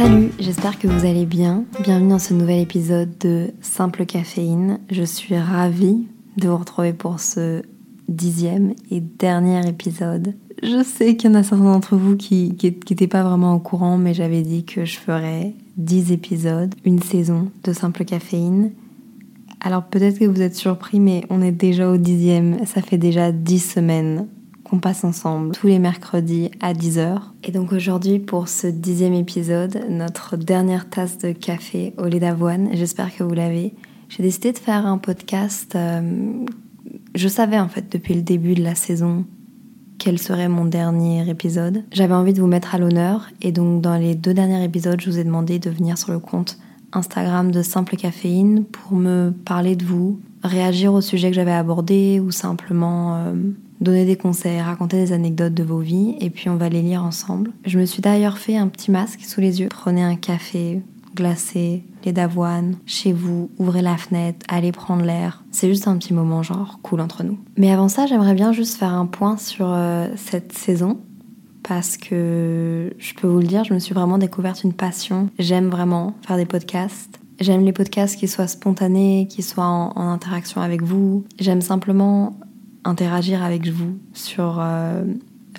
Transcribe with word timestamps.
Salut, 0.00 0.30
j'espère 0.38 0.78
que 0.78 0.88
vous 0.88 1.04
allez 1.04 1.26
bien. 1.26 1.64
Bienvenue 1.82 2.08
dans 2.08 2.18
ce 2.18 2.32
nouvel 2.32 2.60
épisode 2.60 3.18
de 3.18 3.50
Simple 3.60 4.06
Caféine. 4.06 4.80
Je 4.90 5.02
suis 5.02 5.36
ravie 5.36 6.06
de 6.38 6.48
vous 6.48 6.56
retrouver 6.56 6.94
pour 6.94 7.20
ce 7.20 7.60
dixième 8.08 8.72
et 8.90 9.00
dernier 9.00 9.68
épisode. 9.68 10.32
Je 10.62 10.82
sais 10.82 11.16
qu'il 11.16 11.30
y 11.30 11.34
en 11.34 11.36
a 11.36 11.42
certains 11.42 11.64
d'entre 11.64 11.96
vous 11.96 12.16
qui 12.16 12.56
n'étaient 12.62 13.08
pas 13.08 13.22
vraiment 13.22 13.54
au 13.54 13.58
courant, 13.58 13.98
mais 13.98 14.14
j'avais 14.14 14.40
dit 14.40 14.64
que 14.64 14.86
je 14.86 14.96
ferais 14.96 15.52
dix 15.76 16.12
épisodes, 16.12 16.74
une 16.86 17.02
saison 17.02 17.50
de 17.62 17.74
Simple 17.74 18.06
Caféine. 18.06 18.72
Alors 19.60 19.82
peut-être 19.84 20.18
que 20.18 20.24
vous 20.24 20.40
êtes 20.40 20.56
surpris, 20.56 20.98
mais 20.98 21.24
on 21.28 21.42
est 21.42 21.52
déjà 21.52 21.90
au 21.90 21.98
dixième. 21.98 22.64
Ça 22.64 22.80
fait 22.80 22.96
déjà 22.96 23.32
dix 23.32 23.60
semaines 23.60 24.28
qu'on 24.70 24.78
passe 24.78 25.02
ensemble 25.02 25.52
tous 25.52 25.66
les 25.66 25.80
mercredis 25.80 26.50
à 26.60 26.74
10h. 26.74 27.18
Et 27.42 27.50
donc 27.50 27.72
aujourd'hui 27.72 28.20
pour 28.20 28.48
ce 28.48 28.68
dixième 28.68 29.14
épisode, 29.14 29.84
notre 29.88 30.36
dernière 30.36 30.88
tasse 30.88 31.18
de 31.18 31.32
café 31.32 31.92
au 31.98 32.04
lait 32.04 32.20
d'avoine, 32.20 32.68
j'espère 32.72 33.14
que 33.14 33.24
vous 33.24 33.34
l'avez, 33.34 33.74
j'ai 34.08 34.22
décidé 34.22 34.52
de 34.52 34.58
faire 34.58 34.86
un 34.86 34.98
podcast. 34.98 35.74
Euh, 35.74 36.44
je 37.16 37.28
savais 37.28 37.58
en 37.58 37.68
fait 37.68 37.90
depuis 37.90 38.14
le 38.14 38.22
début 38.22 38.54
de 38.54 38.62
la 38.62 38.76
saison 38.76 39.24
quel 39.98 40.18
serait 40.18 40.48
mon 40.48 40.64
dernier 40.64 41.28
épisode. 41.28 41.82
J'avais 41.90 42.14
envie 42.14 42.32
de 42.32 42.40
vous 42.40 42.46
mettre 42.46 42.74
à 42.74 42.78
l'honneur 42.78 43.28
et 43.42 43.50
donc 43.52 43.82
dans 43.82 43.96
les 43.96 44.14
deux 44.14 44.34
derniers 44.34 44.62
épisodes, 44.64 45.00
je 45.00 45.10
vous 45.10 45.18
ai 45.18 45.24
demandé 45.24 45.58
de 45.58 45.68
venir 45.68 45.98
sur 45.98 46.12
le 46.12 46.20
compte 46.20 46.58
Instagram 46.92 47.50
de 47.50 47.62
Simple 47.62 47.96
Caféine 47.96 48.64
pour 48.64 48.96
me 48.96 49.32
parler 49.44 49.76
de 49.76 49.84
vous, 49.84 50.20
réagir 50.42 50.92
au 50.92 51.00
sujet 51.00 51.30
que 51.30 51.36
j'avais 51.36 51.52
abordé 51.52 52.20
ou 52.20 52.30
simplement 52.30 53.16
euh, 53.16 53.32
donner 53.80 54.04
des 54.04 54.16
conseils, 54.16 54.60
raconter 54.60 54.96
des 54.98 55.12
anecdotes 55.12 55.54
de 55.54 55.62
vos 55.62 55.80
vies 55.80 56.16
et 56.20 56.30
puis 56.30 56.48
on 56.48 56.56
va 56.56 56.68
les 56.68 56.82
lire 56.82 57.04
ensemble. 57.04 57.52
Je 57.64 57.78
me 57.78 57.84
suis 57.84 58.02
d'ailleurs 58.02 58.38
fait 58.38 58.56
un 58.56 58.68
petit 58.68 58.90
masque 58.90 59.20
sous 59.22 59.40
les 59.40 59.60
yeux. 59.60 59.68
Prenez 59.68 60.02
un 60.02 60.16
café 60.16 60.82
glacé, 61.14 61.82
lait 62.04 62.12
d'avoine, 62.12 62.76
chez 62.86 63.12
vous, 63.12 63.50
ouvrez 63.58 63.82
la 63.82 63.96
fenêtre, 63.96 64.38
allez 64.48 64.72
prendre 64.72 65.04
l'air. 65.04 65.42
C'est 65.50 65.68
juste 65.68 65.88
un 65.88 65.96
petit 65.96 66.14
moment 66.14 66.42
genre 66.42 66.78
cool 66.82 67.00
entre 67.00 67.24
nous. 67.24 67.38
Mais 67.56 67.72
avant 67.72 67.88
ça, 67.88 68.06
j'aimerais 68.06 68.34
bien 68.34 68.52
juste 68.52 68.76
faire 68.76 68.94
un 68.94 69.06
point 69.06 69.36
sur 69.36 69.66
euh, 69.68 70.08
cette 70.16 70.52
saison 70.52 71.00
parce 71.70 71.96
que 71.96 72.92
je 72.98 73.14
peux 73.14 73.28
vous 73.28 73.38
le 73.38 73.46
dire, 73.46 73.62
je 73.62 73.72
me 73.72 73.78
suis 73.78 73.94
vraiment 73.94 74.18
découverte 74.18 74.64
une 74.64 74.72
passion. 74.72 75.28
J'aime 75.38 75.68
vraiment 75.68 76.14
faire 76.26 76.36
des 76.36 76.44
podcasts. 76.44 77.20
J'aime 77.38 77.64
les 77.64 77.72
podcasts 77.72 78.18
qui 78.18 78.26
soient 78.26 78.48
spontanés, 78.48 79.28
qui 79.30 79.42
soient 79.42 79.64
en 79.64 80.08
interaction 80.08 80.62
avec 80.62 80.82
vous. 80.82 81.24
J'aime 81.38 81.60
simplement 81.60 82.36
interagir 82.82 83.44
avec 83.44 83.68
vous 83.68 83.96
sur 84.14 84.58
euh, 84.58 85.04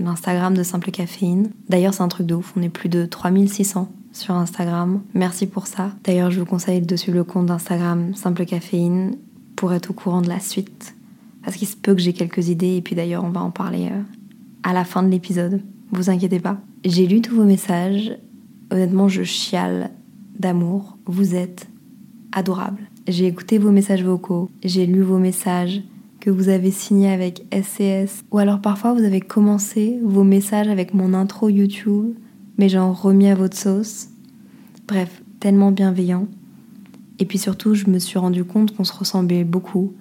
l'Instagram 0.02 0.54
de 0.54 0.64
Simple 0.64 0.92
Caféine. 0.92 1.50
D'ailleurs, 1.70 1.94
c'est 1.94 2.04
un 2.04 2.10
truc 2.10 2.27
de 2.27 2.36
ouf, 2.36 2.52
on 2.58 2.61
est 2.61 2.67
plus 2.67 2.89
de 2.89 3.05
3600 3.05 3.89
sur 4.11 4.36
Instagram. 4.36 5.02
Merci 5.14 5.48
pour 5.48 5.66
ça. 5.66 5.94
D'ailleurs, 6.04 6.30
je 6.30 6.42
vous 6.42 6.45
conseille 6.45 6.82
de 6.82 6.95
suivre 6.98 7.20
le 7.20 7.23
compte 7.23 7.45
d'Instagram 7.45 8.14
Simple 8.16 8.44
Caféine 8.44 9.16
pour 9.55 9.71
être 9.71 9.92
au 9.92 9.94
courant 9.94 10.21
de 10.21 10.27
la 10.27 10.42
suite. 10.42 10.94
Parce 11.42 11.55
qu'il 11.55 11.70
se 11.70 11.77
peut 11.77 11.95
que 11.95 12.02
j'ai 12.02 12.11
quelques 12.11 12.50
idées 12.50 12.76
et 12.76 12.82
puis 12.82 12.98
d'ailleurs, 12.98 13.23
on 13.23 13.30
va 13.30 13.39
en 13.39 13.52
parler 13.52 13.88
euh, 13.89 14.02
à 14.64 14.73
la 14.73 14.83
fin 14.83 15.04
de 15.04 15.08
l'épisode. 15.08 15.61
Vous 15.91 16.09
inquiétez 16.09 16.39
pas. 16.39 16.59
J'ai 16.85 17.07
lu 17.07 17.21
tous 17.21 17.35
vos 17.35 17.43
messages. 17.43 18.17
Honnêtement, 18.71 19.07
je 19.07 19.23
chiale 19.23 19.91
d'amour. 20.39 20.97
Vous 21.05 21.35
êtes 21.35 21.67
adorables. 22.31 22.89
J'ai 23.07 23.27
écouté 23.27 23.57
vos 23.57 23.71
messages 23.71 24.03
vocaux, 24.03 24.49
j'ai 24.63 24.85
lu 24.85 25.02
vos 25.02 25.17
messages, 25.17 25.81
que 26.19 26.29
vous 26.29 26.49
avez 26.49 26.69
signé 26.69 27.09
avec 27.09 27.43
SCS. 27.52 28.23
Ou 28.31 28.37
alors 28.37 28.61
parfois 28.61 28.93
vous 28.93 29.03
avez 29.03 29.21
commencé 29.21 29.99
vos 30.03 30.23
messages 30.23 30.67
avec 30.67 30.93
mon 30.93 31.13
intro 31.13 31.49
YouTube, 31.49 32.13
mais 32.58 32.69
genre 32.69 33.02
remis 33.02 33.27
à 33.27 33.35
votre 33.35 33.58
sauce. 33.58 34.09
Bref, 34.87 35.21
tellement 35.39 35.71
bienveillant. 35.71 36.27
Et 37.17 37.25
puis 37.25 37.39
surtout, 37.39 37.73
je 37.73 37.87
me 37.87 37.97
suis 37.97 38.19
rendu 38.19 38.43
compte 38.43 38.75
qu'on 38.75 38.83
se 38.83 38.93
ressemblait 38.93 39.43
beaucoup 39.43 39.93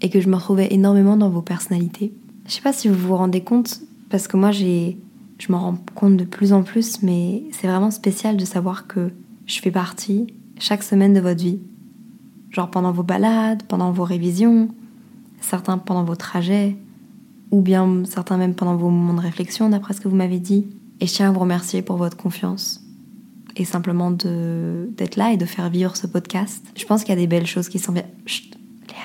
et 0.00 0.10
que 0.10 0.20
je 0.20 0.28
me 0.28 0.36
retrouvais 0.36 0.68
énormément 0.72 1.16
dans 1.16 1.30
vos 1.30 1.42
personnalités. 1.42 2.12
Je 2.46 2.52
sais 2.52 2.62
pas 2.62 2.72
si 2.72 2.88
vous 2.88 3.08
vous 3.08 3.16
rendez 3.16 3.42
compte, 3.42 3.80
parce 4.10 4.28
que 4.28 4.36
moi 4.36 4.50
j'ai, 4.50 4.98
je 5.38 5.52
m'en 5.52 5.60
rends 5.60 5.78
compte 5.94 6.16
de 6.16 6.24
plus 6.24 6.52
en 6.52 6.62
plus, 6.62 7.02
mais 7.02 7.44
c'est 7.52 7.66
vraiment 7.66 7.90
spécial 7.90 8.36
de 8.36 8.44
savoir 8.44 8.86
que 8.86 9.10
je 9.46 9.60
fais 9.60 9.70
partie 9.70 10.26
chaque 10.58 10.82
semaine 10.82 11.14
de 11.14 11.20
votre 11.20 11.42
vie. 11.42 11.60
Genre 12.50 12.70
pendant 12.70 12.92
vos 12.92 13.02
balades, 13.02 13.62
pendant 13.64 13.92
vos 13.92 14.04
révisions, 14.04 14.68
certains 15.40 15.78
pendant 15.78 16.04
vos 16.04 16.16
trajets, 16.16 16.76
ou 17.50 17.60
bien 17.60 18.04
certains 18.04 18.36
même 18.36 18.54
pendant 18.54 18.76
vos 18.76 18.90
moments 18.90 19.14
de 19.14 19.20
réflexion, 19.20 19.68
d'après 19.68 19.94
ce 19.94 20.00
que 20.00 20.08
vous 20.08 20.16
m'avez 20.16 20.38
dit. 20.38 20.66
Et 21.00 21.06
je 21.06 21.14
tiens 21.14 21.28
à 21.28 21.32
vous 21.32 21.40
remercier 21.40 21.82
pour 21.82 21.96
votre 21.96 22.16
confiance 22.16 22.82
et 23.56 23.64
simplement 23.64 24.10
d'être 24.10 25.16
là 25.16 25.32
et 25.32 25.36
de 25.36 25.44
faire 25.44 25.68
vivre 25.68 25.96
ce 25.96 26.06
podcast. 26.06 26.64
Je 26.76 26.84
pense 26.84 27.02
qu'il 27.02 27.10
y 27.10 27.18
a 27.18 27.20
des 27.20 27.26
belles 27.26 27.46
choses 27.46 27.68
qui 27.68 27.78
sont 27.78 27.92
bien. 27.92 28.04
Chut, 28.26 28.56
Léa, 28.88 28.98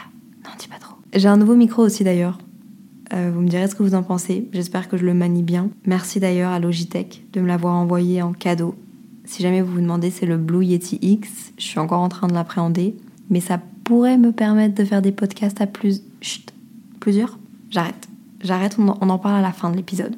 non, 0.45 0.51
dis 0.59 0.67
pas 0.67 0.77
trop. 0.77 0.95
J'ai 1.13 1.27
un 1.27 1.37
nouveau 1.37 1.55
micro 1.55 1.83
aussi 1.83 2.03
d'ailleurs. 2.03 2.37
Euh, 3.13 3.31
vous 3.33 3.41
me 3.41 3.47
direz 3.47 3.67
ce 3.67 3.75
que 3.75 3.83
vous 3.83 3.95
en 3.95 4.03
pensez. 4.03 4.47
J'espère 4.51 4.89
que 4.89 4.97
je 4.97 5.05
le 5.05 5.13
manie 5.13 5.43
bien. 5.43 5.69
Merci 5.85 6.19
d'ailleurs 6.19 6.51
à 6.51 6.59
Logitech 6.59 7.23
de 7.31 7.41
me 7.41 7.47
l'avoir 7.47 7.75
envoyé 7.75 8.21
en 8.21 8.33
cadeau. 8.33 8.75
Si 9.25 9.43
jamais 9.43 9.61
vous 9.61 9.73
vous 9.73 9.81
demandez, 9.81 10.09
c'est 10.09 10.25
le 10.25 10.37
Blue 10.37 10.65
Yeti 10.65 10.99
X. 11.01 11.53
Je 11.57 11.63
suis 11.63 11.79
encore 11.79 12.01
en 12.01 12.09
train 12.09 12.27
de 12.27 12.33
l'appréhender. 12.33 12.95
Mais 13.29 13.39
ça 13.39 13.59
pourrait 13.83 14.17
me 14.17 14.31
permettre 14.31 14.75
de 14.75 14.83
faire 14.83 15.01
des 15.01 15.11
podcasts 15.11 15.61
à 15.61 15.67
plus 15.67 16.01
Chut, 16.21 16.53
plusieurs 16.99 17.37
J'arrête. 17.69 18.07
J'arrête, 18.41 18.77
on, 18.77 18.87
en 18.87 19.17
parle 19.17 19.37
à 19.37 19.41
la 19.41 19.51
fin 19.51 19.71
de 19.71 19.75
l'épisode. 19.75 20.15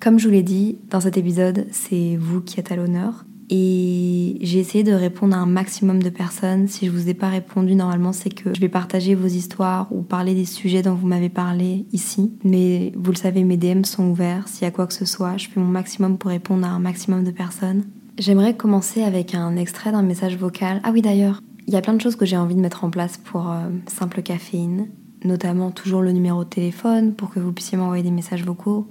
Comme 0.00 0.18
je 0.18 0.28
vous 0.28 0.32
l'ai 0.32 0.42
dit, 0.42 0.76
dans 0.90 1.00
cet 1.00 1.16
épisode, 1.16 1.66
c'est 1.72 2.16
vous 2.16 2.40
qui 2.40 2.60
êtes 2.60 2.70
à 2.70 2.76
l'honneur. 2.76 3.24
Et 3.50 4.38
j'ai 4.40 4.58
essayé 4.58 4.84
de 4.84 4.92
répondre 4.92 5.36
à 5.36 5.38
un 5.38 5.46
maximum 5.46 6.02
de 6.02 6.08
personnes. 6.08 6.66
Si 6.66 6.86
je 6.86 6.90
vous 6.90 7.08
ai 7.08 7.14
pas 7.14 7.28
répondu, 7.28 7.74
normalement, 7.74 8.12
c'est 8.12 8.30
que 8.30 8.54
je 8.54 8.60
vais 8.60 8.68
partager 8.68 9.14
vos 9.14 9.26
histoires 9.26 9.88
ou 9.90 10.02
parler 10.02 10.34
des 10.34 10.44
sujets 10.44 10.82
dont 10.82 10.94
vous 10.94 11.06
m'avez 11.06 11.28
parlé 11.28 11.84
ici. 11.92 12.32
Mais 12.42 12.92
vous 12.96 13.10
le 13.10 13.16
savez, 13.16 13.44
mes 13.44 13.56
DM 13.56 13.84
sont 13.84 14.08
ouverts. 14.08 14.48
S'il 14.48 14.64
y 14.64 14.68
a 14.68 14.70
quoi 14.70 14.86
que 14.86 14.94
ce 14.94 15.04
soit, 15.04 15.36
je 15.36 15.48
fais 15.48 15.60
mon 15.60 15.66
maximum 15.66 16.16
pour 16.16 16.30
répondre 16.30 16.66
à 16.66 16.70
un 16.70 16.78
maximum 16.78 17.24
de 17.24 17.30
personnes. 17.30 17.84
J'aimerais 18.18 18.54
commencer 18.54 19.02
avec 19.02 19.34
un 19.34 19.56
extrait 19.56 19.92
d'un 19.92 20.02
message 20.02 20.36
vocal. 20.36 20.80
Ah 20.84 20.90
oui, 20.92 21.02
d'ailleurs, 21.02 21.42
il 21.66 21.74
y 21.74 21.76
a 21.76 21.80
plein 21.82 21.94
de 21.94 22.00
choses 22.00 22.16
que 22.16 22.24
j'ai 22.24 22.36
envie 22.36 22.54
de 22.54 22.60
mettre 22.60 22.84
en 22.84 22.90
place 22.90 23.18
pour 23.18 23.50
euh, 23.50 23.68
Simple 23.88 24.22
Caféine 24.22 24.86
notamment 25.24 25.70
toujours 25.70 26.02
le 26.02 26.12
numéro 26.12 26.44
de 26.44 26.48
téléphone 26.48 27.14
pour 27.14 27.30
que 27.30 27.40
vous 27.40 27.52
puissiez 27.52 27.76
m'envoyer 27.78 28.02
des 28.02 28.10
messages 28.10 28.44
vocaux. 28.44 28.86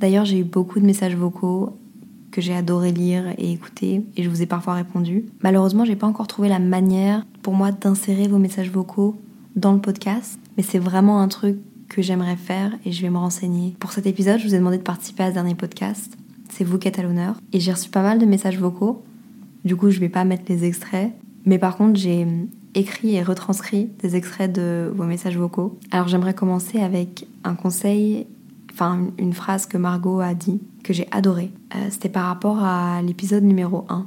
D'ailleurs, 0.00 0.24
j'ai 0.24 0.38
eu 0.38 0.44
beaucoup 0.44 0.78
de 0.78 0.84
messages 0.84 1.16
vocaux 1.16 1.78
que 2.32 2.40
j'ai 2.40 2.54
adoré 2.54 2.90
lire 2.90 3.26
et 3.38 3.52
écouter 3.52 4.02
et 4.16 4.22
je 4.24 4.28
vous 4.28 4.42
ai 4.42 4.46
parfois 4.46 4.74
répondu. 4.74 5.26
Malheureusement, 5.42 5.84
j'ai 5.84 5.94
pas 5.94 6.08
encore 6.08 6.26
trouvé 6.26 6.48
la 6.48 6.58
manière 6.58 7.24
pour 7.42 7.54
moi 7.54 7.70
d'insérer 7.70 8.26
vos 8.26 8.38
messages 8.38 8.70
vocaux 8.70 9.16
dans 9.54 9.72
le 9.72 9.80
podcast, 9.80 10.40
mais 10.56 10.62
c'est 10.64 10.78
vraiment 10.78 11.20
un 11.20 11.28
truc 11.28 11.58
que 11.88 12.02
j'aimerais 12.02 12.36
faire 12.36 12.72
et 12.84 12.90
je 12.90 13.02
vais 13.02 13.10
me 13.10 13.18
renseigner. 13.18 13.76
Pour 13.78 13.92
cet 13.92 14.06
épisode, 14.06 14.38
je 14.38 14.48
vous 14.48 14.54
ai 14.54 14.58
demandé 14.58 14.78
de 14.78 14.82
participer 14.82 15.24
à 15.24 15.28
ce 15.28 15.34
dernier 15.34 15.54
podcast. 15.54 16.16
C'est 16.48 16.64
vous 16.64 16.78
qui 16.78 16.88
êtes 16.88 16.98
à 16.98 17.02
l'honneur 17.02 17.36
et 17.52 17.60
j'ai 17.60 17.72
reçu 17.72 17.90
pas 17.90 18.02
mal 18.02 18.18
de 18.18 18.26
messages 18.26 18.58
vocaux. 18.58 19.04
Du 19.64 19.76
coup, 19.76 19.90
je 19.90 20.00
vais 20.00 20.08
pas 20.08 20.24
mettre 20.24 20.44
les 20.48 20.64
extraits, 20.64 21.12
mais 21.44 21.58
par 21.58 21.76
contre, 21.76 22.00
j'ai 22.00 22.26
écrit 22.74 23.14
et 23.14 23.22
retranscrit 23.22 23.90
des 24.00 24.16
extraits 24.16 24.50
de 24.50 24.90
vos 24.94 25.04
messages 25.04 25.36
vocaux. 25.36 25.78
Alors 25.90 26.08
j'aimerais 26.08 26.34
commencer 26.34 26.80
avec 26.80 27.26
un 27.44 27.54
conseil, 27.54 28.26
enfin 28.72 29.08
une 29.18 29.32
phrase 29.32 29.66
que 29.66 29.78
Margot 29.78 30.20
a 30.20 30.34
dit, 30.34 30.60
que 30.82 30.92
j'ai 30.92 31.06
adoré. 31.10 31.52
Euh, 31.74 31.86
c'était 31.90 32.08
par 32.08 32.26
rapport 32.26 32.58
à 32.62 33.02
l'épisode 33.02 33.44
numéro 33.44 33.84
1, 33.88 34.06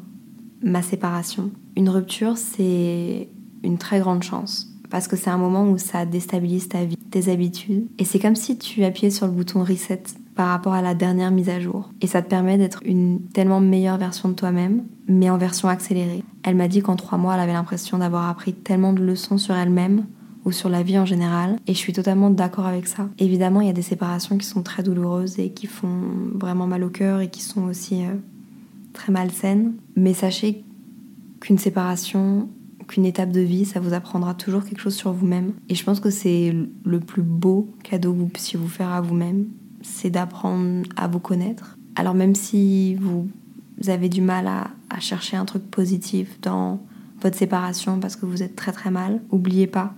ma 0.63 0.81
séparation. 0.81 1.51
Une 1.75 1.89
rupture, 1.89 2.37
c'est 2.37 3.29
une 3.63 3.77
très 3.77 3.99
grande 3.99 4.23
chance. 4.23 4.71
Parce 4.89 5.07
que 5.07 5.15
c'est 5.15 5.29
un 5.29 5.37
moment 5.37 5.67
où 5.69 5.77
ça 5.77 6.05
déstabilise 6.05 6.69
ta 6.69 6.85
vie, 6.85 6.95
tes 6.95 7.31
habitudes. 7.31 7.87
Et 7.97 8.05
c'est 8.05 8.19
comme 8.19 8.35
si 8.35 8.57
tu 8.57 8.83
appuyais 8.83 9.09
sur 9.09 9.25
le 9.25 9.31
bouton 9.31 9.63
reset 9.63 10.03
par 10.35 10.49
rapport 10.49 10.73
à 10.73 10.81
la 10.81 10.93
dernière 10.93 11.31
mise 11.31 11.49
à 11.49 11.59
jour. 11.59 11.89
Et 12.01 12.07
ça 12.07 12.21
te 12.21 12.29
permet 12.29 12.57
d'être 12.57 12.81
une 12.85 13.21
tellement 13.33 13.61
meilleure 13.61 13.97
version 13.97 14.29
de 14.29 14.33
toi-même, 14.35 14.83
mais 15.07 15.29
en 15.29 15.37
version 15.37 15.69
accélérée. 15.69 16.23
Elle 16.43 16.55
m'a 16.55 16.67
dit 16.67 16.81
qu'en 16.81 16.95
trois 16.95 17.17
mois, 17.17 17.33
elle 17.35 17.41
avait 17.41 17.53
l'impression 17.53 17.97
d'avoir 17.97 18.29
appris 18.29 18.53
tellement 18.53 18.93
de 18.93 19.03
leçons 19.03 19.37
sur 19.37 19.55
elle-même 19.55 20.05
ou 20.45 20.51
sur 20.51 20.69
la 20.69 20.83
vie 20.83 20.97
en 20.97 21.05
général. 21.05 21.59
Et 21.67 21.73
je 21.73 21.77
suis 21.77 21.93
totalement 21.93 22.29
d'accord 22.29 22.67
avec 22.67 22.87
ça. 22.87 23.09
Évidemment, 23.19 23.61
il 23.61 23.67
y 23.67 23.69
a 23.69 23.73
des 23.73 23.81
séparations 23.81 24.37
qui 24.37 24.45
sont 24.45 24.63
très 24.63 24.83
douloureuses 24.83 25.39
et 25.39 25.49
qui 25.49 25.67
font 25.67 26.01
vraiment 26.33 26.67
mal 26.67 26.83
au 26.83 26.89
cœur 26.89 27.19
et 27.19 27.29
qui 27.29 27.41
sont 27.41 27.63
aussi 27.63 28.03
euh, 28.03 28.13
très 28.93 29.11
malsaines. 29.11 29.73
Mais 29.95 30.13
sachez 30.13 30.63
qu'une 31.39 31.57
séparation, 31.57 32.47
qu'une 32.87 33.05
étape 33.05 33.31
de 33.31 33.41
vie, 33.41 33.65
ça 33.65 33.79
vous 33.79 33.93
apprendra 33.93 34.33
toujours 34.33 34.63
quelque 34.63 34.79
chose 34.79 34.95
sur 34.95 35.11
vous-même. 35.11 35.53
Et 35.69 35.75
je 35.75 35.83
pense 35.83 35.99
que 35.99 36.09
c'est 36.09 36.55
le 36.83 36.99
plus 36.99 37.23
beau 37.23 37.69
cadeau 37.83 38.13
que 38.13 38.19
vous 38.19 38.27
puissiez 38.27 38.59
vous 38.59 38.67
faire 38.67 38.89
à 38.89 39.01
vous-même, 39.01 39.47
c'est 39.81 40.09
d'apprendre 40.09 40.87
à 40.95 41.07
vous 41.07 41.19
connaître. 41.19 41.77
Alors 41.95 42.13
même 42.13 42.35
si 42.35 42.95
vous 42.95 43.27
avez 43.87 44.09
du 44.09 44.21
mal 44.21 44.47
à, 44.47 44.71
chercher 44.99 45.35
un 45.35 45.43
truc 45.43 45.69
positif 45.69 46.39
dans 46.41 46.79
votre 47.21 47.37
séparation 47.37 47.99
parce 47.99 48.15
que 48.15 48.25
vous 48.25 48.43
êtes 48.43 48.55
très 48.55 48.71
très 48.71 48.91
mal, 48.91 49.21
oubliez 49.29 49.67
pas 49.67 49.93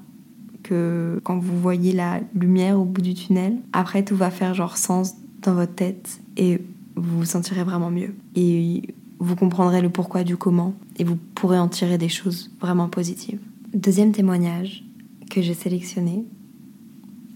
que 0.68 1.20
quand 1.24 1.40
vous 1.40 1.60
voyez 1.60 1.94
la 1.94 2.20
lumière 2.34 2.80
au 2.80 2.86
bout 2.86 3.02
du 3.02 3.14
tunnel, 3.14 3.58
après 3.74 4.04
tout 4.04 4.16
va 4.16 4.32
faire 4.32 4.54
genre 4.54 4.78
sens 4.78 5.16
dans 5.42 5.54
votre 5.54 5.76
tête 5.76 6.20
et 6.36 6.60
vous 6.96 7.20
vous 7.20 7.26
sentirez 7.26 7.64
vraiment 7.64 7.92
mieux. 7.92 8.16
Et 8.36 8.94
vous 9.20 9.36
comprendrez 9.36 9.82
le 9.82 9.90
pourquoi 9.90 10.24
du 10.24 10.38
comment 10.38 10.74
et 10.98 11.04
vous 11.04 11.18
pourrez 11.36 11.60
en 11.60 11.68
tirer 11.68 11.98
des 11.98 12.10
choses 12.10 12.52
vraiment 12.60 12.90
positives. 12.90 13.40
Deuxième 13.74 14.12
témoignage 14.12 14.84
que 15.30 15.42
j'ai 15.42 15.54
sélectionné 15.54 16.26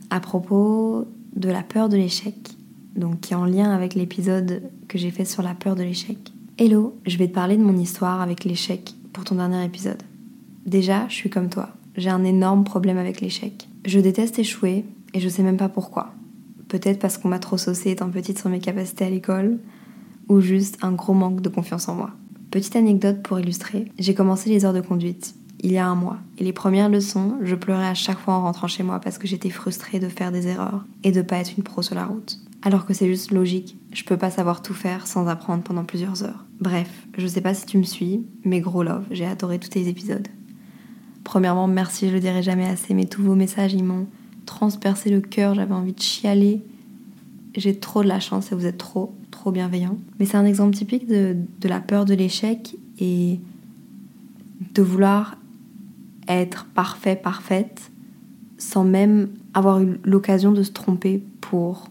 à 0.09 0.19
propos 0.19 1.07
de 1.35 1.49
la 1.49 1.63
peur 1.63 1.89
de 1.89 1.97
l'échec, 1.97 2.35
donc 2.95 3.21
qui 3.21 3.33
est 3.33 3.37
en 3.37 3.45
lien 3.45 3.71
avec 3.71 3.95
l'épisode 3.95 4.61
que 4.87 4.97
j'ai 4.97 5.11
fait 5.11 5.25
sur 5.25 5.43
la 5.43 5.53
peur 5.53 5.75
de 5.75 5.83
l'échec. 5.83 6.17
Hello, 6.57 6.95
je 7.05 7.17
vais 7.17 7.27
te 7.27 7.33
parler 7.33 7.57
de 7.57 7.63
mon 7.63 7.77
histoire 7.77 8.21
avec 8.21 8.43
l'échec 8.43 8.93
pour 9.13 9.23
ton 9.23 9.35
dernier 9.35 9.63
épisode. 9.63 10.03
Déjà, 10.65 11.07
je 11.07 11.15
suis 11.15 11.29
comme 11.29 11.49
toi 11.49 11.69
j'ai 11.95 12.09
un 12.09 12.23
énorme 12.23 12.63
problème 12.63 12.97
avec 12.97 13.21
l'échec. 13.21 13.67
Je 13.85 13.99
déteste 13.99 14.39
échouer 14.39 14.85
et 15.13 15.19
je 15.19 15.29
sais 15.29 15.43
même 15.43 15.57
pas 15.57 15.69
pourquoi. 15.69 16.13
Peut-être 16.67 16.99
parce 16.99 17.17
qu'on 17.17 17.29
m'a 17.29 17.39
trop 17.39 17.57
saucé 17.57 17.91
étant 17.91 18.09
petite 18.09 18.39
sur 18.39 18.49
mes 18.49 18.59
capacités 18.59 19.05
à 19.05 19.09
l'école 19.09 19.59
ou 20.29 20.39
juste 20.39 20.77
un 20.81 20.93
gros 20.93 21.13
manque 21.13 21.41
de 21.41 21.49
confiance 21.49 21.89
en 21.89 21.95
moi. 21.95 22.11
Petite 22.49 22.75
anecdote 22.75 23.21
pour 23.23 23.39
illustrer, 23.39 23.85
j'ai 23.99 24.13
commencé 24.13 24.49
les 24.49 24.65
heures 24.65 24.73
de 24.73 24.81
conduite 24.81 25.35
il 25.63 25.71
y 25.71 25.77
a 25.77 25.87
un 25.87 25.95
mois 25.95 26.17
et 26.37 26.43
les 26.43 26.53
premières 26.53 26.89
leçons, 26.89 27.37
je 27.43 27.55
pleurais 27.55 27.87
à 27.87 27.93
chaque 27.93 28.19
fois 28.19 28.33
en 28.33 28.41
rentrant 28.41 28.67
chez 28.67 28.83
moi 28.83 28.99
parce 28.99 29.17
que 29.17 29.27
j'étais 29.27 29.49
frustrée 29.49 29.99
de 29.99 30.07
faire 30.07 30.31
des 30.31 30.47
erreurs 30.47 30.85
et 31.03 31.11
de 31.11 31.21
pas 31.21 31.37
être 31.37 31.53
une 31.55 31.63
pro 31.63 31.81
sur 31.81 31.95
la 31.95 32.05
route. 32.05 32.39
Alors 32.63 32.85
que 32.85 32.93
c'est 32.93 33.07
juste 33.07 33.31
logique, 33.31 33.77
je 33.93 34.03
peux 34.03 34.17
pas 34.17 34.31
savoir 34.31 34.61
tout 34.61 34.73
faire 34.73 35.07
sans 35.07 35.27
apprendre 35.27 35.63
pendant 35.63 35.83
plusieurs 35.83 36.23
heures. 36.23 36.45
Bref, 36.59 36.89
je 37.17 37.27
sais 37.27 37.41
pas 37.41 37.53
si 37.53 37.65
tu 37.65 37.77
me 37.77 37.83
suis, 37.83 38.23
mais 38.43 38.59
gros 38.59 38.83
love, 38.83 39.05
j'ai 39.11 39.25
adoré 39.25 39.59
tous 39.59 39.69
tes 39.69 39.87
épisodes. 39.87 40.27
Premièrement, 41.23 41.67
merci, 41.67 42.07
je 42.07 42.13
le 42.13 42.19
dirai 42.19 42.41
jamais 42.41 42.67
assez, 42.67 42.93
mais 42.93 43.05
tous 43.05 43.21
vos 43.21 43.35
messages, 43.35 43.73
ils 43.73 43.83
m'ont 43.83 44.07
transpercé 44.45 45.09
le 45.09 45.21
cœur, 45.21 45.55
j'avais 45.55 45.73
envie 45.73 45.93
de 45.93 46.01
chialer. 46.01 46.61
J'ai 47.55 47.75
trop 47.75 48.01
de 48.03 48.07
la 48.07 48.19
chance 48.19 48.51
et 48.51 48.55
vous 48.55 48.65
êtes 48.65 48.77
trop, 48.77 49.13
trop 49.29 49.51
bienveillants. 49.51 49.97
Mais 50.19 50.25
c'est 50.25 50.37
un 50.37 50.45
exemple 50.45 50.75
typique 50.75 51.07
de, 51.07 51.35
la 51.63 51.79
peur 51.79 52.05
de 52.05 52.13
l'échec 52.13 52.75
et 52.99 53.39
de 54.73 54.81
vouloir 54.81 55.37
être 56.27 56.65
parfait, 56.65 57.15
parfaite, 57.15 57.91
sans 58.57 58.83
même 58.83 59.29
avoir 59.53 59.81
eu 59.81 59.99
l'occasion 60.03 60.51
de 60.51 60.63
se 60.63 60.71
tromper 60.71 61.23
pour 61.41 61.89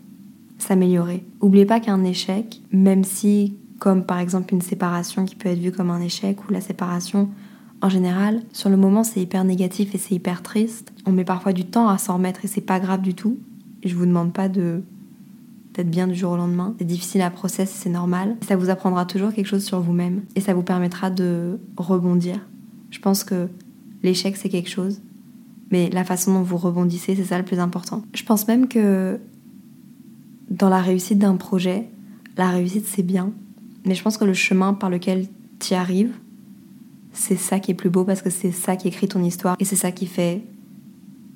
s'améliorer. 0.58 1.24
Oubliez 1.40 1.66
pas 1.66 1.80
qu'un 1.80 2.04
échec, 2.04 2.62
même 2.72 3.04
si, 3.04 3.54
comme 3.78 4.04
par 4.04 4.18
exemple 4.18 4.54
une 4.54 4.60
séparation 4.60 5.24
qui 5.24 5.34
peut 5.34 5.48
être 5.48 5.58
vue 5.58 5.72
comme 5.72 5.90
un 5.90 6.00
échec, 6.00 6.48
ou 6.48 6.52
la 6.52 6.60
séparation 6.60 7.28
en 7.82 7.88
général, 7.88 8.42
sur 8.52 8.68
le 8.68 8.76
moment, 8.76 9.04
c'est 9.04 9.20
hyper 9.20 9.44
négatif 9.44 9.94
et 9.94 9.98
c'est 9.98 10.14
hyper 10.14 10.42
triste. 10.42 10.92
On 11.06 11.12
met 11.12 11.24
parfois 11.24 11.52
du 11.52 11.64
temps 11.64 11.88
à 11.88 11.98
s'en 11.98 12.14
remettre 12.14 12.44
et 12.44 12.48
c'est 12.48 12.60
pas 12.60 12.78
grave 12.78 13.00
du 13.00 13.14
tout. 13.14 13.38
Je 13.84 13.94
vous 13.94 14.06
demande 14.06 14.32
pas 14.32 14.48
de 14.48 14.82
d'être 15.74 15.90
bien 15.90 16.08
du 16.08 16.16
jour 16.16 16.32
au 16.32 16.36
lendemain. 16.36 16.74
C'est 16.78 16.84
difficile 16.84 17.22
à 17.22 17.30
processer, 17.30 17.72
c'est 17.72 17.90
normal. 17.90 18.36
Ça 18.46 18.56
vous 18.56 18.70
apprendra 18.70 19.06
toujours 19.06 19.32
quelque 19.32 19.46
chose 19.46 19.64
sur 19.64 19.80
vous-même 19.80 20.22
et 20.34 20.40
ça 20.40 20.52
vous 20.52 20.62
permettra 20.62 21.10
de 21.10 21.60
rebondir. 21.76 22.40
Je 22.90 22.98
pense 22.98 23.22
que 23.22 23.48
l'échec 24.02 24.36
c'est 24.36 24.48
quelque 24.48 24.68
chose, 24.68 25.00
mais 25.70 25.88
la 25.90 26.04
façon 26.04 26.34
dont 26.34 26.42
vous 26.42 26.56
rebondissez, 26.56 27.14
c'est 27.14 27.24
ça 27.24 27.38
le 27.38 27.44
plus 27.44 27.60
important. 27.60 28.02
Je 28.14 28.24
pense 28.24 28.48
même 28.48 28.66
que 28.66 29.20
dans 30.50 30.68
la 30.68 30.80
réussite 30.80 31.18
d'un 31.18 31.36
projet, 31.36 31.88
la 32.36 32.50
réussite 32.50 32.86
c'est 32.86 33.04
bien, 33.04 33.32
mais 33.86 33.94
je 33.94 34.02
pense 34.02 34.18
que 34.18 34.24
le 34.24 34.34
chemin 34.34 34.74
par 34.74 34.90
lequel 34.90 35.28
tu 35.60 35.74
arrives, 35.74 36.12
c'est 37.12 37.36
ça 37.36 37.60
qui 37.60 37.70
est 37.70 37.74
plus 37.74 37.90
beau 37.90 38.04
parce 38.04 38.22
que 38.22 38.30
c'est 38.30 38.52
ça 38.52 38.76
qui 38.76 38.88
écrit 38.88 39.08
ton 39.08 39.22
histoire 39.22 39.56
et 39.58 39.64
c'est 39.64 39.76
ça 39.76 39.92
qui 39.92 40.06
fait 40.06 40.42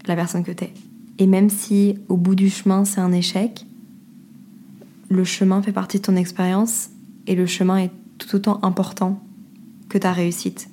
la 0.06 0.16
personne 0.16 0.44
que 0.44 0.52
t'es. 0.52 0.72
Et 1.18 1.26
même 1.26 1.50
si 1.50 1.96
au 2.08 2.16
bout 2.16 2.34
du 2.34 2.50
chemin 2.50 2.84
c'est 2.84 3.00
un 3.00 3.12
échec, 3.12 3.66
le 5.08 5.24
chemin 5.24 5.62
fait 5.62 5.72
partie 5.72 5.98
de 5.98 6.02
ton 6.02 6.16
expérience 6.16 6.90
et 7.26 7.34
le 7.34 7.46
chemin 7.46 7.78
est 7.78 7.90
tout 8.18 8.34
autant 8.36 8.58
important 8.62 9.20
que 9.88 9.98
ta 9.98 10.12
réussite 10.12 10.68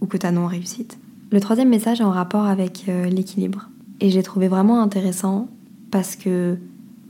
ou 0.00 0.06
que 0.06 0.16
ta 0.16 0.32
non-réussite. 0.32 0.98
Le 1.30 1.40
troisième 1.40 1.68
message 1.68 2.00
est 2.00 2.04
en 2.04 2.10
rapport 2.10 2.46
avec 2.46 2.84
euh, 2.88 3.06
l'équilibre. 3.06 3.70
Et 4.00 4.10
j'ai 4.10 4.22
trouvé 4.22 4.48
vraiment 4.48 4.82
intéressant 4.82 5.48
parce 5.90 6.16
que 6.16 6.58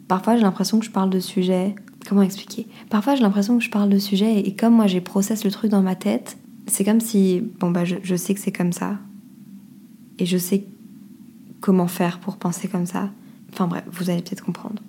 parfois 0.09 0.37
j'ai 0.37 0.43
l'impression 0.43 0.79
que 0.79 0.85
je 0.85 0.91
parle 0.91 1.11
de 1.11 1.21
sujets. 1.21 1.75
Comment 2.09 2.23
expliquer? 2.23 2.67
Parfois 2.91 3.15
j'ai 3.15 3.23
l'impression 3.23 3.57
que 3.57 3.65
je 3.65 3.71
parle 3.71 3.89
de 3.89 3.99
sujets 3.99 4.41
et, 4.41 4.55
comme 4.55 4.75
moi 4.75 4.87
j'ai 4.87 5.01
processé 5.01 5.45
le 5.45 5.51
truc 5.51 5.71
dans 5.71 5.83
ma 5.83 5.95
tête, 5.95 6.37
c'est 6.67 6.85
comme 6.85 7.01
si, 7.01 7.43
bon 7.61 7.71
bah 7.71 7.85
je, 7.85 8.17
sais 8.17 8.35
que 8.35 8.41
c'est 8.41 8.53
comme 8.53 8.73
ça, 8.73 8.99
et 10.19 10.27
je 10.27 10.39
sais 10.39 10.65
comment 11.61 11.89
faire 11.89 12.19
pour 12.21 12.37
penser 12.37 12.69
comme 12.69 12.87
ça. 12.87 13.11
Enfin 13.53 13.67
bref, 13.67 13.85
vous 13.91 14.11
allez 14.11 14.23
peut-être 14.23 14.45
comprendre. 14.45 14.83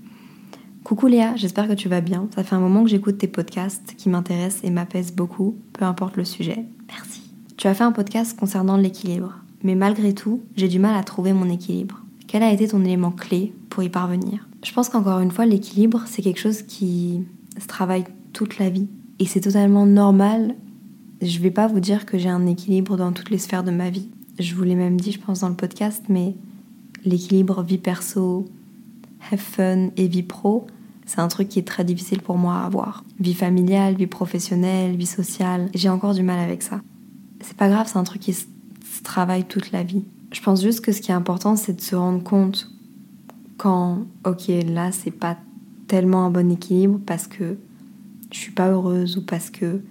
Coucou 0.83 1.07
Léa, 1.07 1.35
j'espère 1.35 1.67
que 1.67 1.73
tu 1.73 1.87
vas 1.87 2.01
bien. 2.01 2.27
Ça 2.35 2.43
fait 2.43 2.55
un 2.55 2.59
moment 2.59 2.83
que 2.83 2.89
j'écoute 2.89 3.17
tes 3.17 3.27
podcasts 3.27 3.95
qui 3.97 4.09
m'intéressent 4.09 4.63
et 4.63 4.69
m'apaisent 4.69 5.13
beaucoup, 5.13 5.57
peu 5.71 5.85
importe 5.85 6.17
le 6.17 6.25
sujet. 6.25 6.65
Merci. 6.89 7.21
Tu 7.57 7.67
as 7.67 7.73
fait 7.73 7.83
un 7.83 7.91
podcast 7.91 8.37
concernant 8.37 8.77
l'équilibre, 8.77 9.39
mais 9.63 9.75
malgré 9.75 10.13
tout, 10.13 10.41
j'ai 10.55 10.67
du 10.67 10.79
mal 10.79 10.95
à 10.95 11.03
trouver 11.03 11.33
mon 11.33 11.49
équilibre. 11.49 12.03
Quel 12.27 12.43
a 12.43 12.51
été 12.51 12.67
ton 12.67 12.83
élément 12.83 13.11
clé 13.11 13.53
pour 13.69 13.83
y 13.83 13.89
parvenir? 13.89 14.47
Je 14.63 14.73
pense 14.73 14.89
qu'encore 14.89 15.19
une 15.19 15.31
fois, 15.31 15.45
l'équilibre, 15.45 16.03
c'est 16.05 16.21
quelque 16.21 16.39
chose 16.39 16.63
qui 16.63 17.23
se 17.59 17.67
travaille 17.67 18.05
toute 18.33 18.57
la 18.57 18.69
vie. 18.69 18.87
Et 19.19 19.25
c'est 19.25 19.41
totalement 19.41 19.85
normal 19.85 20.55
je 21.23 21.39
vais 21.39 21.51
pas 21.51 21.67
vous 21.67 21.79
dire 21.79 22.05
que 22.05 22.17
j'ai 22.17 22.29
un 22.29 22.45
équilibre 22.45 22.97
dans 22.97 23.11
toutes 23.11 23.29
les 23.29 23.37
sphères 23.37 23.63
de 23.63 23.71
ma 23.71 23.89
vie. 23.89 24.09
Je 24.39 24.55
vous 24.55 24.63
l'ai 24.63 24.75
même 24.75 24.99
dit, 24.99 25.11
je 25.11 25.19
pense, 25.19 25.41
dans 25.41 25.49
le 25.49 25.55
podcast, 25.55 26.03
mais 26.09 26.35
l'équilibre 27.05 27.63
vie 27.63 27.77
perso, 27.77 28.45
have 29.31 29.39
fun 29.39 29.89
et 29.95 30.07
vie 30.07 30.23
pro, 30.23 30.67
c'est 31.05 31.19
un 31.19 31.27
truc 31.27 31.49
qui 31.49 31.59
est 31.59 31.67
très 31.67 31.83
difficile 31.83 32.21
pour 32.21 32.37
moi 32.37 32.55
à 32.55 32.65
avoir. 32.65 33.03
Vie 33.19 33.33
familiale, 33.33 33.95
vie 33.95 34.07
professionnelle, 34.07 34.95
vie 34.95 35.05
sociale, 35.05 35.69
j'ai 35.73 35.89
encore 35.89 36.13
du 36.13 36.23
mal 36.23 36.39
avec 36.39 36.61
ça. 36.61 36.81
C'est 37.41 37.57
pas 37.57 37.69
grave, 37.69 37.87
c'est 37.91 37.97
un 37.97 38.03
truc 38.03 38.21
qui 38.21 38.33
se 38.33 38.45
travaille 39.03 39.43
toute 39.43 39.71
la 39.71 39.83
vie. 39.83 40.05
Je 40.31 40.41
pense 40.41 40.61
juste 40.61 40.81
que 40.81 40.91
ce 40.91 41.01
qui 41.01 41.11
est 41.11 41.15
important, 41.15 41.55
c'est 41.55 41.73
de 41.73 41.81
se 41.81 41.95
rendre 41.95 42.23
compte 42.23 42.71
quand, 43.57 44.05
ok, 44.25 44.47
là, 44.65 44.91
c'est 44.91 45.11
pas 45.11 45.37
tellement 45.87 46.25
un 46.25 46.31
bon 46.31 46.51
équilibre 46.51 46.99
parce 47.05 47.27
que 47.27 47.57
je 48.31 48.37
suis 48.37 48.51
pas 48.51 48.69
heureuse 48.69 49.17
ou 49.17 49.21
parce 49.21 49.49
que 49.49 49.81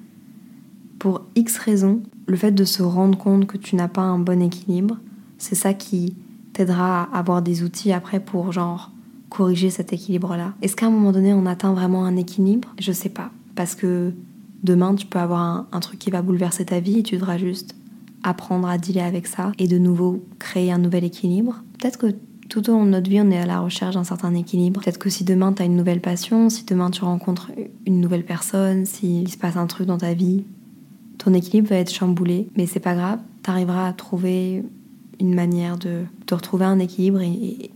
pour 1.03 1.23
X 1.35 1.59
raisons, 1.59 2.01
le 2.29 2.37
fait 2.37 2.53
de 2.53 2.63
se 2.63 2.81
rendre 2.81 3.19
compte 3.19 3.49
que 3.49 3.57
tu 3.57 3.75
n'as 3.75 3.89
pas 3.89 4.03
un 4.03 4.21
bon 4.21 4.41
équilibre, 4.41 4.99
c'est 5.37 5.57
ça 5.57 5.75
qui 5.75 6.15
t'aidera 6.53 7.03
à 7.03 7.19
avoir 7.19 7.43
des 7.43 7.65
outils 7.65 7.93
après 7.93 8.21
pour 8.21 8.53
genre 8.53 8.93
corriger 9.29 9.69
cet 9.69 9.93
équilibre-là. 9.93 10.55
Est-ce 10.63 10.77
qu'à 10.77 10.87
un 10.87 10.91
moment 10.91 11.11
donné 11.11 11.35
on 11.35 11.45
atteint 11.45 11.73
vraiment 11.73 12.05
un 12.05 12.15
équilibre? 12.17 12.73
Je 12.79 12.93
sais 12.93 13.09
pas. 13.09 13.33
Parce 13.57 13.75
que 13.75 14.13
demain 14.63 14.95
tu 14.95 15.07
peux 15.07 15.19
avoir 15.19 15.67
un, 15.73 15.81
truc 15.81 15.99
qui 15.99 16.13
va 16.13 16.23
bouleverser 16.23 16.67
ta 16.67 16.79
vie 16.79 17.01
et 17.01 17.03
tu 17.03 17.17
devras 17.17 17.37
juste 17.37 17.75
apprendre 18.23 18.69
à 18.69 18.79
dealer 18.79 19.03
avec 19.03 19.27
ça 19.27 19.51
et 19.59 19.67
de 19.67 19.79
nouveau 19.79 20.25
créer 20.39 20.71
un 20.71 20.79
nouvel 20.79 21.03
équilibre. 21.03 21.65
Peut-être 21.81 21.99
que 21.99 22.15
tout 22.49 22.71
au 22.71 22.75
long 22.75 22.85
de 22.85 22.91
notre 22.91 23.11
vie, 23.11 23.21
on 23.21 23.33
est 23.33 23.39
à 23.39 23.47
la 23.47 23.59
recherche 23.59 23.97
d'un 23.97 24.05
certain 24.05 24.37
équilibre. 24.37 24.81
Peut-être 24.81 24.99
que 24.99 25.11
si 25.11 25.25
demain 25.25 25.53
tu 25.53 25.63
as 25.63 25.65
une 25.65 25.75
nouvelle 25.75 26.01
passion, 26.01 26.49
si 26.49 26.65
demain 26.65 26.93
tu 26.93 27.03
rencontres 27.03 27.51
une 27.87 28.01
nouvelle 28.01 28.25
personne, 28.25 28.87
s'il 28.87 29.29
se 29.29 29.37
passe 29.37 29.57
un 29.57 29.67
truc 29.67 29.89
dans 29.89 29.99
ta 29.99 30.15
vie, 30.15 30.45
ton 31.23 31.35
équilibre 31.35 31.69
va 31.69 31.77
être 31.77 31.93
chamboulé, 31.93 32.49
mais 32.57 32.67
c'est 32.67 32.81
pas 32.81 32.95
grave, 32.95 33.21
tu 33.45 33.51
arriveras 33.51 33.87
à 33.87 33.93
trouver 33.93 34.65
une 35.21 35.35
manière 35.35 35.79
de, 35.79 36.05
retrouver 36.31 36.65
un 36.65 36.79
équilibre 36.79 37.21
et, 37.21 37.71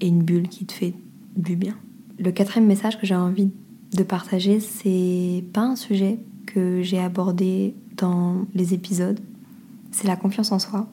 une 0.00 0.22
bulle 0.22 0.46
qui 0.46 0.64
te 0.64 0.72
fait 0.72 0.94
du 1.34 1.56
bien. 1.56 1.74
Le 2.20 2.30
quatrième 2.30 2.68
message 2.68 3.00
que 3.00 3.06
j'ai 3.06 3.16
envie 3.16 3.50
de 3.96 4.02
partager, 4.04 4.60
c'est 4.60 5.42
pas 5.52 5.62
un 5.62 5.74
sujet 5.74 6.20
que 6.46 6.82
j'ai 6.82 7.00
abordé 7.00 7.74
dans 7.96 8.46
les 8.54 8.74
épisodes, 8.74 9.18
c'est 9.90 10.06
la 10.06 10.14
confiance 10.14 10.52
en 10.52 10.60
soi. 10.60 10.86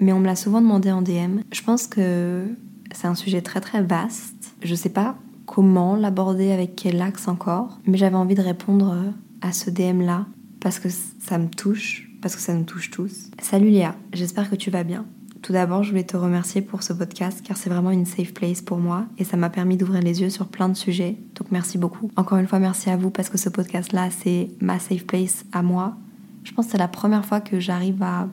Mais 0.00 0.12
on 0.12 0.20
me 0.20 0.26
l'a 0.26 0.36
souvent 0.36 0.60
demandé 0.60 0.92
en 0.92 1.00
DM. 1.00 1.40
Je 1.52 1.62
pense 1.62 1.86
que 1.86 2.44
c'est 2.92 3.06
un 3.06 3.14
sujet 3.14 3.40
très 3.40 3.60
très 3.60 3.82
vaste. 3.82 4.56
Je 4.62 4.74
sais 4.74 4.90
pas 4.90 5.16
comment 5.46 5.96
l'aborder, 5.96 6.50
avec 6.50 6.74
quel 6.76 7.00
axe 7.00 7.28
encore, 7.28 7.78
mais 7.86 7.96
j'avais 7.96 8.16
envie 8.16 8.34
de 8.34 8.42
répondre 8.42 8.94
à 9.40 9.52
ce 9.52 9.70
DM 9.70 10.02
là 10.02 10.26
parce 10.64 10.78
que 10.78 10.88
ça 10.88 11.36
me 11.36 11.48
touche 11.48 12.10
parce 12.22 12.34
que 12.34 12.40
ça 12.40 12.54
nous 12.54 12.64
touche 12.64 12.90
tous. 12.90 13.30
Salut 13.38 13.68
Léa, 13.68 13.94
j'espère 14.14 14.48
que 14.48 14.56
tu 14.56 14.70
vas 14.70 14.82
bien. 14.82 15.04
Tout 15.42 15.52
d'abord, 15.52 15.82
je 15.82 15.90
voulais 15.90 16.04
te 16.04 16.16
remercier 16.16 16.62
pour 16.62 16.82
ce 16.82 16.94
podcast 16.94 17.42
car 17.44 17.58
c'est 17.58 17.68
vraiment 17.68 17.90
une 17.90 18.06
safe 18.06 18.32
place 18.32 18.62
pour 18.62 18.78
moi 18.78 19.04
et 19.18 19.24
ça 19.24 19.36
m'a 19.36 19.50
permis 19.50 19.76
d'ouvrir 19.76 20.00
les 20.00 20.22
yeux 20.22 20.30
sur 20.30 20.48
plein 20.48 20.70
de 20.70 20.74
sujets. 20.74 21.18
Donc 21.34 21.50
merci 21.50 21.76
beaucoup. 21.76 22.10
Encore 22.16 22.38
une 22.38 22.46
fois, 22.46 22.60
merci 22.60 22.88
à 22.88 22.96
vous 22.96 23.10
parce 23.10 23.28
que 23.28 23.36
ce 23.36 23.50
podcast-là, 23.50 24.08
c'est 24.10 24.48
ma 24.62 24.78
safe 24.78 25.04
place 25.04 25.44
à 25.52 25.62
moi. 25.62 25.98
Je 26.44 26.52
pense 26.54 26.64
que 26.64 26.72
c'est 26.72 26.78
la 26.78 26.88
première 26.88 27.26
fois 27.26 27.42
que 27.42 27.60
j'arrive 27.60 28.02
à 28.02 28.30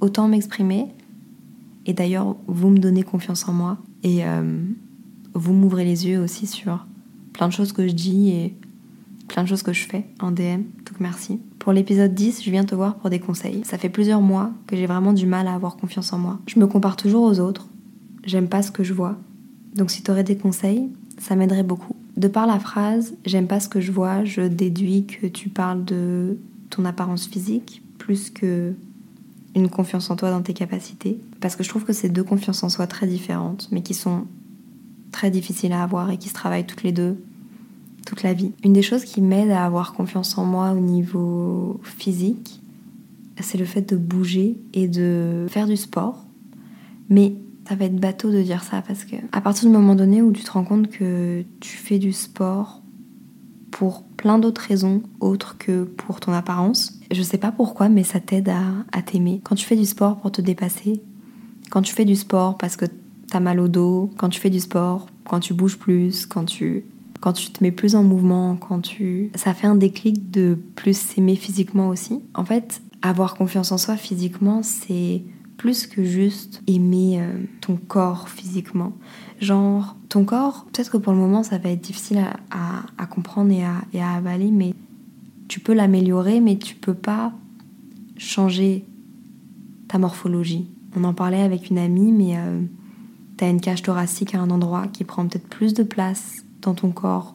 autant 0.00 0.28
m'exprimer. 0.28 0.86
Et 1.84 1.92
d'ailleurs, 1.92 2.36
vous 2.46 2.70
me 2.70 2.78
donnez 2.78 3.02
confiance 3.02 3.46
en 3.48 3.52
moi 3.52 3.76
et 4.02 4.24
euh, 4.24 4.62
vous 5.34 5.52
m'ouvrez 5.52 5.84
les 5.84 6.06
yeux 6.06 6.20
aussi 6.20 6.46
sur 6.46 6.86
plein 7.34 7.48
de 7.48 7.52
choses 7.52 7.72
que 7.74 7.86
je 7.86 7.92
dis 7.92 8.30
et 8.30 8.56
plein 9.28 9.42
de 9.42 9.48
choses 9.48 9.62
que 9.62 9.74
je 9.74 9.86
fais 9.86 10.06
en 10.20 10.30
DM. 10.30 10.62
Donc 10.86 11.00
merci. 11.00 11.38
Pour 11.66 11.72
l'épisode 11.72 12.14
10, 12.14 12.44
je 12.44 12.50
viens 12.52 12.62
te 12.62 12.76
voir 12.76 12.94
pour 12.94 13.10
des 13.10 13.18
conseils. 13.18 13.62
Ça 13.64 13.76
fait 13.76 13.88
plusieurs 13.88 14.20
mois 14.20 14.52
que 14.68 14.76
j'ai 14.76 14.86
vraiment 14.86 15.12
du 15.12 15.26
mal 15.26 15.48
à 15.48 15.54
avoir 15.56 15.76
confiance 15.76 16.12
en 16.12 16.18
moi. 16.18 16.38
Je 16.46 16.60
me 16.60 16.68
compare 16.68 16.94
toujours 16.94 17.24
aux 17.24 17.40
autres. 17.40 17.66
J'aime 18.24 18.46
pas 18.48 18.62
ce 18.62 18.70
que 18.70 18.84
je 18.84 18.94
vois. 18.94 19.16
Donc 19.74 19.90
si 19.90 20.04
tu 20.04 20.12
aurais 20.12 20.22
des 20.22 20.36
conseils, 20.36 20.88
ça 21.18 21.34
m'aiderait 21.34 21.64
beaucoup. 21.64 21.96
De 22.16 22.28
par 22.28 22.46
la 22.46 22.60
phrase 22.60 23.14
j'aime 23.24 23.48
pas 23.48 23.58
ce 23.58 23.68
que 23.68 23.80
je 23.80 23.90
vois, 23.90 24.24
je 24.24 24.42
déduis 24.42 25.06
que 25.06 25.26
tu 25.26 25.48
parles 25.48 25.84
de 25.84 26.38
ton 26.70 26.84
apparence 26.84 27.26
physique 27.26 27.82
plus 27.98 28.30
que 28.30 28.72
une 29.56 29.68
confiance 29.68 30.08
en 30.08 30.14
toi 30.14 30.30
dans 30.30 30.42
tes 30.42 30.54
capacités. 30.54 31.18
Parce 31.40 31.56
que 31.56 31.64
je 31.64 31.68
trouve 31.68 31.84
que 31.84 31.92
c'est 31.92 32.10
deux 32.10 32.22
confiances 32.22 32.62
en 32.62 32.68
soi 32.68 32.86
très 32.86 33.08
différentes, 33.08 33.66
mais 33.72 33.82
qui 33.82 33.94
sont 33.94 34.28
très 35.10 35.32
difficiles 35.32 35.72
à 35.72 35.82
avoir 35.82 36.12
et 36.12 36.16
qui 36.16 36.28
se 36.28 36.34
travaillent 36.34 36.66
toutes 36.66 36.84
les 36.84 36.92
deux 36.92 37.16
toute 38.06 38.22
la 38.22 38.32
vie. 38.32 38.52
Une 38.64 38.72
des 38.72 38.82
choses 38.82 39.04
qui 39.04 39.20
m'aide 39.20 39.50
à 39.50 39.66
avoir 39.66 39.92
confiance 39.92 40.38
en 40.38 40.46
moi 40.46 40.70
au 40.70 40.80
niveau 40.80 41.78
physique, 41.82 42.62
c'est 43.40 43.58
le 43.58 43.66
fait 43.66 43.82
de 43.82 43.96
bouger 43.96 44.56
et 44.72 44.88
de 44.88 45.46
faire 45.50 45.66
du 45.66 45.76
sport. 45.76 46.24
Mais 47.10 47.34
ça 47.68 47.74
va 47.74 47.84
être 47.84 47.96
bateau 47.96 48.30
de 48.30 48.40
dire 48.40 48.62
ça 48.62 48.80
parce 48.80 49.04
que 49.04 49.16
à 49.32 49.40
partir 49.40 49.68
du 49.68 49.74
moment 49.74 49.94
donné 49.94 50.22
où 50.22 50.32
tu 50.32 50.42
te 50.42 50.50
rends 50.50 50.64
compte 50.64 50.88
que 50.88 51.44
tu 51.60 51.76
fais 51.76 51.98
du 51.98 52.12
sport 52.12 52.80
pour 53.70 54.04
plein 54.04 54.38
d'autres 54.38 54.62
raisons 54.62 55.02
autres 55.20 55.58
que 55.58 55.84
pour 55.84 56.20
ton 56.20 56.32
apparence, 56.32 56.98
je 57.10 57.22
sais 57.22 57.38
pas 57.38 57.52
pourquoi, 57.52 57.88
mais 57.88 58.04
ça 58.04 58.20
t'aide 58.20 58.48
à, 58.48 58.62
à 58.92 59.02
t'aimer. 59.02 59.40
Quand 59.44 59.56
tu 59.56 59.66
fais 59.66 59.76
du 59.76 59.84
sport 59.84 60.16
pour 60.16 60.32
te 60.32 60.40
dépasser, 60.40 61.02
quand 61.70 61.82
tu 61.82 61.92
fais 61.92 62.04
du 62.04 62.16
sport 62.16 62.56
parce 62.56 62.76
que 62.76 62.86
t'as 63.28 63.40
mal 63.40 63.60
au 63.60 63.68
dos, 63.68 64.10
quand 64.16 64.28
tu 64.28 64.40
fais 64.40 64.50
du 64.50 64.60
sport, 64.60 65.08
quand 65.28 65.40
tu 65.40 65.52
bouges 65.52 65.76
plus, 65.76 66.24
quand 66.26 66.44
tu 66.44 66.84
quand 67.20 67.32
tu 67.32 67.50
te 67.50 67.62
mets 67.62 67.72
plus 67.72 67.94
en 67.94 68.02
mouvement, 68.02 68.56
quand 68.56 68.80
tu... 68.80 69.30
Ça 69.34 69.54
fait 69.54 69.66
un 69.66 69.76
déclic 69.76 70.30
de 70.30 70.58
plus 70.74 70.96
s'aimer 70.96 71.36
physiquement 71.36 71.88
aussi. 71.88 72.20
En 72.34 72.44
fait, 72.44 72.82
avoir 73.02 73.34
confiance 73.34 73.72
en 73.72 73.78
soi 73.78 73.96
physiquement, 73.96 74.62
c'est 74.62 75.22
plus 75.56 75.86
que 75.86 76.04
juste 76.04 76.62
aimer 76.66 77.20
euh, 77.20 77.32
ton 77.60 77.76
corps 77.76 78.28
physiquement. 78.28 78.92
Genre, 79.40 79.96
ton 80.08 80.24
corps, 80.24 80.66
peut-être 80.72 80.90
que 80.90 80.96
pour 80.96 81.12
le 81.12 81.18
moment, 81.18 81.42
ça 81.42 81.58
va 81.58 81.70
être 81.70 81.80
difficile 81.80 82.22
à, 82.50 83.06
comprendre 83.06 83.52
et 83.52 84.00
à, 84.00 84.10
avaler, 84.10 84.50
mais 84.50 84.74
tu 85.48 85.60
peux 85.60 85.72
l'améliorer, 85.72 86.40
mais 86.40 86.56
tu 86.56 86.74
peux 86.74 86.94
pas 86.94 87.32
changer 88.16 88.84
ta 89.88 89.98
morphologie. 89.98 90.68
On 90.96 91.04
en 91.04 91.14
parlait 91.14 91.42
avec 91.42 91.70
une 91.70 91.78
amie, 91.78 92.12
mais 92.12 92.36
euh, 92.36 92.62
tu 93.36 93.44
as 93.44 93.48
une 93.48 93.60
cage 93.60 93.82
thoracique 93.82 94.34
à 94.34 94.40
un 94.40 94.50
endroit 94.50 94.86
qui 94.88 95.04
prend 95.04 95.26
peut-être 95.26 95.48
plus 95.48 95.74
de 95.74 95.82
place 95.82 96.45
dans 96.66 96.74
ton 96.74 96.90
corps 96.90 97.34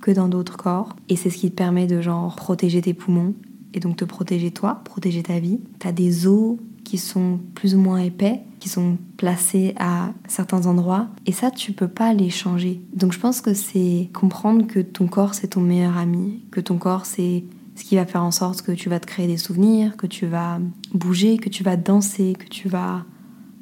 que 0.00 0.10
dans 0.10 0.28
d'autres 0.28 0.56
corps. 0.56 0.96
Et 1.08 1.16
c'est 1.16 1.30
ce 1.30 1.38
qui 1.38 1.50
te 1.50 1.56
permet 1.56 1.86
de 1.86 2.00
genre 2.00 2.36
protéger 2.36 2.80
tes 2.82 2.94
poumons 2.94 3.34
et 3.74 3.80
donc 3.80 3.96
te 3.96 4.04
protéger 4.04 4.50
toi, 4.50 4.80
protéger 4.84 5.22
ta 5.22 5.38
vie. 5.38 5.60
T'as 5.78 5.92
des 5.92 6.26
os 6.26 6.56
qui 6.84 6.98
sont 6.98 7.40
plus 7.54 7.74
ou 7.74 7.80
moins 7.80 7.98
épais, 7.98 8.42
qui 8.60 8.68
sont 8.68 8.96
placés 9.16 9.74
à 9.78 10.12
certains 10.28 10.66
endroits. 10.66 11.08
Et 11.26 11.32
ça, 11.32 11.50
tu 11.50 11.72
peux 11.72 11.88
pas 11.88 12.14
les 12.14 12.30
changer. 12.30 12.80
Donc 12.94 13.12
je 13.12 13.18
pense 13.18 13.40
que 13.40 13.54
c'est 13.54 14.08
comprendre 14.14 14.66
que 14.66 14.80
ton 14.80 15.08
corps, 15.08 15.34
c'est 15.34 15.48
ton 15.48 15.60
meilleur 15.60 15.96
ami, 15.96 16.44
que 16.52 16.60
ton 16.60 16.78
corps, 16.78 17.04
c'est 17.04 17.44
ce 17.74 17.84
qui 17.84 17.96
va 17.96 18.06
faire 18.06 18.22
en 18.22 18.30
sorte 18.30 18.62
que 18.62 18.72
tu 18.72 18.88
vas 18.88 19.00
te 19.00 19.06
créer 19.06 19.26
des 19.26 19.36
souvenirs, 19.36 19.96
que 19.96 20.06
tu 20.06 20.26
vas 20.26 20.60
bouger, 20.94 21.38
que 21.38 21.48
tu 21.48 21.64
vas 21.64 21.76
danser, 21.76 22.34
que 22.38 22.48
tu 22.48 22.68
vas 22.68 23.04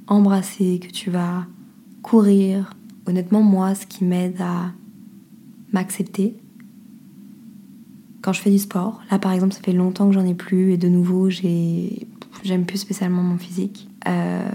embrasser, 0.06 0.78
que 0.78 0.92
tu 0.92 1.10
vas 1.10 1.46
courir. 2.02 2.76
Honnêtement, 3.06 3.42
moi, 3.42 3.74
ce 3.74 3.86
qui 3.86 4.04
m'aide 4.04 4.40
à 4.40 4.72
m'accepter. 5.74 6.36
Quand 8.22 8.32
je 8.32 8.40
fais 8.40 8.50
du 8.50 8.58
sport, 8.58 9.02
là 9.10 9.18
par 9.18 9.32
exemple, 9.32 9.52
ça 9.52 9.60
fait 9.60 9.72
longtemps 9.72 10.08
que 10.08 10.14
j'en 10.14 10.24
ai 10.24 10.34
plus 10.34 10.72
et 10.72 10.76
de 10.78 10.88
nouveau, 10.88 11.28
j'ai 11.28 12.06
j'aime 12.42 12.64
plus 12.64 12.78
spécialement 12.78 13.22
mon 13.22 13.38
physique. 13.38 13.88
Euh, 14.08 14.48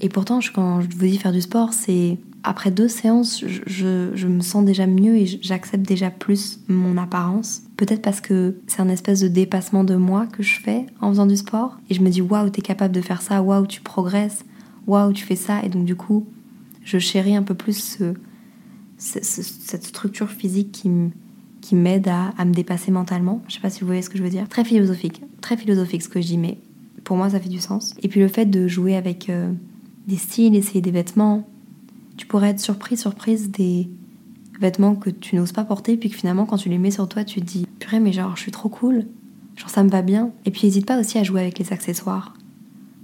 et 0.00 0.08
pourtant, 0.08 0.40
quand 0.54 0.80
je 0.80 0.88
vous 0.88 1.06
dis 1.06 1.18
faire 1.18 1.32
du 1.32 1.40
sport, 1.40 1.72
c'est 1.72 2.18
après 2.42 2.70
deux 2.70 2.88
séances, 2.88 3.44
je, 3.46 4.10
je, 4.14 4.26
me 4.26 4.40
sens 4.40 4.64
déjà 4.64 4.86
mieux 4.86 5.16
et 5.16 5.26
j'accepte 5.26 5.86
déjà 5.86 6.10
plus 6.10 6.60
mon 6.68 6.96
apparence. 6.96 7.62
Peut-être 7.76 8.00
parce 8.00 8.20
que 8.20 8.56
c'est 8.66 8.80
un 8.80 8.88
espèce 8.88 9.20
de 9.20 9.28
dépassement 9.28 9.84
de 9.84 9.94
moi 9.94 10.26
que 10.26 10.42
je 10.42 10.58
fais 10.58 10.86
en 11.00 11.10
faisant 11.10 11.26
du 11.26 11.36
sport. 11.36 11.78
Et 11.90 11.94
je 11.94 12.00
me 12.00 12.08
dis, 12.08 12.22
waouh, 12.22 12.48
t'es 12.48 12.62
capable 12.62 12.94
de 12.94 13.02
faire 13.02 13.20
ça, 13.20 13.42
waouh, 13.42 13.66
tu 13.66 13.82
progresses, 13.82 14.44
waouh, 14.86 15.12
tu 15.12 15.24
fais 15.24 15.36
ça. 15.36 15.62
Et 15.62 15.68
donc, 15.68 15.84
du 15.84 15.96
coup, 15.96 16.26
je 16.82 16.98
chéris 16.98 17.36
un 17.36 17.42
peu 17.42 17.54
plus 17.54 17.76
ce, 17.78 18.14
cette 19.00 19.84
structure 19.84 20.30
physique 20.30 20.72
qui, 20.72 20.90
qui 21.60 21.74
m'aide 21.74 22.08
à, 22.08 22.28
à, 22.36 22.44
me 22.44 22.52
dépasser 22.52 22.90
mentalement. 22.90 23.42
Je 23.48 23.54
sais 23.54 23.60
pas 23.60 23.70
si 23.70 23.80
vous 23.80 23.86
voyez 23.86 24.02
ce 24.02 24.10
que 24.10 24.18
je 24.18 24.22
veux 24.22 24.28
dire. 24.28 24.48
Très 24.48 24.64
philosophique, 24.64 25.22
très 25.40 25.56
philosophique 25.56 26.02
ce 26.02 26.08
que 26.08 26.20
je 26.20 26.26
dis, 26.26 26.38
mais 26.38 26.58
pour 27.04 27.16
moi 27.16 27.30
ça 27.30 27.40
fait 27.40 27.48
du 27.48 27.60
sens. 27.60 27.94
Et 28.02 28.08
puis 28.08 28.20
le 28.20 28.28
fait 28.28 28.46
de 28.46 28.68
jouer 28.68 28.96
avec 28.96 29.30
euh, 29.30 29.52
des 30.06 30.16
styles, 30.16 30.54
essayer 30.54 30.82
des 30.82 30.90
vêtements, 30.90 31.48
tu 32.16 32.26
pourrais 32.26 32.50
être 32.50 32.60
surprise, 32.60 33.00
surprise 33.00 33.50
des 33.50 33.88
vêtements 34.60 34.94
que 34.94 35.08
tu 35.08 35.36
n'oses 35.36 35.52
pas 35.52 35.64
porter, 35.64 35.96
puis 35.96 36.10
que 36.10 36.16
finalement 36.16 36.44
quand 36.44 36.58
tu 36.58 36.68
les 36.68 36.78
mets 36.78 36.90
sur 36.90 37.08
toi, 37.08 37.24
tu 37.24 37.40
te 37.40 37.46
dis 37.46 37.66
purée, 37.78 38.00
mais 38.00 38.12
genre 38.12 38.36
je 38.36 38.42
suis 38.42 38.52
trop 38.52 38.68
cool, 38.68 39.06
genre 39.56 39.70
ça 39.70 39.82
me 39.82 39.88
va 39.88 40.02
bien. 40.02 40.30
Et 40.44 40.50
puis 40.50 40.66
n'hésite 40.66 40.86
pas 40.86 41.00
aussi 41.00 41.16
à 41.16 41.22
jouer 41.22 41.40
avec 41.40 41.58
les 41.58 41.72
accessoires. 41.72 42.34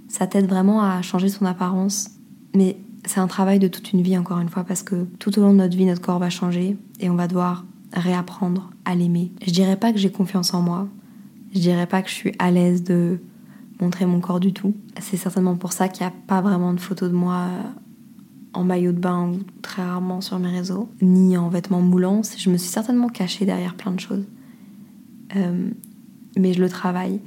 Ça 0.07 0.27
t'aide 0.27 0.47
vraiment 0.47 0.81
à 0.83 1.01
changer 1.01 1.29
son 1.29 1.45
apparence. 1.45 2.11
Mais 2.55 2.77
c'est 3.07 3.19
un 3.19 3.27
travail 3.27 3.59
de 3.59 3.67
toute 3.67 3.93
une 3.93 4.01
vie, 4.01 4.17
encore 4.17 4.39
une 4.39 4.49
fois, 4.49 4.63
parce 4.63 4.83
que 4.83 5.05
tout 5.19 5.37
au 5.39 5.41
long 5.41 5.53
de 5.53 5.57
notre 5.57 5.75
vie, 5.75 5.85
notre 5.85 6.01
corps 6.01 6.19
va 6.19 6.29
changer 6.29 6.77
et 6.99 7.09
on 7.09 7.15
va 7.15 7.27
devoir 7.27 7.65
réapprendre 7.93 8.69
à 8.85 8.95
l'aimer. 8.95 9.31
Je 9.45 9.51
dirais 9.51 9.77
pas 9.77 9.93
que 9.93 9.97
j'ai 9.97 10.11
confiance 10.11 10.53
en 10.53 10.61
moi. 10.61 10.87
Je 11.53 11.59
dirais 11.59 11.87
pas 11.87 12.01
que 12.01 12.09
je 12.09 12.13
suis 12.13 12.33
à 12.37 12.51
l'aise 12.51 12.83
de 12.83 13.19
montrer 13.79 14.05
mon 14.05 14.19
corps 14.19 14.39
du 14.39 14.53
tout. 14.53 14.75
C'est 14.99 15.17
certainement 15.17 15.55
pour 15.55 15.71
ça 15.71 15.87
qu'il 15.87 16.05
n'y 16.05 16.11
a 16.11 16.15
pas 16.27 16.41
vraiment 16.41 16.73
de 16.73 16.79
photos 16.79 17.09
de 17.09 17.15
moi 17.15 17.47
en 18.53 18.63
maillot 18.63 18.91
de 18.91 18.99
bain 18.99 19.29
ou 19.29 19.39
très 19.61 19.83
rarement 19.83 20.19
sur 20.21 20.39
mes 20.39 20.49
réseaux, 20.49 20.89
ni 21.01 21.37
en 21.37 21.47
vêtements 21.49 21.81
moulants. 21.81 22.21
Je 22.37 22.49
me 22.49 22.57
suis 22.57 22.69
certainement 22.69 23.07
cachée 23.07 23.45
derrière 23.45 23.75
plein 23.75 23.91
de 23.91 23.99
choses. 23.99 24.25
Euh, 25.35 25.69
mais 26.37 26.53
je 26.53 26.61
le 26.61 26.69
travaille. 26.69 27.21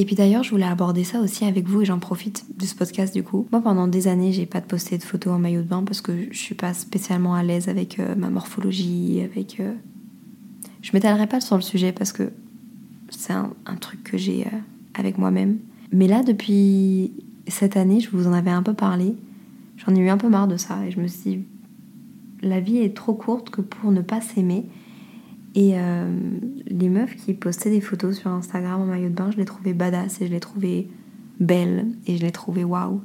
Et 0.00 0.04
puis 0.04 0.14
d'ailleurs, 0.14 0.44
je 0.44 0.50
voulais 0.50 0.64
aborder 0.64 1.02
ça 1.02 1.18
aussi 1.18 1.44
avec 1.44 1.66
vous 1.66 1.82
et 1.82 1.84
j'en 1.84 1.98
profite 1.98 2.44
de 2.56 2.64
ce 2.66 2.76
podcast 2.76 3.12
du 3.12 3.24
coup. 3.24 3.48
Moi, 3.50 3.60
pendant 3.60 3.88
des 3.88 4.06
années, 4.06 4.32
j'ai 4.32 4.46
pas 4.46 4.60
posté 4.60 4.96
de 4.96 5.02
photos 5.02 5.32
en 5.32 5.40
maillot 5.40 5.60
de 5.62 5.66
bain 5.66 5.82
parce 5.82 6.00
que 6.00 6.12
je 6.30 6.38
suis 6.38 6.54
pas 6.54 6.72
spécialement 6.72 7.34
à 7.34 7.42
l'aise 7.42 7.68
avec 7.68 7.98
euh, 7.98 8.14
ma 8.14 8.30
morphologie, 8.30 9.20
avec. 9.24 9.58
Euh... 9.58 9.74
Je 10.82 10.92
m'étalerai 10.92 11.26
pas 11.26 11.40
sur 11.40 11.56
le 11.56 11.62
sujet 11.62 11.90
parce 11.90 12.12
que 12.12 12.30
c'est 13.10 13.32
un, 13.32 13.50
truc 13.80 14.04
que 14.04 14.16
j'ai 14.16 14.46
euh, 14.46 14.56
avec 14.94 15.18
moi-même. 15.18 15.58
Mais 15.90 16.06
là, 16.06 16.22
depuis 16.22 17.12
cette 17.48 17.76
année, 17.76 17.98
je 17.98 18.10
vous 18.10 18.28
en 18.28 18.32
avais 18.32 18.52
un 18.52 18.62
peu 18.62 18.74
parlé. 18.74 19.16
J'en 19.78 19.96
ai 19.96 19.98
eu 19.98 20.10
un 20.10 20.16
peu 20.16 20.28
marre 20.28 20.46
de 20.46 20.58
ça 20.58 20.86
et 20.86 20.92
je 20.92 21.00
me 21.00 21.08
suis 21.08 21.30
dit, 21.30 21.40
la 22.42 22.60
vie 22.60 22.78
est 22.78 22.94
trop 22.94 23.14
courte 23.14 23.50
que 23.50 23.62
pour 23.62 23.90
ne 23.90 24.00
pas 24.00 24.20
s'aimer 24.20 24.64
et 25.54 25.72
euh, 25.74 26.08
les 26.66 26.88
meufs 26.88 27.16
qui 27.16 27.34
postaient 27.34 27.70
des 27.70 27.80
photos 27.80 28.18
sur 28.18 28.30
Instagram 28.30 28.80
en 28.80 28.86
maillot 28.86 29.08
de 29.08 29.14
bain, 29.14 29.30
je 29.30 29.36
les 29.36 29.44
trouvais 29.44 29.72
badass 29.72 30.20
et 30.20 30.26
je 30.26 30.32
les 30.32 30.40
trouvais 30.40 30.88
belles 31.40 31.86
et 32.06 32.16
je 32.16 32.22
les 32.22 32.32
trouvais 32.32 32.64
waouh. 32.64 33.00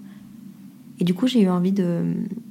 Et 1.00 1.04
du 1.04 1.14
coup, 1.14 1.28
j'ai 1.28 1.42
eu 1.42 1.50
envie 1.50 1.72
de, 1.72 2.04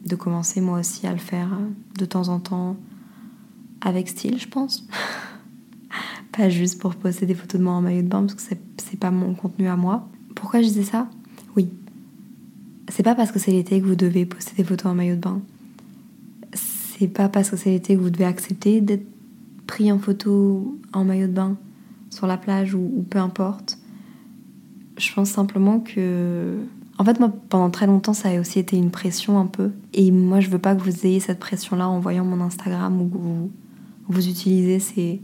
de, 0.05 0.17
commencer 0.17 0.61
moi 0.61 0.81
aussi 0.81 1.07
à 1.07 1.13
le 1.13 1.19
faire 1.19 1.57
de 1.99 2.05
temps 2.05 2.29
en 2.29 2.41
temps 2.41 2.77
avec 3.81 4.09
style, 4.09 4.39
je 4.39 4.49
pense. 4.49 4.87
pas 6.37 6.49
juste 6.49 6.81
pour 6.81 6.97
poster 6.97 7.27
des 7.27 7.35
photos 7.35 7.61
de 7.61 7.65
moi 7.65 7.75
en 7.75 7.83
maillot 7.83 8.03
de 8.03 8.09
bain 8.09 8.23
parce 8.23 8.35
que 8.35 8.43
c'est 8.79 8.99
pas 8.99 9.11
mon 9.11 9.35
contenu 9.35 9.69
à 9.69 9.77
moi. 9.77 10.09
Pourquoi 10.35 10.63
je 10.63 10.67
disais 10.67 10.83
ça? 10.83 11.09
Oui. 11.57 11.69
C'est 12.89 13.03
pas 13.03 13.15
parce 13.15 13.31
que 13.31 13.39
c'est 13.39 13.53
l'été 13.53 13.81
que 13.81 13.87
vous 13.87 13.95
devez 13.95 14.27
poster 14.27 14.55
des 14.57 14.65
photos 14.65 14.91
en 14.91 14.95
maillot 14.95 15.15
de 15.15 15.21
bain. 15.21 15.41
C'est 16.55 17.09
pas 17.09 17.29
parce 17.29 17.51
que 17.51 17.57
c'est 17.57 17.71
l'été 17.71 17.95
que 17.95 18.01
vous 18.01 18.11
devez 18.11 18.25
accepter 18.25 18.81
d'être 18.81 19.07
pris 19.73 19.91
en 19.91 19.99
photo 19.99 20.79
en 20.93 21.03
maillot 21.03 21.29
de 21.29 21.33
bain 21.33 21.57
sur 22.11 22.27
la 22.27 22.37
plage 22.37 22.75
ou, 22.75 23.07
peu 23.09 23.19
importe. 23.19 23.79
Je 24.99 25.11
pense 25.15 25.31
simplement 25.31 25.81
que. 25.81 26.59
En 26.99 27.05
fait, 27.07 27.19
moi, 27.19 27.33
pendant 27.49 27.71
très 27.71 27.87
longtemps, 27.87 28.13
ça 28.13 28.29
a 28.29 28.39
aussi 28.39 28.59
été 28.59 28.77
une 28.77 28.91
pression 28.91 29.39
un 29.39 29.47
peu. 29.47 29.71
Et 29.95 30.11
moi, 30.11 30.41
je 30.41 30.51
veux 30.51 30.59
pas 30.59 30.75
que 30.75 30.83
vous 30.83 31.07
ayez 31.07 31.21
cette 31.21 31.39
pression-là 31.39 31.89
en 31.89 32.01
voyant 32.01 32.23
mon 32.23 32.43
Instagram 32.43 33.01
ou 33.01 33.09
que 33.09 33.17
vous, 33.17 33.51
vous 34.09 34.29
utilisez 34.29 34.79
ces, 34.79 35.23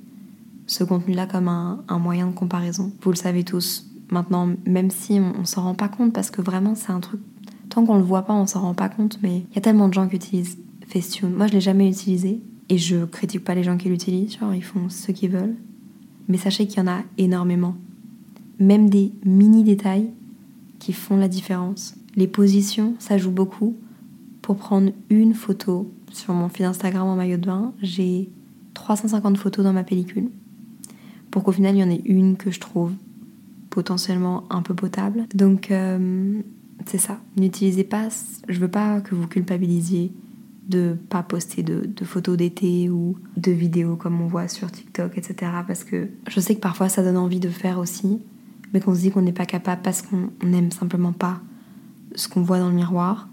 ce 0.66 0.82
contenu-là 0.82 1.26
comme 1.26 1.48
un, 1.48 1.98
moyen 1.98 2.28
de 2.28 2.32
comparaison. 2.32 2.90
Vous 3.02 3.10
le 3.10 3.16
savez 3.16 3.44
tous. 3.44 3.86
Maintenant, 4.10 4.48
même 4.64 4.90
si 4.90 5.20
on, 5.20 5.40
on 5.40 5.44
s'en 5.44 5.62
rend 5.64 5.74
pas 5.74 5.88
compte, 5.88 6.14
parce 6.14 6.30
que 6.30 6.40
vraiment 6.40 6.74
c'est 6.74 6.90
un 6.90 7.00
truc, 7.00 7.20
tant 7.68 7.84
qu'on 7.84 7.98
le 7.98 8.02
voit 8.02 8.22
pas, 8.22 8.32
on 8.32 8.46
s'en 8.46 8.62
rend 8.62 8.74
pas 8.74 8.88
compte, 8.88 9.18
mais 9.22 9.44
il 9.50 9.54
y 9.54 9.58
a 9.58 9.60
tellement 9.60 9.88
de 9.88 9.94
gens 9.94 10.08
qui 10.08 10.16
utilisent 10.16 10.56
Facetune. 10.86 11.34
Moi, 11.34 11.48
je 11.48 11.52
l'ai 11.52 11.60
jamais 11.60 11.86
utilisé 11.90 12.40
et 12.68 12.78
je 12.78 13.04
critique 13.04 13.44
pas 13.44 13.54
les 13.54 13.62
gens 13.62 13.76
qui 13.76 13.88
l'utilisent, 13.88 14.38
ils 14.54 14.64
font 14.64 14.88
ce 14.88 15.12
qu'ils 15.12 15.30
veulent. 15.30 15.56
Mais 16.28 16.36
sachez 16.36 16.66
qu'il 16.66 16.78
y 16.78 16.82
en 16.82 16.88
a 16.88 17.02
énormément. 17.16 17.76
Même 18.58 18.90
des 18.90 19.12
mini 19.24 19.64
détails 19.64 20.10
qui 20.78 20.92
font 20.92 21.16
la 21.16 21.28
différence. 21.28 21.94
Les 22.16 22.26
positions, 22.26 22.94
ça 22.98 23.16
joue 23.16 23.30
beaucoup. 23.30 23.76
Pour 24.42 24.56
prendre 24.56 24.92
une 25.10 25.34
photo 25.34 25.90
sur 26.12 26.34
mon 26.34 26.48
fil 26.48 26.64
Instagram 26.64 27.06
en 27.06 27.16
maillot 27.16 27.38
de 27.38 27.46
bain, 27.46 27.72
j'ai 27.82 28.30
350 28.74 29.36
photos 29.38 29.64
dans 29.64 29.72
ma 29.72 29.84
pellicule. 29.84 30.28
Pour 31.30 31.44
qu'au 31.44 31.52
final, 31.52 31.74
il 31.74 31.80
y 31.80 31.84
en 31.84 31.90
ait 31.90 32.02
une 32.04 32.36
que 32.36 32.50
je 32.50 32.60
trouve 32.60 32.92
potentiellement 33.70 34.44
un 34.50 34.62
peu 34.62 34.74
potable. 34.74 35.26
Donc, 35.34 35.70
euh, 35.70 36.40
c'est 36.86 36.98
ça. 36.98 37.20
N'utilisez 37.36 37.84
pas. 37.84 38.08
Je 38.48 38.58
veux 38.58 38.68
pas 38.68 39.00
que 39.00 39.14
vous 39.14 39.26
culpabilisiez 39.26 40.12
de 40.68 40.96
pas 41.08 41.22
poster 41.22 41.62
de, 41.62 42.04
photos 42.04 42.36
d'été 42.36 42.90
ou 42.90 43.16
de 43.36 43.50
vidéos 43.50 43.96
comme 43.96 44.20
on 44.20 44.26
voit 44.26 44.48
sur 44.48 44.70
TikTok, 44.70 45.16
etc. 45.16 45.52
Parce 45.66 45.84
que 45.84 46.08
je 46.28 46.40
sais 46.40 46.54
que 46.54 46.60
parfois 46.60 46.88
ça 46.88 47.02
donne 47.02 47.16
envie 47.16 47.40
de 47.40 47.48
faire 47.48 47.78
aussi, 47.78 48.20
mais 48.72 48.80
qu'on 48.80 48.94
se 48.94 49.00
dit 49.00 49.10
qu'on 49.10 49.22
n'est 49.22 49.32
pas 49.32 49.46
capable 49.46 49.82
parce 49.82 50.02
qu'on 50.02 50.30
n'aime 50.44 50.70
simplement 50.70 51.12
pas 51.12 51.40
ce 52.14 52.28
qu'on 52.28 52.42
voit 52.42 52.58
dans 52.58 52.68
le 52.68 52.74
miroir. 52.74 53.28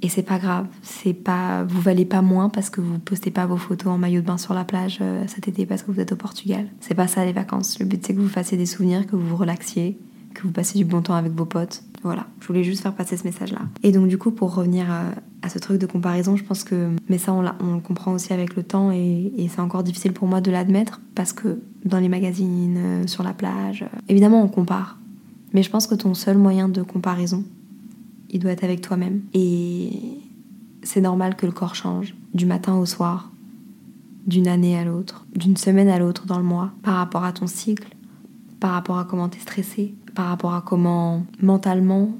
Et 0.00 0.08
c'est 0.08 0.22
pas 0.22 0.38
grave, 0.38 0.66
c'est 0.82 1.12
pas, 1.12 1.64
vous 1.64 1.80
valez 1.80 2.04
pas 2.04 2.22
moins 2.22 2.48
parce 2.48 2.70
que 2.70 2.80
vous 2.80 3.00
postez 3.00 3.32
pas 3.32 3.46
vos 3.46 3.56
photos 3.56 3.92
en 3.92 3.98
maillot 3.98 4.20
de 4.20 4.26
bain 4.26 4.38
sur 4.38 4.54
la 4.54 4.64
plage 4.64 4.98
euh, 5.00 5.24
cet 5.26 5.48
été 5.48 5.66
parce 5.66 5.82
que 5.82 5.90
vous 5.90 5.98
êtes 5.98 6.12
au 6.12 6.16
Portugal. 6.16 6.68
C'est 6.78 6.94
pas 6.94 7.08
ça 7.08 7.24
les 7.24 7.32
vacances. 7.32 7.80
Le 7.80 7.86
but 7.86 8.04
c'est 8.06 8.14
que 8.14 8.20
vous 8.20 8.28
fassiez 8.28 8.56
des 8.56 8.66
souvenirs, 8.66 9.08
que 9.08 9.16
vous 9.16 9.26
vous 9.26 9.36
relaxiez, 9.36 9.98
que 10.38 10.46
vous 10.46 10.52
passiez 10.52 10.82
du 10.82 10.88
bon 10.88 11.02
temps 11.02 11.14
avec 11.14 11.32
vos 11.32 11.44
potes. 11.44 11.82
Voilà, 12.02 12.26
je 12.40 12.46
voulais 12.46 12.62
juste 12.62 12.82
faire 12.82 12.94
passer 12.94 13.16
ce 13.16 13.24
message-là. 13.24 13.62
Et 13.82 13.90
donc 13.90 14.06
du 14.06 14.18
coup, 14.18 14.30
pour 14.30 14.54
revenir 14.54 14.86
à, 15.42 15.48
ce 15.48 15.58
truc 15.58 15.80
de 15.80 15.86
comparaison, 15.86 16.36
je 16.36 16.44
pense 16.44 16.62
que, 16.62 16.90
mais 17.08 17.18
ça 17.18 17.32
on, 17.32 17.44
on 17.60 17.74
le 17.74 17.80
comprend 17.80 18.12
aussi 18.12 18.32
avec 18.32 18.54
le 18.54 18.62
temps 18.62 18.92
et, 18.92 19.32
et 19.36 19.48
c'est 19.48 19.60
encore 19.60 19.82
difficile 19.82 20.12
pour 20.12 20.28
moi 20.28 20.40
de 20.40 20.50
l'admettre 20.50 21.00
parce 21.14 21.32
que 21.32 21.60
dans 21.84 21.98
les 21.98 22.08
magazines, 22.08 22.76
euh, 22.76 23.06
sur 23.06 23.22
la 23.24 23.32
plage, 23.32 23.82
euh, 23.82 23.98
évidemment 24.08 24.42
on 24.42 24.48
compare. 24.48 24.98
Mais 25.54 25.62
je 25.62 25.70
pense 25.70 25.86
que 25.86 25.94
ton 25.94 26.14
seul 26.14 26.38
moyen 26.38 26.68
de 26.68 26.82
comparaison, 26.82 27.42
il 28.30 28.40
doit 28.40 28.52
être 28.52 28.64
avec 28.64 28.80
toi-même. 28.80 29.22
Et 29.34 29.90
c'est 30.82 31.00
normal 31.00 31.36
que 31.36 31.46
le 31.46 31.52
corps 31.52 31.74
change 31.74 32.14
du 32.34 32.46
matin 32.46 32.76
au 32.76 32.86
soir, 32.86 33.32
d'une 34.26 34.46
année 34.46 34.78
à 34.78 34.84
l'autre, 34.84 35.26
d'une 35.34 35.56
semaine 35.56 35.88
à 35.88 35.98
l'autre 35.98 36.26
dans 36.26 36.38
le 36.38 36.44
mois, 36.44 36.70
par 36.82 36.96
rapport 36.96 37.24
à 37.24 37.32
ton 37.32 37.46
cycle, 37.46 37.88
par 38.60 38.72
rapport 38.72 38.98
à 38.98 39.04
comment 39.04 39.28
t'es 39.28 39.40
stressé, 39.40 39.94
par 40.18 40.26
rapport 40.26 40.52
à 40.52 40.62
comment 40.62 41.24
mentalement 41.40 42.10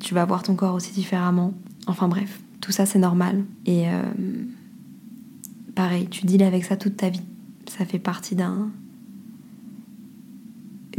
tu 0.00 0.12
vas 0.12 0.26
voir 0.26 0.42
ton 0.42 0.54
corps 0.54 0.74
aussi 0.74 0.92
différemment. 0.92 1.54
Enfin 1.86 2.06
bref, 2.06 2.42
tout 2.60 2.72
ça 2.72 2.84
c'est 2.84 2.98
normal. 2.98 3.42
Et 3.64 3.88
euh, 3.88 4.02
pareil, 5.74 6.08
tu 6.10 6.26
deals 6.26 6.42
avec 6.42 6.66
ça 6.66 6.76
toute 6.76 6.98
ta 6.98 7.08
vie. 7.08 7.22
Ça 7.66 7.86
fait 7.86 7.98
partie 7.98 8.34
d'un, 8.34 8.68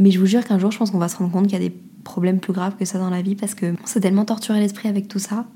mais 0.00 0.10
je 0.10 0.18
vous 0.18 0.26
jure 0.26 0.44
qu'un 0.44 0.58
jour, 0.58 0.72
je 0.72 0.78
pense 0.78 0.90
qu'on 0.90 0.98
va 0.98 1.06
se 1.06 1.18
rendre 1.18 1.30
compte 1.30 1.44
qu'il 1.44 1.52
y 1.52 1.64
a 1.64 1.68
des 1.68 1.76
problèmes 2.02 2.40
plus 2.40 2.52
graves 2.52 2.74
que 2.74 2.84
ça 2.84 2.98
dans 2.98 3.10
la 3.10 3.22
vie 3.22 3.36
parce 3.36 3.54
que 3.54 3.76
on 3.80 3.86
s'est 3.86 4.00
tellement 4.00 4.24
torturé 4.24 4.58
l'esprit 4.58 4.88
avec 4.88 5.06
tout 5.06 5.20
ça, 5.20 5.46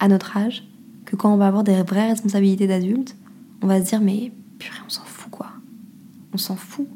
à 0.00 0.08
notre 0.08 0.36
âge, 0.36 0.66
que 1.04 1.14
quand 1.14 1.32
on 1.32 1.36
va 1.36 1.46
avoir 1.46 1.62
des 1.62 1.80
vraies 1.84 2.08
responsabilités 2.08 2.66
d'adulte, 2.66 3.14
on 3.60 3.68
va 3.68 3.80
se 3.80 3.88
dire 3.88 4.00
mais 4.00 4.32
purée, 4.58 4.80
on 4.84 4.90
s'en 4.90 5.04
fout 5.04 5.30
quoi. 5.30 5.50
On 6.32 6.36
s'en 6.36 6.56
fout. 6.56 6.88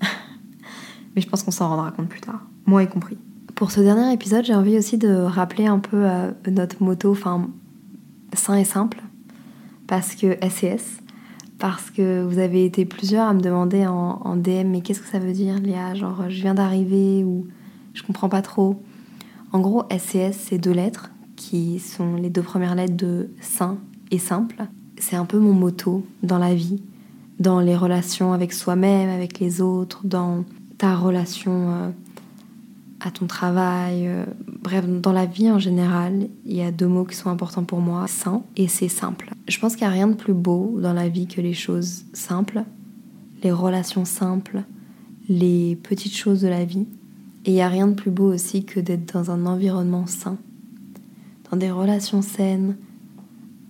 mais 1.14 1.20
je 1.20 1.28
pense 1.28 1.42
qu'on 1.42 1.50
s'en 1.50 1.68
rendra 1.68 1.90
compte 1.90 2.08
plus 2.08 2.22
tard, 2.22 2.40
moi 2.66 2.82
y 2.82 2.88
compris. 2.88 3.16
Pour 3.54 3.70
ce 3.70 3.80
dernier 3.80 4.12
épisode, 4.12 4.44
j'ai 4.44 4.54
envie 4.54 4.76
aussi 4.76 4.98
de 4.98 5.08
rappeler 5.08 5.66
un 5.66 5.78
peu 5.78 6.04
euh, 6.04 6.30
notre 6.50 6.82
motto, 6.82 7.12
enfin, 7.12 7.48
sain 8.34 8.56
et 8.56 8.64
simple, 8.64 8.98
parce 9.86 10.14
que 10.14 10.36
SES, 10.46 11.00
parce 11.58 11.90
que 11.90 12.22
vous 12.22 12.38
avez 12.38 12.64
été 12.64 12.84
plusieurs 12.84 13.28
à 13.28 13.34
me 13.34 13.40
demander 13.40 13.86
en, 13.86 14.36
DM 14.36 14.68
mais 14.68 14.80
qu'est-ce 14.82 15.00
que 15.00 15.08
ça 15.08 15.18
veut 15.18 15.32
dire 15.32 15.58
Léa? 15.58 15.94
Genre 15.94 16.24
je 16.28 16.42
viens 16.42 16.54
d'arriver 16.54 17.24
ou 17.24 17.46
je 17.94 18.02
comprends 18.02 18.28
pas 18.28 18.42
trop. 18.42 18.82
En 19.52 19.60
gros, 19.60 19.84
SCS, 19.90 20.36
c'est 20.36 20.58
deux 20.58 20.72
lettres 20.72 21.10
qui 21.36 21.78
sont 21.78 22.16
les 22.16 22.28
deux 22.28 22.42
premières 22.42 22.74
lettres 22.74 22.96
de 22.96 23.30
sain 23.40 23.78
et 24.10 24.18
simple. 24.18 24.66
C'est 24.98 25.16
un 25.16 25.24
peu 25.24 25.38
mon 25.38 25.52
motto 25.52 26.04
dans 26.22 26.38
la 26.38 26.54
vie, 26.54 26.82
dans 27.38 27.60
les 27.60 27.76
relations 27.76 28.32
avec 28.32 28.52
soi-même, 28.52 29.08
avec 29.08 29.38
les 29.38 29.62
autres, 29.62 30.02
dans 30.04 30.44
ta 30.78 30.94
relation 30.96 31.70
euh, 31.70 31.90
à 33.00 33.10
ton 33.10 33.26
travail, 33.26 34.06
euh, 34.08 34.24
bref, 34.62 34.86
dans 34.86 35.12
la 35.12 35.26
vie 35.26 35.50
en 35.50 35.58
général, 35.58 36.28
il 36.44 36.56
y 36.56 36.62
a 36.62 36.70
deux 36.70 36.86
mots 36.86 37.04
qui 37.04 37.16
sont 37.16 37.30
importants 37.30 37.64
pour 37.64 37.80
moi, 37.80 38.06
sain 38.06 38.42
et 38.56 38.68
c'est 38.68 38.88
simple. 38.88 39.30
Je 39.48 39.58
pense 39.58 39.76
qu'il 39.76 39.86
n'y 39.86 39.92
a 39.92 39.96
rien 39.96 40.08
de 40.08 40.14
plus 40.14 40.34
beau 40.34 40.78
dans 40.80 40.92
la 40.92 41.08
vie 41.08 41.26
que 41.26 41.40
les 41.40 41.52
choses 41.52 42.04
simples, 42.12 42.64
les 43.42 43.52
relations 43.52 44.04
simples, 44.04 44.62
les 45.28 45.76
petites 45.76 46.16
choses 46.16 46.40
de 46.40 46.48
la 46.48 46.64
vie. 46.64 46.86
Et 47.44 47.50
il 47.50 47.54
n'y 47.54 47.62
a 47.62 47.68
rien 47.68 47.86
de 47.86 47.94
plus 47.94 48.10
beau 48.10 48.32
aussi 48.32 48.64
que 48.64 48.80
d'être 48.80 49.12
dans 49.12 49.30
un 49.30 49.46
environnement 49.46 50.06
sain, 50.06 50.38
dans 51.50 51.56
des 51.56 51.70
relations 51.70 52.22
saines, 52.22 52.76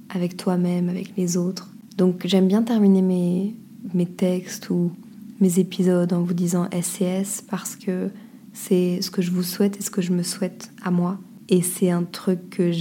avec 0.08 0.36
toi-même, 0.36 0.88
avec 0.88 1.14
les 1.16 1.36
autres. 1.36 1.70
Donc 1.98 2.22
j'aime 2.26 2.46
bien 2.46 2.62
terminer 2.62 3.02
mes, 3.02 3.54
mes 3.92 4.06
textes 4.06 4.70
ou 4.70 4.92
mes 5.40 5.58
épisodes 5.58 6.12
en 6.12 6.22
vous 6.22 6.32
disant 6.32 6.68
SCS 6.70 7.42
parce 7.50 7.76
que 7.76 8.10
c'est 8.57 9.03
ce 9.03 9.11
que 9.11 9.21
je 9.21 9.31
vous 9.31 9.42
souhaite 9.42 9.79
et 9.79 9.83
ce 9.83 9.90
que 9.90 10.01
je 10.01 10.12
me 10.12 10.23
souhaite 10.23 10.71
à 10.83 10.90
moi. 10.90 11.19
Et 11.49 11.61
c'est 11.61 11.90
un 11.90 12.05
truc 12.05 12.51
que 12.51 12.73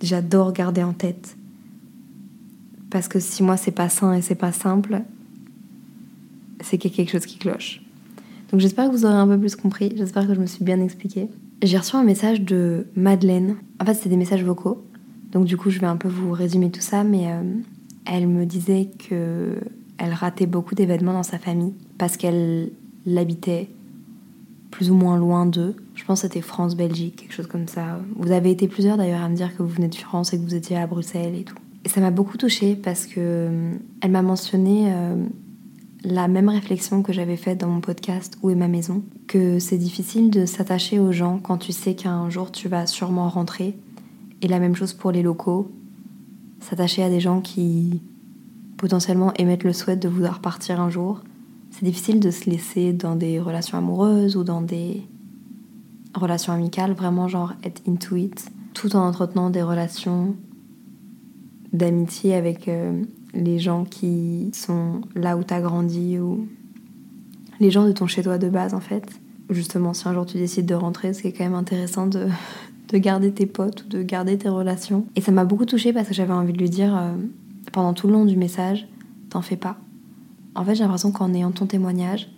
j'adore 0.00 0.52
garder 0.52 0.84
en 0.84 0.92
tête. 0.92 1.36
Parce 2.90 3.08
que 3.08 3.18
si 3.18 3.42
moi 3.42 3.56
c'est 3.56 3.72
pas 3.72 3.88
sain 3.88 4.14
et 4.14 4.22
c'est 4.22 4.36
pas 4.36 4.52
simple, 4.52 5.02
c'est 6.60 6.78
qu'il 6.78 6.92
y 6.92 6.94
a 6.94 6.96
quelque 6.96 7.10
chose 7.10 7.26
qui 7.26 7.38
cloche. 7.38 7.82
Donc 8.50 8.60
j'espère 8.60 8.86
que 8.86 8.92
vous 8.92 9.04
aurez 9.04 9.16
un 9.16 9.26
peu 9.26 9.38
plus 9.38 9.56
compris, 9.56 9.92
j'espère 9.96 10.28
que 10.28 10.34
je 10.34 10.40
me 10.40 10.46
suis 10.46 10.64
bien 10.64 10.80
expliquée. 10.80 11.28
J'ai 11.62 11.76
reçu 11.76 11.96
un 11.96 12.04
message 12.04 12.42
de 12.42 12.86
Madeleine. 12.94 13.56
En 13.80 13.84
fait, 13.84 13.94
c'est 13.94 14.08
des 14.08 14.16
messages 14.16 14.44
vocaux. 14.44 14.86
Donc 15.32 15.46
du 15.46 15.56
coup, 15.56 15.70
je 15.70 15.80
vais 15.80 15.86
un 15.86 15.96
peu 15.96 16.08
vous 16.08 16.30
résumer 16.30 16.70
tout 16.70 16.80
ça, 16.80 17.02
mais 17.02 17.32
euh, 17.32 17.42
elle 18.04 18.28
me 18.28 18.46
disait 18.46 18.90
que 19.08 19.56
elle 19.98 20.12
ratait 20.12 20.46
beaucoup 20.46 20.76
d'événements 20.76 21.14
dans 21.14 21.24
sa 21.24 21.38
famille 21.38 21.74
parce 21.98 22.16
qu'elle 22.16 22.70
l'habitait 23.06 23.68
plus 24.76 24.90
ou 24.90 24.94
moins 24.94 25.16
loin 25.16 25.46
d'eux. 25.46 25.74
Je 25.94 26.04
pense 26.04 26.20
que 26.20 26.28
c'était 26.28 26.42
France-Belgique, 26.42 27.16
quelque 27.16 27.32
chose 27.32 27.46
comme 27.46 27.66
ça. 27.66 27.98
Vous 28.14 28.30
avez 28.30 28.50
été 28.50 28.68
plusieurs 28.68 28.98
d'ailleurs 28.98 29.22
à 29.22 29.28
me 29.30 29.34
dire 29.34 29.56
que 29.56 29.62
vous 29.62 29.70
venez 29.70 29.88
de 29.88 29.94
France 29.94 30.34
et 30.34 30.38
que 30.38 30.42
vous 30.42 30.54
étiez 30.54 30.76
à 30.76 30.86
Bruxelles 30.86 31.34
et 31.34 31.44
tout. 31.44 31.56
Et 31.86 31.88
ça 31.88 32.02
m'a 32.02 32.10
beaucoup 32.10 32.36
touchée 32.36 32.76
parce 32.76 33.06
que 33.06 33.14
euh, 33.16 33.72
elle 34.02 34.10
m'a 34.10 34.20
mentionné 34.20 34.92
euh, 34.92 35.24
la 36.04 36.28
même 36.28 36.50
réflexion 36.50 37.02
que 37.02 37.14
j'avais 37.14 37.38
faite 37.38 37.58
dans 37.58 37.68
mon 37.68 37.80
podcast 37.80 38.36
Où 38.42 38.50
est 38.50 38.54
ma 38.54 38.68
maison 38.68 39.02
Que 39.26 39.58
c'est 39.60 39.78
difficile 39.78 40.28
de 40.30 40.44
s'attacher 40.44 40.98
aux 40.98 41.10
gens 41.10 41.38
quand 41.38 41.56
tu 41.56 41.72
sais 41.72 41.94
qu'un 41.94 42.28
jour 42.28 42.52
tu 42.52 42.68
vas 42.68 42.86
sûrement 42.86 43.30
rentrer. 43.30 43.78
Et 44.42 44.46
la 44.46 44.58
même 44.58 44.76
chose 44.76 44.92
pour 44.92 45.10
les 45.10 45.22
locaux. 45.22 45.72
S'attacher 46.60 47.02
à 47.02 47.08
des 47.08 47.20
gens 47.20 47.40
qui 47.40 48.02
potentiellement 48.76 49.32
émettent 49.38 49.64
le 49.64 49.72
souhait 49.72 49.96
de 49.96 50.06
vouloir 50.06 50.40
partir 50.40 50.82
un 50.82 50.90
jour 50.90 51.22
c'est 51.78 51.84
difficile 51.84 52.20
de 52.20 52.30
se 52.30 52.48
laisser 52.48 52.94
dans 52.94 53.16
des 53.16 53.38
relations 53.38 53.76
amoureuses 53.76 54.34
ou 54.38 54.44
dans 54.44 54.62
des 54.62 55.02
relations 56.14 56.54
amicales, 56.54 56.94
vraiment 56.94 57.28
genre 57.28 57.52
être 57.62 57.82
into 57.86 58.16
it, 58.16 58.50
tout 58.72 58.96
en 58.96 59.06
entretenant 59.06 59.50
des 59.50 59.60
relations 59.60 60.36
d'amitié 61.74 62.34
avec 62.34 62.68
euh, 62.68 63.02
les 63.34 63.58
gens 63.58 63.84
qui 63.84 64.50
sont 64.54 65.02
là 65.14 65.36
où 65.36 65.44
t'as 65.44 65.60
grandi 65.60 66.18
ou 66.18 66.48
les 67.60 67.70
gens 67.70 67.86
de 67.86 67.92
ton 67.92 68.06
chez-toi 68.06 68.38
de 68.38 68.48
base 68.48 68.72
en 68.72 68.80
fait. 68.80 69.04
Justement, 69.50 69.92
si 69.92 70.08
un 70.08 70.14
jour 70.14 70.24
tu 70.24 70.38
décides 70.38 70.64
de 70.64 70.74
rentrer, 70.74 71.12
c'est 71.12 71.30
quand 71.30 71.44
même 71.44 71.54
intéressant 71.54 72.06
de, 72.06 72.28
de 72.88 72.96
garder 72.96 73.32
tes 73.32 73.44
potes 73.44 73.84
ou 73.84 73.88
de 73.88 74.02
garder 74.02 74.38
tes 74.38 74.48
relations. 74.48 75.04
Et 75.14 75.20
ça 75.20 75.30
m'a 75.30 75.44
beaucoup 75.44 75.66
touchée 75.66 75.92
parce 75.92 76.08
que 76.08 76.14
j'avais 76.14 76.32
envie 76.32 76.54
de 76.54 76.58
lui 76.58 76.70
dire 76.70 76.96
euh, 76.96 77.12
pendant 77.70 77.92
tout 77.92 78.06
le 78.06 78.14
long 78.14 78.24
du 78.24 78.38
message, 78.38 78.88
t'en 79.28 79.42
fais 79.42 79.56
pas. 79.56 79.78
En 80.56 80.64
fait, 80.64 80.74
j'ai 80.74 80.82
l'impression 80.82 81.12
qu'en 81.12 81.32
ayant 81.34 81.52
ton 81.52 81.66
témoignage, 81.66 82.30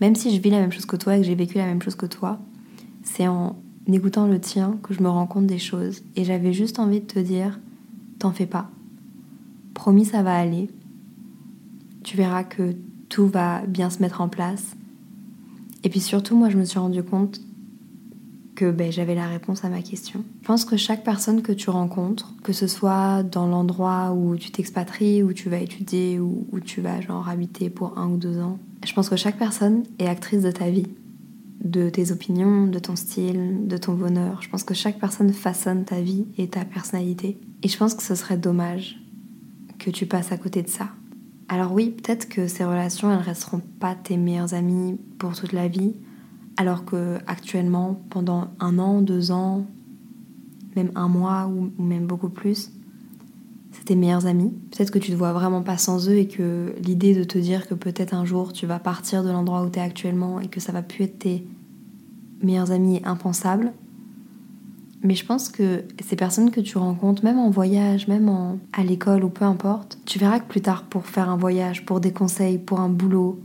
même 0.00 0.14
si 0.14 0.34
je 0.34 0.40
vis 0.40 0.50
la 0.50 0.60
même 0.60 0.72
chose 0.72 0.86
que 0.86 0.96
toi 0.96 1.16
et 1.16 1.20
que 1.20 1.26
j'ai 1.26 1.34
vécu 1.34 1.58
la 1.58 1.66
même 1.66 1.82
chose 1.82 1.94
que 1.94 2.06
toi, 2.06 2.38
c'est 3.02 3.28
en 3.28 3.56
écoutant 3.86 4.26
le 4.26 4.40
tien 4.40 4.78
que 4.82 4.94
je 4.94 5.02
me 5.02 5.08
rends 5.08 5.26
compte 5.26 5.46
des 5.46 5.58
choses. 5.58 6.02
Et 6.16 6.24
j'avais 6.24 6.52
juste 6.52 6.78
envie 6.78 7.00
de 7.00 7.06
te 7.06 7.18
dire, 7.18 7.60
t'en 8.18 8.32
fais 8.32 8.46
pas. 8.46 8.70
Promis, 9.74 10.06
ça 10.06 10.22
va 10.22 10.34
aller. 10.34 10.68
Tu 12.02 12.16
verras 12.16 12.44
que 12.44 12.74
tout 13.08 13.26
va 13.26 13.64
bien 13.66 13.90
se 13.90 14.00
mettre 14.00 14.20
en 14.20 14.28
place. 14.28 14.74
Et 15.84 15.88
puis 15.88 16.00
surtout, 16.00 16.36
moi, 16.36 16.48
je 16.48 16.56
me 16.56 16.64
suis 16.64 16.78
rendu 16.78 17.02
compte 17.02 17.40
que 18.56 18.70
ben, 18.72 18.90
j'avais 18.90 19.14
la 19.14 19.28
réponse 19.28 19.64
à 19.64 19.68
ma 19.68 19.82
question. 19.82 20.24
Je 20.42 20.46
pense 20.46 20.64
que 20.64 20.76
chaque 20.76 21.04
personne 21.04 21.42
que 21.42 21.52
tu 21.52 21.70
rencontres, 21.70 22.34
que 22.42 22.52
ce 22.52 22.66
soit 22.66 23.22
dans 23.22 23.46
l'endroit 23.46 24.12
où 24.12 24.36
tu 24.36 24.50
t'expatries, 24.50 25.22
où 25.22 25.32
tu 25.32 25.48
vas 25.48 25.58
étudier, 25.58 26.18
ou 26.18 26.48
où 26.50 26.58
tu 26.58 26.80
vas 26.80 27.00
genre 27.00 27.28
habiter 27.28 27.70
pour 27.70 27.96
un 27.98 28.08
ou 28.08 28.16
deux 28.16 28.40
ans, 28.40 28.58
je 28.84 28.92
pense 28.92 29.08
que 29.08 29.16
chaque 29.16 29.38
personne 29.38 29.84
est 29.98 30.08
actrice 30.08 30.42
de 30.42 30.50
ta 30.50 30.70
vie, 30.70 30.88
de 31.62 31.88
tes 31.90 32.10
opinions, 32.10 32.66
de 32.66 32.78
ton 32.78 32.96
style, 32.96 33.68
de 33.68 33.76
ton 33.76 33.94
bonheur. 33.94 34.42
Je 34.42 34.48
pense 34.48 34.64
que 34.64 34.74
chaque 34.74 34.98
personne 34.98 35.32
façonne 35.32 35.84
ta 35.84 36.00
vie 36.00 36.24
et 36.38 36.48
ta 36.48 36.64
personnalité. 36.64 37.38
Et 37.62 37.68
je 37.68 37.76
pense 37.76 37.94
que 37.94 38.02
ce 38.02 38.14
serait 38.14 38.38
dommage 38.38 38.98
que 39.78 39.90
tu 39.90 40.06
passes 40.06 40.32
à 40.32 40.38
côté 40.38 40.62
de 40.62 40.68
ça. 40.68 40.88
Alors 41.48 41.72
oui, 41.72 41.90
peut-être 41.90 42.28
que 42.28 42.48
ces 42.48 42.64
relations, 42.64 43.12
elles 43.12 43.20
resteront 43.20 43.62
pas 43.78 43.94
tes 43.94 44.16
meilleures 44.16 44.54
amies 44.54 44.98
pour 45.18 45.34
toute 45.34 45.52
la 45.52 45.68
vie, 45.68 45.94
alors 46.56 46.84
que 46.84 47.18
actuellement, 47.26 48.00
pendant 48.10 48.48
un 48.60 48.78
an, 48.78 49.00
deux 49.00 49.30
ans, 49.30 49.66
même 50.74 50.90
un 50.94 51.08
mois 51.08 51.46
ou 51.46 51.70
même 51.82 52.06
beaucoup 52.06 52.28
plus, 52.28 52.70
c'est 53.72 53.84
tes 53.84 53.96
meilleurs 53.96 54.26
amis. 54.26 54.52
Peut-être 54.70 54.90
que 54.90 54.98
tu 54.98 55.10
te 55.10 55.16
vois 55.16 55.32
vraiment 55.32 55.62
pas 55.62 55.78
sans 55.78 56.08
eux 56.08 56.16
et 56.16 56.28
que 56.28 56.74
l'idée 56.82 57.14
de 57.14 57.24
te 57.24 57.38
dire 57.38 57.66
que 57.66 57.74
peut-être 57.74 58.14
un 58.14 58.24
jour 58.24 58.52
tu 58.52 58.66
vas 58.66 58.78
partir 58.78 59.22
de 59.22 59.30
l'endroit 59.30 59.62
où 59.62 59.70
tu 59.70 59.78
es 59.78 59.82
actuellement 59.82 60.40
et 60.40 60.48
que 60.48 60.60
ça 60.60 60.72
va 60.72 60.82
plus 60.82 61.04
être 61.04 61.18
tes 61.18 61.46
meilleurs 62.42 62.70
amis 62.70 62.96
est 62.96 63.06
impensable. 63.06 63.72
Mais 65.02 65.14
je 65.14 65.24
pense 65.24 65.50
que 65.50 65.84
ces 66.02 66.16
personnes 66.16 66.50
que 66.50 66.60
tu 66.60 66.78
rencontres, 66.78 67.22
même 67.22 67.38
en 67.38 67.50
voyage, 67.50 68.08
même 68.08 68.58
à 68.72 68.82
l'école 68.82 69.24
ou 69.24 69.28
peu 69.28 69.44
importe, 69.44 69.98
tu 70.04 70.18
verras 70.18 70.40
que 70.40 70.48
plus 70.48 70.62
tard, 70.62 70.84
pour 70.84 71.06
faire 71.06 71.28
un 71.28 71.36
voyage, 71.36 71.84
pour 71.84 72.00
des 72.00 72.12
conseils, 72.12 72.58
pour 72.58 72.80
un 72.80 72.88
boulot, 72.88 73.38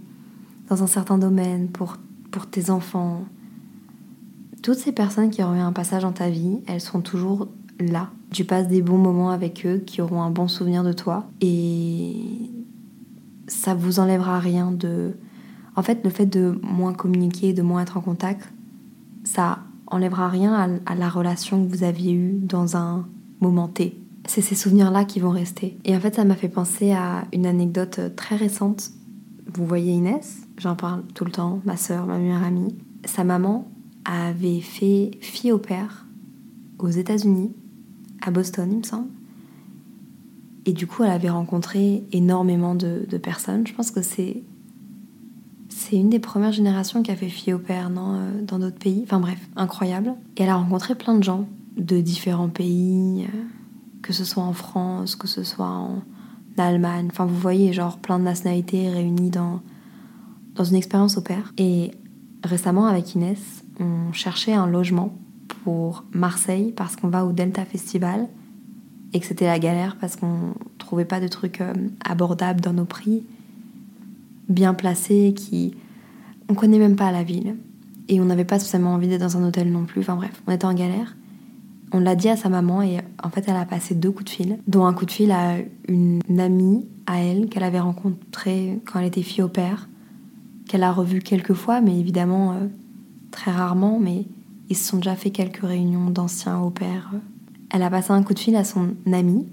dans 0.69 0.81
un 0.81 0.87
certain 0.87 1.17
domaine, 1.17 1.67
pour, 1.67 1.97
pour 2.31 2.47
tes 2.47 2.69
enfants, 2.69 3.25
toutes 4.61 4.77
ces 4.77 4.91
personnes 4.91 5.29
qui 5.29 5.43
auront 5.43 5.55
eu 5.55 5.59
un 5.59 5.73
passage 5.73 6.03
dans 6.03 6.11
ta 6.11 6.29
vie, 6.29 6.59
elles 6.67 6.81
seront 6.81 7.01
toujours 7.01 7.47
là. 7.79 8.09
Tu 8.31 8.45
passes 8.45 8.67
des 8.67 8.81
bons 8.81 8.97
moments 8.97 9.31
avec 9.31 9.65
eux 9.65 9.83
qui 9.85 10.01
auront 10.01 10.21
un 10.21 10.31
bon 10.31 10.47
souvenir 10.47 10.83
de 10.83 10.93
toi 10.93 11.29
et 11.41 12.15
ça 13.47 13.73
vous 13.73 13.99
enlèvera 13.99 14.39
rien 14.39 14.71
de. 14.71 15.13
En 15.75 15.83
fait, 15.83 16.03
le 16.03 16.09
fait 16.09 16.25
de 16.25 16.59
moins 16.63 16.93
communiquer, 16.93 17.53
de 17.53 17.61
moins 17.61 17.81
être 17.81 17.97
en 17.97 18.01
contact, 18.01 18.51
ça 19.23 19.59
enlèvera 19.87 20.29
rien 20.29 20.79
à, 20.85 20.95
la 20.95 21.09
relation 21.09 21.65
que 21.65 21.69
vous 21.69 21.83
aviez 21.83 22.13
eue 22.13 22.39
dans 22.41 22.77
un 22.77 23.05
moment 23.39 23.67
T. 23.67 23.97
C'est 24.25 24.41
ces 24.41 24.55
souvenirs-là 24.55 25.05
qui 25.05 25.19
vont 25.19 25.31
rester. 25.31 25.77
Et 25.85 25.95
en 25.95 25.99
fait, 25.99 26.15
ça 26.15 26.23
m'a 26.23 26.35
fait 26.35 26.49
penser 26.49 26.91
à 26.93 27.25
une 27.33 27.45
anecdote 27.45 28.15
très 28.15 28.35
récente. 28.35 28.91
Vous 29.53 29.65
voyez 29.65 29.91
Inès, 29.91 30.47
j'en 30.57 30.75
parle 30.75 31.03
tout 31.13 31.25
le 31.25 31.31
temps, 31.31 31.61
ma 31.65 31.75
soeur, 31.75 32.05
ma 32.05 32.17
meilleure 32.17 32.43
amie. 32.43 32.75
Sa 33.05 33.23
maman 33.23 33.69
avait 34.05 34.61
fait 34.61 35.11
fille 35.21 35.51
au 35.51 35.57
père 35.57 36.05
aux 36.79 36.89
États-Unis, 36.89 37.53
à 38.21 38.31
Boston, 38.31 38.69
il 38.71 38.77
me 38.79 38.83
semble. 38.83 39.09
Et 40.65 40.73
du 40.73 40.87
coup, 40.87 41.03
elle 41.03 41.11
avait 41.11 41.29
rencontré 41.29 42.03
énormément 42.11 42.75
de, 42.75 43.05
de 43.07 43.17
personnes. 43.17 43.65
Je 43.67 43.73
pense 43.73 43.91
que 43.91 44.01
c'est 44.01 44.43
c'est 45.69 45.95
une 45.95 46.09
des 46.09 46.19
premières 46.19 46.51
générations 46.51 47.01
qui 47.01 47.11
a 47.11 47.15
fait 47.15 47.29
fille 47.29 47.53
au 47.53 47.59
père 47.59 47.89
non, 47.89 48.15
euh, 48.15 48.41
dans 48.41 48.59
d'autres 48.59 48.77
pays. 48.77 49.01
Enfin 49.03 49.19
bref, 49.19 49.39
incroyable. 49.55 50.13
Et 50.37 50.43
elle 50.43 50.49
a 50.49 50.55
rencontré 50.55 50.95
plein 50.95 51.15
de 51.15 51.23
gens 51.23 51.47
de 51.77 52.01
différents 52.01 52.49
pays, 52.49 53.23
euh, 53.23 53.37
que 54.01 54.13
ce 54.13 54.23
soit 54.23 54.43
en 54.43 54.53
France, 54.53 55.15
que 55.15 55.27
ce 55.27 55.43
soit 55.43 55.67
en 55.67 56.03
Allemagne. 56.65 57.07
Enfin, 57.11 57.25
vous 57.25 57.37
voyez, 57.37 57.73
genre 57.73 57.97
plein 57.97 58.19
de 58.19 58.23
nationalités 58.23 58.89
réunies 58.89 59.29
dans, 59.29 59.61
dans 60.55 60.63
une 60.63 60.75
expérience 60.75 61.17
au 61.17 61.21
père. 61.21 61.53
Et 61.57 61.91
récemment, 62.43 62.85
avec 62.85 63.15
Inès, 63.15 63.63
on 63.79 64.13
cherchait 64.13 64.53
un 64.53 64.67
logement 64.67 65.13
pour 65.63 66.05
Marseille 66.13 66.73
parce 66.75 66.95
qu'on 66.95 67.09
va 67.09 67.25
au 67.25 67.31
Delta 67.31 67.65
Festival 67.65 68.27
et 69.13 69.19
que 69.19 69.25
c'était 69.25 69.45
la 69.45 69.59
galère 69.59 69.97
parce 69.99 70.15
qu'on 70.15 70.53
trouvait 70.77 71.05
pas 71.05 71.19
de 71.19 71.27
trucs 71.27 71.61
euh, 71.61 71.73
abordables 72.05 72.61
dans 72.61 72.73
nos 72.73 72.85
prix 72.85 73.23
bien 74.51 74.73
placé, 74.73 75.33
qui. 75.35 75.73
On 76.49 76.53
connaît 76.53 76.79
même 76.79 76.95
pas 76.95 77.11
la 77.11 77.23
ville. 77.23 77.55
Et 78.09 78.19
on 78.19 78.25
n'avait 78.25 78.45
pas 78.45 78.59
spécialement 78.59 78.93
envie 78.93 79.07
d'être 79.07 79.21
dans 79.21 79.37
un 79.37 79.47
hôtel 79.47 79.71
non 79.71 79.85
plus. 79.85 80.01
Enfin 80.01 80.15
bref, 80.15 80.41
on 80.47 80.51
était 80.51 80.65
en 80.65 80.73
galère. 80.73 81.15
On 81.91 81.99
l'a 81.99 82.15
dit 82.15 82.29
à 82.29 82.37
sa 82.37 82.49
maman 82.49 82.81
et 82.81 82.99
en 83.21 83.29
fait 83.29 83.45
elle 83.47 83.55
a 83.55 83.65
passé 83.65 83.95
deux 83.95 84.11
coups 84.11 84.25
de 84.25 84.29
fil, 84.29 84.59
dont 84.67 84.85
un 84.85 84.93
coup 84.93 85.05
de 85.05 85.11
fil 85.11 85.31
à 85.31 85.57
une 85.87 86.21
amie 86.39 86.85
à 87.05 87.19
elle 87.21 87.49
qu'elle 87.49 87.63
avait 87.63 87.79
rencontrée 87.79 88.79
quand 88.85 88.99
elle 88.99 89.07
était 89.07 89.23
fille 89.23 89.43
au 89.43 89.49
père, 89.49 89.89
qu'elle 90.67 90.83
a 90.83 90.91
revue 90.91 91.19
quelques 91.19 91.53
fois, 91.53 91.81
mais 91.81 91.99
évidemment 91.99 92.53
euh, 92.53 92.67
très 93.31 93.51
rarement, 93.51 93.99
mais 93.99 94.25
ils 94.69 94.77
se 94.77 94.87
sont 94.87 94.97
déjà 94.97 95.15
fait 95.15 95.31
quelques 95.31 95.65
réunions 95.65 96.09
d'anciens 96.09 96.59
au 96.59 96.69
père. 96.69 97.11
Elle 97.69 97.83
a 97.83 97.89
passé 97.89 98.11
un 98.11 98.23
coup 98.23 98.33
de 98.33 98.39
fil 98.39 98.55
à 98.55 98.63
son 98.63 98.95
amie 99.11 99.45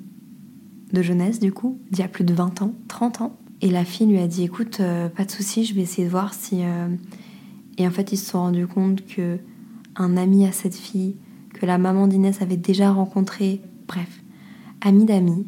de 0.92 1.02
jeunesse 1.02 1.40
du 1.40 1.52
coup, 1.52 1.78
d'il 1.90 2.00
y 2.00 2.04
a 2.04 2.08
plus 2.08 2.24
de 2.24 2.32
20 2.32 2.62
ans, 2.62 2.72
30 2.86 3.20
ans, 3.20 3.36
et 3.60 3.70
la 3.70 3.84
fille 3.84 4.06
lui 4.06 4.18
a 4.18 4.28
dit 4.28 4.44
écoute, 4.44 4.78
euh, 4.80 5.08
pas 5.08 5.24
de 5.24 5.30
souci, 5.30 5.64
je 5.64 5.74
vais 5.74 5.82
essayer 5.82 6.04
de 6.04 6.10
voir 6.10 6.34
si. 6.34 6.62
Euh, 6.62 6.88
et 7.76 7.86
en 7.86 7.90
fait, 7.90 8.12
ils 8.12 8.16
se 8.16 8.30
sont 8.30 8.38
rendus 8.38 8.66
compte 8.66 9.04
que 9.04 9.38
un 9.96 10.16
ami 10.16 10.46
à 10.46 10.52
cette 10.52 10.76
fille, 10.76 11.16
que 11.58 11.66
la 11.66 11.78
maman 11.78 12.06
d'Inès 12.06 12.40
avait 12.40 12.56
déjà 12.56 12.90
rencontré, 12.92 13.60
bref, 13.86 14.22
ami 14.80 15.04
d'amis, 15.04 15.46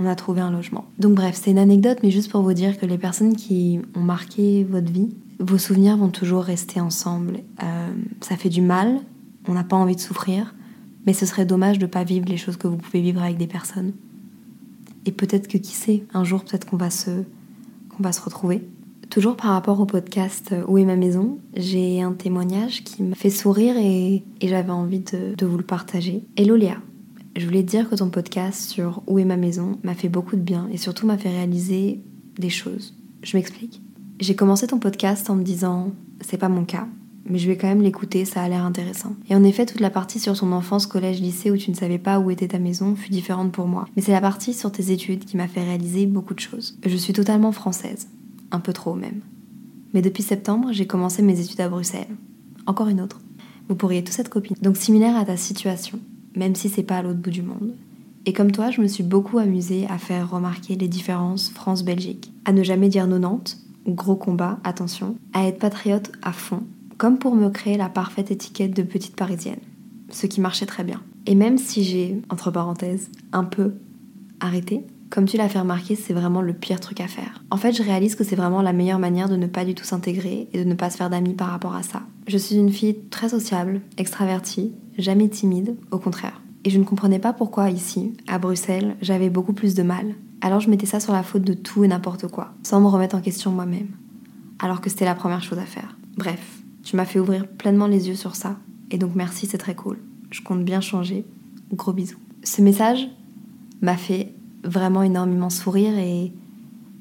on 0.00 0.06
a 0.06 0.14
trouvé 0.14 0.40
un 0.40 0.50
logement. 0.50 0.86
Donc 0.98 1.14
bref, 1.14 1.38
c'est 1.40 1.50
une 1.50 1.58
anecdote, 1.58 1.98
mais 2.02 2.10
juste 2.10 2.30
pour 2.30 2.42
vous 2.42 2.54
dire 2.54 2.78
que 2.78 2.86
les 2.86 2.98
personnes 2.98 3.36
qui 3.36 3.80
ont 3.94 4.00
marqué 4.00 4.64
votre 4.64 4.90
vie, 4.90 5.14
vos 5.38 5.58
souvenirs 5.58 5.96
vont 5.96 6.08
toujours 6.08 6.42
rester 6.42 6.80
ensemble. 6.80 7.40
Euh, 7.62 7.92
ça 8.20 8.36
fait 8.36 8.48
du 8.48 8.62
mal, 8.62 9.00
on 9.46 9.52
n'a 9.52 9.64
pas 9.64 9.76
envie 9.76 9.96
de 9.96 10.00
souffrir, 10.00 10.54
mais 11.06 11.12
ce 11.12 11.26
serait 11.26 11.44
dommage 11.44 11.78
de 11.78 11.86
ne 11.86 11.90
pas 11.90 12.04
vivre 12.04 12.26
les 12.28 12.36
choses 12.36 12.56
que 12.56 12.68
vous 12.68 12.76
pouvez 12.76 13.02
vivre 13.02 13.22
avec 13.22 13.36
des 13.36 13.46
personnes. 13.46 13.92
Et 15.04 15.12
peut-être 15.12 15.48
que 15.48 15.58
qui 15.58 15.72
sait, 15.72 16.04
un 16.14 16.24
jour 16.24 16.44
peut-être 16.44 16.64
qu'on 16.64 16.76
va 16.76 16.90
se 16.90 17.10
qu'on 17.90 18.02
va 18.02 18.12
se 18.12 18.22
retrouver. 18.22 18.66
Toujours 19.12 19.36
par 19.36 19.50
rapport 19.50 19.78
au 19.78 19.84
podcast 19.84 20.54
Où 20.68 20.78
est 20.78 20.86
ma 20.86 20.96
maison, 20.96 21.38
j'ai 21.54 22.00
un 22.00 22.12
témoignage 22.12 22.82
qui 22.82 23.02
me 23.02 23.14
fait 23.14 23.28
sourire 23.28 23.76
et, 23.76 24.24
j'avais 24.40 24.70
envie 24.70 25.00
de, 25.00 25.44
vous 25.44 25.58
le 25.58 25.62
partager. 25.62 26.24
Hello 26.34 26.56
Léa, 26.56 26.78
je 27.36 27.44
voulais 27.44 27.62
te 27.62 27.68
dire 27.68 27.90
que 27.90 27.94
ton 27.94 28.08
podcast 28.08 28.70
sur 28.70 29.02
Où 29.06 29.18
est 29.18 29.26
ma 29.26 29.36
maison 29.36 29.78
m'a 29.82 29.92
fait 29.92 30.08
beaucoup 30.08 30.34
de 30.36 30.40
bien 30.40 30.66
et 30.72 30.78
surtout 30.78 31.06
m'a 31.06 31.18
fait 31.18 31.28
réaliser 31.28 32.00
des 32.38 32.48
choses. 32.48 32.94
Je 33.22 33.36
m'explique. 33.36 33.82
J'ai 34.18 34.34
commencé 34.34 34.66
ton 34.66 34.78
podcast 34.78 35.28
en 35.28 35.34
me 35.34 35.42
disant 35.42 35.92
c'est 36.22 36.38
pas 36.38 36.48
mon 36.48 36.64
cas, 36.64 36.86
mais 37.28 37.38
je 37.38 37.48
vais 37.48 37.58
quand 37.58 37.68
même 37.68 37.82
l'écouter, 37.82 38.24
ça 38.24 38.40
a 38.40 38.48
l'air 38.48 38.64
intéressant. 38.64 39.14
Et 39.28 39.36
en 39.36 39.44
effet, 39.44 39.66
toute 39.66 39.80
la 39.80 39.90
partie 39.90 40.20
sur 40.20 40.38
ton 40.38 40.52
enfance, 40.52 40.86
collège, 40.86 41.20
lycée 41.20 41.50
où 41.50 41.58
tu 41.58 41.70
ne 41.70 41.76
savais 41.76 41.98
pas 41.98 42.18
où 42.18 42.30
était 42.30 42.48
ta 42.48 42.58
maison 42.58 42.96
fut 42.96 43.10
différente 43.10 43.52
pour 43.52 43.66
moi. 43.66 43.84
Mais 43.94 44.00
c'est 44.00 44.12
la 44.12 44.22
partie 44.22 44.54
sur 44.54 44.72
tes 44.72 44.90
études 44.90 45.26
qui 45.26 45.36
m'a 45.36 45.48
fait 45.48 45.62
réaliser 45.62 46.06
beaucoup 46.06 46.32
de 46.32 46.40
choses. 46.40 46.78
Je 46.86 46.96
suis 46.96 47.12
totalement 47.12 47.52
française, 47.52 48.08
un 48.52 48.60
peu 48.60 48.72
trop 48.72 48.94
même. 48.94 49.20
Mais 49.92 50.02
depuis 50.02 50.22
septembre, 50.22 50.68
j'ai 50.70 50.86
commencé 50.86 51.22
mes 51.22 51.40
études 51.40 51.60
à 51.60 51.68
Bruxelles. 51.68 52.16
Encore 52.66 52.88
une 52.88 53.00
autre. 53.00 53.20
Vous 53.68 53.74
pourriez 53.74 54.04
tous 54.04 54.18
être 54.20 54.28
copines. 54.28 54.56
Donc 54.62 54.76
similaire 54.76 55.16
à 55.16 55.24
ta 55.24 55.36
situation, 55.36 55.98
même 56.36 56.54
si 56.54 56.68
c'est 56.68 56.84
pas 56.84 56.98
à 56.98 57.02
l'autre 57.02 57.18
bout 57.18 57.30
du 57.30 57.42
monde. 57.42 57.74
Et 58.24 58.32
comme 58.32 58.52
toi, 58.52 58.70
je 58.70 58.80
me 58.80 58.86
suis 58.86 59.02
beaucoup 59.02 59.38
amusée 59.38 59.86
à 59.88 59.98
faire 59.98 60.30
remarquer 60.30 60.76
les 60.76 60.86
différences 60.86 61.50
France-Belgique, 61.50 62.32
à 62.44 62.52
ne 62.52 62.62
jamais 62.62 62.88
dire 62.88 63.08
90, 63.08 63.66
gros 63.88 64.14
combat, 64.14 64.60
attention, 64.62 65.16
à 65.32 65.44
être 65.46 65.58
patriote 65.58 66.12
à 66.22 66.32
fond 66.32 66.62
comme 67.02 67.18
pour 67.18 67.34
me 67.34 67.50
créer 67.50 67.76
la 67.76 67.88
parfaite 67.88 68.30
étiquette 68.30 68.76
de 68.76 68.84
petite 68.84 69.16
parisienne, 69.16 69.58
ce 70.10 70.28
qui 70.28 70.40
marchait 70.40 70.66
très 70.66 70.84
bien. 70.84 71.02
Et 71.26 71.34
même 71.34 71.58
si 71.58 71.82
j'ai, 71.82 72.22
entre 72.30 72.52
parenthèses, 72.52 73.10
un 73.32 73.42
peu 73.42 73.74
arrêté, 74.38 74.84
comme 75.12 75.26
tu 75.26 75.36
l'as 75.36 75.50
fait 75.50 75.60
remarquer, 75.60 75.94
c'est 75.94 76.14
vraiment 76.14 76.40
le 76.40 76.54
pire 76.54 76.80
truc 76.80 76.98
à 77.02 77.06
faire. 77.06 77.44
En 77.50 77.58
fait, 77.58 77.74
je 77.74 77.82
réalise 77.82 78.14
que 78.14 78.24
c'est 78.24 78.34
vraiment 78.34 78.62
la 78.62 78.72
meilleure 78.72 78.98
manière 78.98 79.28
de 79.28 79.36
ne 79.36 79.46
pas 79.46 79.66
du 79.66 79.74
tout 79.74 79.84
s'intégrer 79.84 80.48
et 80.54 80.64
de 80.64 80.66
ne 80.66 80.72
pas 80.72 80.88
se 80.88 80.96
faire 80.96 81.10
d'amis 81.10 81.34
par 81.34 81.48
rapport 81.48 81.74
à 81.74 81.82
ça. 81.82 82.00
Je 82.26 82.38
suis 82.38 82.56
une 82.56 82.72
fille 82.72 82.96
très 83.10 83.28
sociable, 83.28 83.82
extravertie, 83.98 84.72
jamais 84.96 85.28
timide, 85.28 85.76
au 85.90 85.98
contraire. 85.98 86.40
Et 86.64 86.70
je 86.70 86.78
ne 86.78 86.84
comprenais 86.84 87.18
pas 87.18 87.34
pourquoi 87.34 87.68
ici, 87.68 88.14
à 88.26 88.38
Bruxelles, 88.38 88.96
j'avais 89.02 89.28
beaucoup 89.28 89.52
plus 89.52 89.74
de 89.74 89.82
mal. 89.82 90.14
Alors 90.40 90.60
je 90.60 90.70
mettais 90.70 90.86
ça 90.86 90.98
sur 90.98 91.12
la 91.12 91.22
faute 91.22 91.42
de 91.42 91.52
tout 91.52 91.84
et 91.84 91.88
n'importe 91.88 92.28
quoi, 92.28 92.54
sans 92.62 92.80
me 92.80 92.86
remettre 92.86 93.14
en 93.14 93.20
question 93.20 93.50
moi-même. 93.50 93.88
Alors 94.60 94.80
que 94.80 94.88
c'était 94.88 95.04
la 95.04 95.14
première 95.14 95.42
chose 95.42 95.58
à 95.58 95.66
faire. 95.66 95.98
Bref, 96.16 96.62
tu 96.84 96.96
m'as 96.96 97.04
fait 97.04 97.20
ouvrir 97.20 97.46
pleinement 97.46 97.86
les 97.86 98.08
yeux 98.08 98.14
sur 98.14 98.34
ça. 98.34 98.56
Et 98.90 98.96
donc 98.96 99.14
merci, 99.14 99.44
c'est 99.44 99.58
très 99.58 99.74
cool. 99.74 99.98
Je 100.30 100.40
compte 100.40 100.64
bien 100.64 100.80
changer. 100.80 101.26
Gros 101.70 101.92
bisous. 101.92 102.18
Ce 102.44 102.62
message 102.62 103.10
m'a 103.82 103.98
fait 103.98 104.32
vraiment 104.64 105.02
énormément 105.02 105.50
sourire 105.50 105.98
et, 105.98 106.32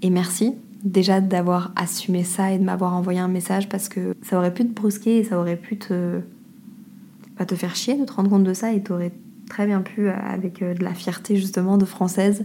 merci 0.09 0.55
déjà 0.83 1.21
d'avoir 1.21 1.71
assumé 1.75 2.23
ça 2.23 2.51
et 2.51 2.57
de 2.57 2.63
m'avoir 2.63 2.95
envoyé 2.95 3.19
un 3.19 3.27
message 3.27 3.69
parce 3.69 3.87
que 3.87 4.15
ça 4.23 4.37
aurait 4.37 4.53
pu 4.53 4.65
te 4.65 4.73
brusquer 4.73 5.19
et 5.19 5.23
ça 5.23 5.39
aurait 5.39 5.55
pu 5.55 5.77
te, 5.77 6.21
pas 7.37 7.45
te 7.45 7.53
faire 7.53 7.75
chier 7.75 7.95
de 7.95 8.03
te 8.03 8.13
rendre 8.13 8.31
compte 8.31 8.43
de 8.43 8.53
ça 8.53 8.73
et 8.73 8.81
t'aurais 8.81 9.11
très 9.47 9.67
bien 9.67 9.81
pu, 9.81 10.07
euh, 10.07 10.13
avec 10.15 10.63
euh, 10.63 10.73
de 10.73 10.83
la 10.83 10.95
fierté 10.95 11.35
justement 11.35 11.77
de 11.77 11.85
française, 11.85 12.41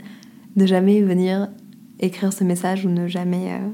de 0.54 0.66
jamais 0.66 1.00
venir 1.00 1.48
écrire 1.98 2.30
ce 2.32 2.44
message 2.44 2.84
ou 2.84 2.90
ne 2.90 3.08
jamais 3.08 3.54
euh, 3.54 3.68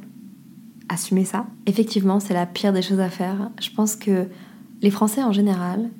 assumer 0.88 1.24
ça. 1.24 1.46
Effectivement, 1.66 2.20
c'est 2.20 2.35
la 2.35 2.46
pire 2.46 2.72
des 2.72 2.83
choses 2.83 3.00
à 3.00 3.09
faire. 3.09 3.50
Je 3.61 3.70
pense 3.70 3.96
que 3.96 4.28
les 4.81 4.90
Français 4.90 5.24
en 5.24 5.33
général, 5.33 5.90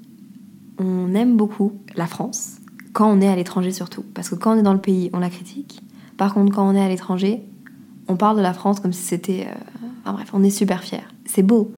on 0.78 1.14
aime 1.14 1.37
beaucoup 1.37 1.72
la 1.96 2.07
France 2.07 2.62
quand 2.92 3.11
on 3.11 3.20
est 3.20 3.28
à 3.28 3.37
l'étranger 3.37 3.72
surtout. 3.72 4.05
Parce 4.14 4.28
que 4.28 4.35
quand 4.35 4.55
on 4.55 4.59
est 4.59 4.62
dans 4.62 4.74
le 4.74 4.81
pays, 4.81 5.11
on 5.12 5.18
la 5.18 5.31
critique. 5.31 5.81
Par 6.16 6.35
contre, 6.35 6.55
quand 6.55 6.68
on 6.68 6.74
est 6.74 6.83
à 6.83 6.88
l'étranger, 6.88 7.42
on 8.09 8.16
parle 8.16 8.37
de 8.37 8.42
la 8.42 8.52
France 8.52 8.81
comme 8.81 8.92
si 8.92 9.02
c'était... 9.02 9.46
Euh, 9.48 9.55
enfin 10.00 10.12
bref, 10.12 10.31
on 10.33 10.42
est 10.42 10.50
super 10.50 10.83
fiers. 10.83 11.07
C'est 11.24 11.42
beau. 11.42 11.72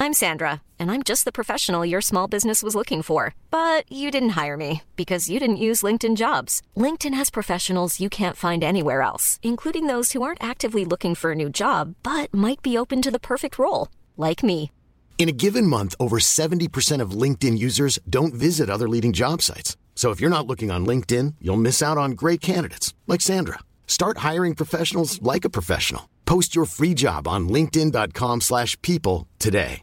I'm 0.00 0.12
Sandra, 0.12 0.60
and 0.78 0.90
I'm 0.90 1.02
just 1.02 1.24
the 1.24 1.32
professional 1.32 1.86
your 1.86 2.02
small 2.02 2.26
business 2.26 2.62
was 2.62 2.74
looking 2.74 3.00
for. 3.00 3.32
But 3.50 3.90
you 3.90 4.10
didn't 4.10 4.30
hire 4.30 4.56
me 4.56 4.82
because 4.96 5.30
you 5.30 5.38
didn't 5.38 5.56
use 5.56 5.82
LinkedIn 5.82 6.16
jobs. 6.16 6.60
LinkedIn 6.76 7.14
has 7.14 7.30
professionals 7.30 8.00
you 8.00 8.10
can't 8.10 8.36
find 8.36 8.62
anywhere 8.62 9.00
else, 9.00 9.38
including 9.42 9.86
those 9.86 10.12
who 10.12 10.22
aren't 10.22 10.44
actively 10.44 10.84
looking 10.84 11.14
for 11.14 11.30
a 11.30 11.36
new 11.36 11.48
job, 11.48 11.94
but 12.02 12.34
might 12.34 12.60
be 12.60 12.76
open 12.76 13.00
to 13.02 13.10
the 13.10 13.20
perfect 13.20 13.58
role, 13.58 13.88
like 14.16 14.42
me. 14.42 14.70
In 15.16 15.28
a 15.28 15.32
given 15.32 15.66
month, 15.66 15.94
over 15.98 16.18
70% 16.18 17.00
of 17.00 17.12
LinkedIn 17.22 17.56
users 17.56 17.98
don't 18.10 18.34
visit 18.34 18.68
other 18.68 18.86
leading 18.86 19.14
job 19.14 19.40
sites. 19.40 19.78
So 19.94 20.10
if 20.10 20.20
you're 20.20 20.28
not 20.28 20.46
looking 20.46 20.70
on 20.70 20.84
LinkedIn, 20.84 21.36
you'll 21.40 21.56
miss 21.56 21.80
out 21.82 21.96
on 21.96 22.10
great 22.10 22.42
candidates 22.42 22.92
like 23.06 23.22
Sandra. 23.22 23.60
Start 23.86 24.18
hiring 24.18 24.54
professionals 24.54 25.22
like 25.22 25.46
a 25.46 25.50
professional. 25.50 26.10
Post 26.26 26.54
your 26.54 26.66
free 26.66 26.94
job 26.94 27.26
on 27.26 27.48
linkedin.com/people 27.48 29.26
today. 29.38 29.80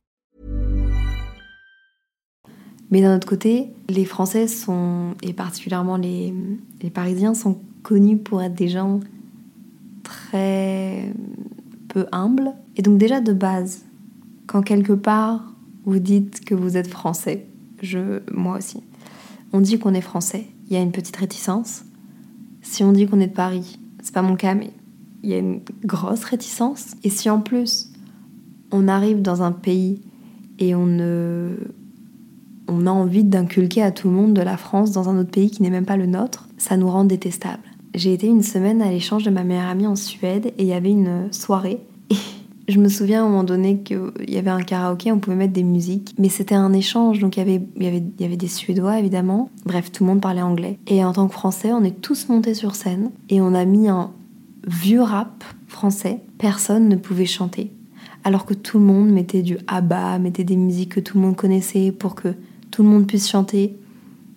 Mais 2.92 3.00
d'un 3.00 3.16
autre 3.16 3.28
côté, 3.28 3.72
les 3.88 4.04
Français 4.04 4.48
sont 4.48 5.16
et 5.24 5.32
particulièrement 5.32 5.96
les, 5.96 6.34
les 6.82 6.90
Parisiens 6.90 7.34
sont 7.34 7.58
connus 7.84 8.18
pour 8.18 8.42
être 8.42 8.54
des 8.54 8.68
gens 8.68 9.00
très 10.04 11.06
peu 11.88 12.06
humbles 12.12 12.52
et 12.76 12.82
donc 12.82 12.98
déjà 12.98 13.22
de 13.22 13.32
base 13.32 13.86
quand 14.48 14.62
quelque 14.62 14.94
part 14.94 15.54
vous 15.86 16.00
dites 16.00 16.44
que 16.46 16.56
vous 16.56 16.78
êtes 16.78 16.88
français, 16.88 17.48
je, 17.82 18.22
moi 18.32 18.58
aussi, 18.58 18.84
on 19.54 19.62
dit 19.62 19.80
qu'on 19.80 19.94
est 19.94 20.02
français, 20.02 20.46
il 20.68 20.74
y 20.74 20.78
a 20.78 20.82
une 20.82 20.92
petite 20.92 21.16
réticence. 21.16 21.84
Si 22.62 22.84
on 22.84 22.92
dit 22.92 23.08
qu'on 23.08 23.20
est 23.20 23.28
de 23.28 23.34
Paris, 23.34 23.80
c'est 24.02 24.14
pas 24.14 24.22
mon 24.22 24.36
cas, 24.36 24.56
mais 24.56 24.72
il 25.24 25.30
y 25.30 25.34
a 25.34 25.38
une 25.38 25.62
grosse 25.84 26.24
réticence. 26.24 26.96
Et 27.04 27.10
si 27.10 27.30
en 27.30 27.42
plus 27.42 27.92
on 28.72 28.88
arrive 28.88 29.22
dans 29.22 29.44
un 29.44 29.52
pays 29.52 30.02
et 30.60 30.76
on 30.76 30.86
ne, 30.86 31.56
on 32.68 32.88
a 32.88 32.92
envie 32.92 33.24
d'inculquer 33.24 33.84
à 33.84 33.92
tout 33.92 34.10
le 34.10 34.16
monde 34.16 34.34
de 34.34 34.42
la 34.42 34.58
France 34.58 34.92
dans 34.92 35.10
un 35.10 35.18
autre 35.18 35.32
pays 35.32 35.52
qui 35.52 35.62
n'est 35.62 35.70
même 35.70 35.86
pas 35.86 35.98
le 35.98 36.06
nôtre, 36.06 36.48
ça 36.58 36.78
nous 36.78 36.90
rend 36.90 37.04
détestables. 37.04 37.64
J'ai 37.94 38.14
été 38.14 38.28
une 38.28 38.44
semaine 38.44 38.82
à 38.82 38.90
l'échange 38.90 39.24
de 39.24 39.30
ma 39.30 39.44
meilleure 39.44 39.68
amie 39.68 39.88
en 39.88 39.98
Suède 39.98 40.54
et 40.58 40.64
il 40.64 40.68
y 40.68 40.74
avait 40.74 40.92
une 40.92 41.32
soirée 41.34 41.82
je 42.68 42.80
me 42.80 42.90
souviens 42.90 43.24
à 43.24 43.26
un 43.26 43.30
moment 43.30 43.44
donné 43.44 43.80
qu'il 43.80 44.12
y 44.28 44.38
avait 44.38 44.50
un 44.50 44.62
karaoké, 44.62 45.12
on 45.12 45.20
pouvait 45.20 45.36
mettre 45.36 45.54
des 45.54 45.64
musiques, 45.64 46.14
mais 46.18 46.30
c'était 46.30 46.56
un 46.56 46.74
échange, 46.74 47.20
donc 47.20 47.38
il 47.38 47.40
y, 47.40 47.44
avait, 47.44 47.62
y 47.80 47.88
avait, 47.88 48.04
y 48.20 48.24
avait 48.24 48.38
des 48.38 48.48
Suédois 48.48 49.00
évidemment. 49.00 49.50
Bref, 49.66 49.92
tout 49.92 50.04
le 50.04 50.10
monde 50.10 50.22
parlait 50.22 50.42
anglais. 50.42 50.80
Et 50.88 51.04
en 51.04 51.14
tant 51.14 51.28
que 51.28 51.34
Français, 51.34 51.74
on 51.74 51.84
est 51.84 52.02
tous 52.02 52.30
montés 52.30 52.54
sur 52.54 52.76
scène 52.76 53.12
et 53.30 53.42
on 53.42 53.54
a 53.54 53.66
mis 53.66 53.88
un 53.88 54.12
vieux 54.68 55.02
rap 55.02 55.44
français. 55.68 56.20
Personne 56.38 56.88
ne 56.88 56.96
pouvait 56.96 57.26
chanter. 57.26 57.72
Alors 58.24 58.46
que 58.46 58.54
tout 58.54 58.78
le 58.78 58.86
monde 58.86 59.10
mettait 59.10 59.42
du 59.42 59.58
ABBA, 59.68 60.20
mettait 60.20 60.44
des 60.44 60.56
musiques 60.56 60.94
que 60.94 61.00
tout 61.00 61.18
le 61.18 61.24
monde 61.24 61.36
connaissait 61.36 61.92
pour 61.92 62.14
que 62.14 62.36
tout 62.70 62.84
le 62.84 62.90
monde 62.90 63.08
puisse 63.08 63.28
chanter. 63.28 63.76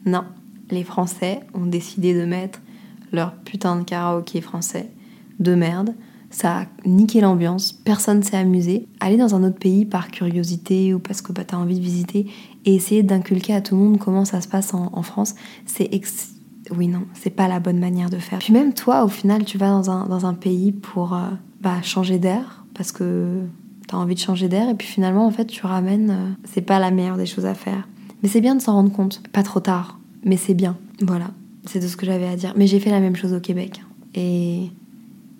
Non, 0.06 0.24
les 0.70 0.84
Français 0.84 1.40
ont 1.52 1.66
décidé 1.66 2.14
de 2.14 2.24
mettre 2.24 2.60
leur 3.12 3.34
putain 3.34 3.76
de 3.76 3.84
karaoké 3.84 4.40
français 4.40 4.90
de 5.38 5.54
merde 5.54 5.94
ça 6.34 6.62
a 6.62 6.66
niqué 6.84 7.20
l'ambiance, 7.20 7.72
personne 7.72 8.24
s'est 8.24 8.36
amusé. 8.36 8.88
Aller 8.98 9.16
dans 9.16 9.36
un 9.36 9.44
autre 9.44 9.58
pays 9.58 9.84
par 9.84 10.10
curiosité 10.10 10.92
ou 10.92 10.98
parce 10.98 11.22
que 11.22 11.32
bah, 11.32 11.44
tu 11.44 11.54
as 11.54 11.58
envie 11.58 11.78
de 11.78 11.84
visiter 11.84 12.26
et 12.64 12.74
essayer 12.74 13.04
d'inculquer 13.04 13.54
à 13.54 13.60
tout 13.60 13.76
le 13.76 13.82
monde 13.82 13.98
comment 13.98 14.24
ça 14.24 14.40
se 14.40 14.48
passe 14.48 14.74
en, 14.74 15.02
France, 15.02 15.36
c'est 15.64 15.88
oui 16.76 16.88
non, 16.88 17.02
c'est 17.12 17.30
pas 17.30 17.46
la 17.46 17.60
bonne 17.60 17.78
manière 17.78 18.10
de 18.10 18.18
faire. 18.18 18.40
Puis 18.40 18.52
même 18.52 18.74
toi, 18.74 19.04
au 19.04 19.08
final, 19.08 19.44
tu 19.44 19.58
vas 19.58 19.68
dans 19.68 19.90
un, 19.90 20.06
dans 20.08 20.26
un 20.26 20.34
pays 20.34 20.72
pour 20.72 21.14
euh, 21.14 21.28
bah, 21.60 21.80
changer 21.82 22.18
d'air 22.18 22.64
parce 22.74 22.90
que 22.90 23.42
tu 23.86 23.94
as 23.94 23.98
envie 23.98 24.16
de 24.16 24.20
changer 24.20 24.48
d'air 24.48 24.68
et 24.68 24.74
puis 24.74 24.88
finalement 24.88 25.26
en 25.26 25.30
fait 25.30 25.44
tu 25.44 25.64
ramènes, 25.64 26.10
euh, 26.10 26.30
c'est 26.52 26.62
pas 26.62 26.80
la 26.80 26.90
meilleure 26.90 27.16
des 27.16 27.26
choses 27.26 27.46
à 27.46 27.54
faire. 27.54 27.86
Mais 28.24 28.28
c'est 28.28 28.40
bien 28.40 28.56
de 28.56 28.60
s'en 28.60 28.72
rendre 28.72 28.90
compte, 28.90 29.22
pas 29.32 29.44
trop 29.44 29.60
tard, 29.60 30.00
mais 30.24 30.36
c'est 30.36 30.54
bien. 30.54 30.76
Voilà, 31.00 31.30
c'est 31.64 31.78
tout 31.78 31.86
ce 31.86 31.96
que 31.96 32.06
j'avais 32.06 32.26
à 32.26 32.34
dire. 32.34 32.54
Mais 32.56 32.66
j'ai 32.66 32.80
fait 32.80 32.90
la 32.90 33.00
même 33.00 33.14
chose 33.14 33.34
au 33.34 33.40
Québec 33.40 33.82
et 34.16 34.70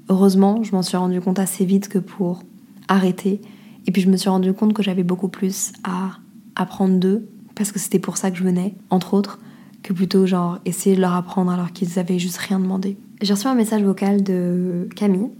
Heureusement, 0.08 0.62
je 0.62 0.72
m'en 0.72 0.82
suis 0.82 0.96
rendu 0.96 1.20
compte 1.20 1.38
assez 1.38 1.64
vite 1.64 1.88
que 1.88 1.98
pour 1.98 2.42
arrêter. 2.88 3.40
Et 3.86 3.92
puis 3.92 4.02
je 4.02 4.10
me 4.10 4.16
suis 4.16 4.28
rendu 4.28 4.52
compte 4.52 4.72
que 4.72 4.82
j'avais 4.82 5.02
beaucoup 5.02 5.28
plus 5.28 5.72
à 5.82 6.18
apprendre 6.56 6.98
d'eux, 6.98 7.28
parce 7.54 7.72
que 7.72 7.78
c'était 7.78 7.98
pour 7.98 8.16
ça 8.16 8.30
que 8.30 8.36
je 8.36 8.44
venais, 8.44 8.74
entre 8.90 9.14
autres, 9.14 9.38
que 9.82 9.92
plutôt 9.92 10.26
genre 10.26 10.58
essayer 10.64 10.96
de 10.96 11.00
leur 11.00 11.14
apprendre 11.14 11.50
alors 11.50 11.72
qu'ils 11.72 11.98
avaient 11.98 12.18
juste 12.18 12.38
rien 12.38 12.58
demandé. 12.58 12.96
J'ai 13.22 13.34
reçu 13.34 13.46
un 13.46 13.54
message 13.54 13.82
vocal 13.82 14.22
de 14.22 14.88
Camille 14.96 15.30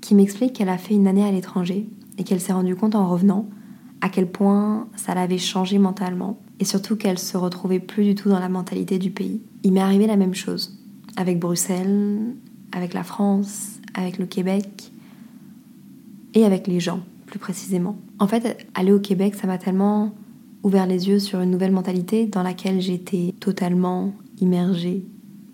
qui 0.00 0.14
m'explique 0.14 0.54
qu'elle 0.54 0.68
a 0.68 0.78
fait 0.78 0.94
une 0.94 1.06
année 1.06 1.24
à 1.24 1.30
l'étranger 1.30 1.88
et 2.18 2.24
qu'elle 2.24 2.40
s'est 2.40 2.52
rendue 2.52 2.76
compte 2.76 2.94
en 2.94 3.08
revenant 3.08 3.48
à 4.00 4.08
quel 4.08 4.30
point 4.30 4.88
ça 4.96 5.14
l'avait 5.14 5.38
changé 5.38 5.78
mentalement 5.78 6.38
et 6.58 6.64
surtout 6.64 6.96
qu'elle 6.96 7.18
se 7.18 7.36
retrouvait 7.36 7.80
plus 7.80 8.04
du 8.04 8.14
tout 8.14 8.28
dans 8.28 8.38
la 8.38 8.48
mentalité 8.48 8.98
du 8.98 9.10
pays. 9.10 9.42
Il 9.62 9.72
m'est 9.72 9.80
arrivé 9.80 10.06
la 10.06 10.16
même 10.16 10.34
chose 10.34 10.78
avec 11.16 11.38
Bruxelles, 11.38 12.34
avec 12.72 12.94
la 12.94 13.02
France, 13.02 13.79
avec 13.94 14.18
le 14.18 14.26
Québec 14.26 14.92
et 16.34 16.44
avec 16.44 16.66
les 16.66 16.80
gens, 16.80 17.00
plus 17.26 17.38
précisément. 17.38 17.96
En 18.18 18.26
fait, 18.26 18.66
aller 18.74 18.92
au 18.92 19.00
Québec, 19.00 19.34
ça 19.34 19.46
m'a 19.46 19.58
tellement 19.58 20.12
ouvert 20.62 20.86
les 20.86 21.08
yeux 21.08 21.18
sur 21.18 21.40
une 21.40 21.50
nouvelle 21.50 21.72
mentalité 21.72 22.26
dans 22.26 22.42
laquelle 22.42 22.80
j'étais 22.80 23.34
totalement 23.40 24.12
immergée 24.40 25.04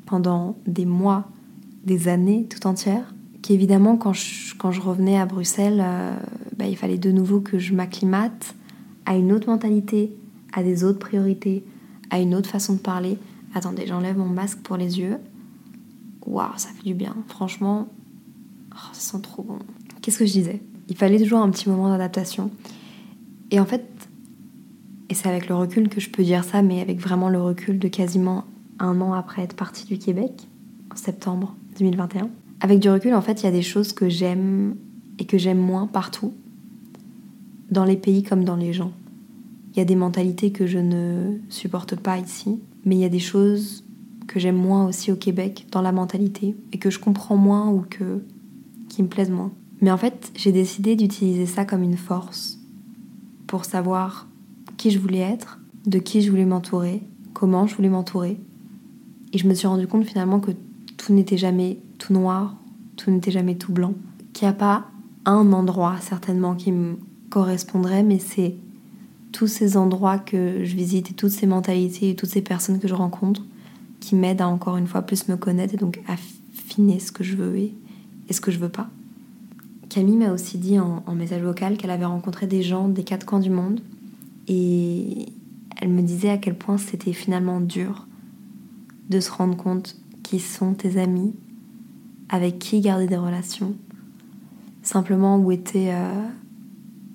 pendant 0.04 0.56
des 0.66 0.86
mois, 0.86 1.28
des 1.84 2.08
années 2.08 2.46
tout 2.48 2.66
entières, 2.66 3.14
qu'évidemment, 3.42 3.96
quand 3.96 4.12
je, 4.12 4.54
quand 4.56 4.72
je 4.72 4.80
revenais 4.80 5.18
à 5.18 5.26
Bruxelles, 5.26 5.82
euh, 5.84 6.16
bah, 6.56 6.66
il 6.66 6.76
fallait 6.76 6.98
de 6.98 7.10
nouveau 7.10 7.40
que 7.40 7.58
je 7.58 7.74
m'acclimate 7.74 8.54
à 9.04 9.16
une 9.16 9.32
autre 9.32 9.48
mentalité, 9.48 10.12
à 10.52 10.62
des 10.62 10.84
autres 10.84 10.98
priorités, 10.98 11.64
à 12.10 12.18
une 12.20 12.34
autre 12.34 12.48
façon 12.48 12.74
de 12.74 12.78
parler. 12.78 13.18
Attendez, 13.54 13.86
j'enlève 13.86 14.18
mon 14.18 14.28
masque 14.28 14.58
pour 14.58 14.76
les 14.76 14.98
yeux. 14.98 15.18
Waouh, 16.26 16.50
ça 16.56 16.68
fait 16.70 16.82
du 16.82 16.94
bien. 16.94 17.14
Franchement, 17.28 17.88
Oh, 18.76 18.88
ça 18.92 19.12
sent 19.12 19.22
trop 19.22 19.42
bon. 19.42 19.58
Qu'est-ce 20.02 20.18
que 20.18 20.26
je 20.26 20.32
disais? 20.32 20.60
Il 20.88 20.96
fallait 20.96 21.18
toujours 21.18 21.40
un 21.40 21.50
petit 21.50 21.68
moment 21.68 21.88
d'adaptation. 21.88 22.50
Et 23.50 23.58
en 23.58 23.64
fait, 23.64 23.84
et 25.08 25.14
c'est 25.14 25.28
avec 25.28 25.48
le 25.48 25.54
recul 25.54 25.88
que 25.88 26.00
je 26.00 26.10
peux 26.10 26.22
dire 26.22 26.44
ça, 26.44 26.62
mais 26.62 26.80
avec 26.80 27.00
vraiment 27.00 27.28
le 27.28 27.40
recul 27.40 27.78
de 27.78 27.88
quasiment 27.88 28.44
un 28.78 29.00
an 29.00 29.14
après 29.14 29.42
être 29.42 29.56
partie 29.56 29.86
du 29.86 29.98
Québec, 29.98 30.48
en 30.92 30.96
septembre 30.96 31.54
2021. 31.78 32.28
Avec 32.60 32.80
du 32.80 32.90
recul, 32.90 33.14
en 33.14 33.22
fait, 33.22 33.42
il 33.42 33.44
y 33.44 33.48
a 33.48 33.52
des 33.52 33.62
choses 33.62 33.92
que 33.92 34.08
j'aime 34.08 34.76
et 35.18 35.24
que 35.24 35.38
j'aime 35.38 35.58
moins 35.58 35.86
partout, 35.86 36.34
dans 37.70 37.84
les 37.84 37.96
pays 37.96 38.22
comme 38.22 38.44
dans 38.44 38.56
les 38.56 38.72
gens. 38.72 38.92
Il 39.72 39.78
y 39.78 39.82
a 39.82 39.84
des 39.84 39.96
mentalités 39.96 40.52
que 40.52 40.66
je 40.66 40.78
ne 40.78 41.38
supporte 41.48 41.96
pas 41.96 42.18
ici, 42.18 42.60
mais 42.84 42.96
il 42.96 43.00
y 43.00 43.04
a 43.04 43.08
des 43.08 43.18
choses 43.18 43.84
que 44.26 44.40
j'aime 44.40 44.56
moins 44.56 44.86
aussi 44.86 45.12
au 45.12 45.16
Québec, 45.16 45.66
dans 45.70 45.82
la 45.82 45.92
mentalité, 45.92 46.56
et 46.72 46.78
que 46.78 46.90
je 46.90 46.98
comprends 46.98 47.36
moins 47.36 47.70
ou 47.70 47.84
que 47.88 48.22
qui 48.96 49.02
me 49.02 49.08
plaisent 49.08 49.30
moins. 49.30 49.52
Mais 49.82 49.90
en 49.90 49.98
fait, 49.98 50.32
j'ai 50.34 50.52
décidé 50.52 50.96
d'utiliser 50.96 51.44
ça 51.44 51.66
comme 51.66 51.82
une 51.82 51.98
force 51.98 52.58
pour 53.46 53.66
savoir 53.66 54.26
qui 54.78 54.90
je 54.90 54.98
voulais 54.98 55.18
être, 55.18 55.60
de 55.84 55.98
qui 55.98 56.22
je 56.22 56.30
voulais 56.30 56.46
m'entourer, 56.46 57.02
comment 57.34 57.66
je 57.66 57.76
voulais 57.76 57.90
m'entourer. 57.90 58.40
Et 59.34 59.38
je 59.38 59.46
me 59.46 59.52
suis 59.52 59.66
rendu 59.66 59.86
compte 59.86 60.06
finalement 60.06 60.40
que 60.40 60.52
tout 60.96 61.12
n'était 61.12 61.36
jamais 61.36 61.78
tout 61.98 62.14
noir, 62.14 62.56
tout 62.96 63.10
n'était 63.10 63.30
jamais 63.30 63.56
tout 63.56 63.70
blanc, 63.70 63.92
qu'il 64.32 64.48
n'y 64.48 64.54
a 64.54 64.56
pas 64.56 64.86
un 65.26 65.52
endroit 65.52 65.96
certainement 66.00 66.54
qui 66.54 66.72
me 66.72 66.96
correspondrait, 67.28 68.02
mais 68.02 68.18
c'est 68.18 68.54
tous 69.30 69.46
ces 69.46 69.76
endroits 69.76 70.18
que 70.18 70.64
je 70.64 70.74
visite 70.74 71.10
et 71.10 71.14
toutes 71.14 71.32
ces 71.32 71.46
mentalités 71.46 72.08
et 72.08 72.16
toutes 72.16 72.30
ces 72.30 72.40
personnes 72.40 72.78
que 72.78 72.88
je 72.88 72.94
rencontre 72.94 73.44
qui 74.00 74.14
m'aident 74.14 74.40
à 74.40 74.48
encore 74.48 74.78
une 74.78 74.86
fois 74.86 75.02
plus 75.02 75.28
me 75.28 75.36
connaître 75.36 75.74
et 75.74 75.76
donc 75.76 76.00
affiner 76.08 76.98
ce 76.98 77.12
que 77.12 77.22
je 77.22 77.36
veux 77.36 77.56
et 77.58 77.74
et 78.28 78.32
ce 78.32 78.40
que 78.40 78.50
je 78.50 78.58
veux 78.58 78.68
pas? 78.68 78.88
Camille 79.88 80.16
m'a 80.16 80.32
aussi 80.32 80.58
dit 80.58 80.78
en, 80.78 81.02
message 81.14 81.42
vocal 81.42 81.76
qu'elle 81.76 81.90
avait 81.90 82.04
rencontré 82.04 82.46
des 82.46 82.62
gens 82.62 82.88
des 82.88 83.04
quatre 83.04 83.24
coins 83.24 83.40
du 83.40 83.50
monde 83.50 83.80
et 84.48 85.26
elle 85.80 85.88
me 85.88 86.02
disait 86.02 86.30
à 86.30 86.38
quel 86.38 86.56
point 86.56 86.78
c'était 86.78 87.12
finalement 87.12 87.60
dur 87.60 88.06
de 89.08 89.20
se 89.20 89.30
rendre 89.30 89.56
compte 89.56 89.96
qui 90.22 90.40
sont 90.40 90.74
tes 90.74 91.00
amis, 91.00 91.32
avec 92.28 92.58
qui 92.58 92.80
garder 92.80 93.06
des 93.06 93.16
relations, 93.16 93.76
simplement 94.82 95.38
où 95.38 95.52
était, 95.52 95.92
euh, 95.92 96.26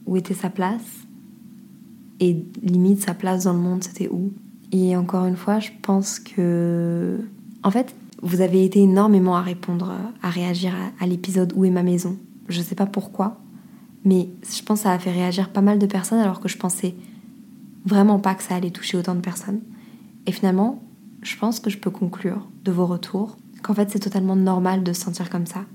où 0.06 0.15
était 0.15 0.34
sa 0.34 0.50
place 0.50 1.06
et 2.19 2.45
limite 2.62 3.02
sa 3.02 3.13
place 3.13 3.43
dans 3.43 3.54
le 3.54 3.60
monde 3.60 3.84
c'était 3.84 4.08
où? 4.10 4.32
Et 4.71 4.95
encore 4.95 5.26
une 5.26 5.36
fois, 5.36 5.60
je 5.60 5.71
pense 5.82 6.19
que 6.19 7.19
en 7.63 7.71
fait, 7.71 7.93
vous 8.22 8.42
avez 8.42 8.64
été 8.64 8.80
énormément 8.80 9.36
à 9.36 9.42
répondre, 9.42 9.94
à 10.22 10.30
réagir 10.30 10.74
à, 11.00 11.08
l'épisode 11.08 11.54
Où 11.56 11.66
est 11.66 11.72
ma 11.72 11.84
maison? 11.84 12.18
Je 12.50 12.60
ne 12.60 12.64
sais 12.64 12.76
pas 12.76 12.86
pourquoi, 12.86 13.40
mais 14.06 14.30
je 14.44 14.62
pense 14.64 14.80
que 14.80 14.84
ça 14.84 14.92
a 14.92 15.00
fait 15.00 15.12
réagir 15.12 15.52
pas 15.52 15.62
mal 15.62 15.80
de 15.80 15.86
personnes 15.86 16.20
alors 16.20 16.40
que 16.40 16.50
je 16.50 16.58
pensais 16.58 16.96
vraiment 17.86 18.20
pas 18.20 18.36
que 18.36 18.44
ça 18.44 18.56
allait 18.56 18.72
toucher 18.72 18.98
autant 18.98 19.16
de 19.16 19.22
personnes. 19.22 19.62
Et 20.28 20.32
finalement, 20.32 20.84
je 21.24 21.36
pense 21.36 21.60
que 21.60 21.70
je 21.70 21.78
peux 21.78 21.90
conclure 21.90 22.48
de 22.64 22.72
vos 22.72 22.86
retours 22.86 23.38
qu'en 23.64 23.74
fait 23.74 23.90
c'est 23.90 24.00
totalement 24.00 24.36
normal 24.36 24.84
de 24.84 24.94
se 24.94 25.02
sentir 25.02 25.30
comme 25.30 25.46
ça. 25.46 25.66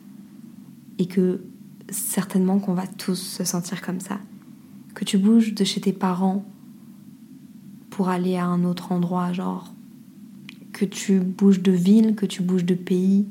Et 0.98 1.06
que 1.06 1.42
certainement 1.90 2.58
qu'on 2.58 2.74
va 2.74 2.86
tous 2.86 3.16
se 3.16 3.44
sentir 3.44 3.82
comme 3.82 4.00
ça. 4.00 4.18
Que 4.94 5.04
tu 5.04 5.18
bouges 5.18 5.54
de 5.54 5.64
chez 5.64 5.80
tes 5.80 5.92
parents 5.92 6.44
pour 7.90 8.08
aller 8.08 8.36
à 8.36 8.46
un 8.46 8.64
autre 8.64 8.92
endroit, 8.92 9.32
genre 9.32 9.72
que 10.76 10.84
tu 10.84 11.20
bouges 11.20 11.62
de 11.62 11.72
ville, 11.72 12.14
que 12.14 12.26
tu 12.26 12.42
bouges 12.42 12.66
de 12.66 12.74
pays. 12.74 13.26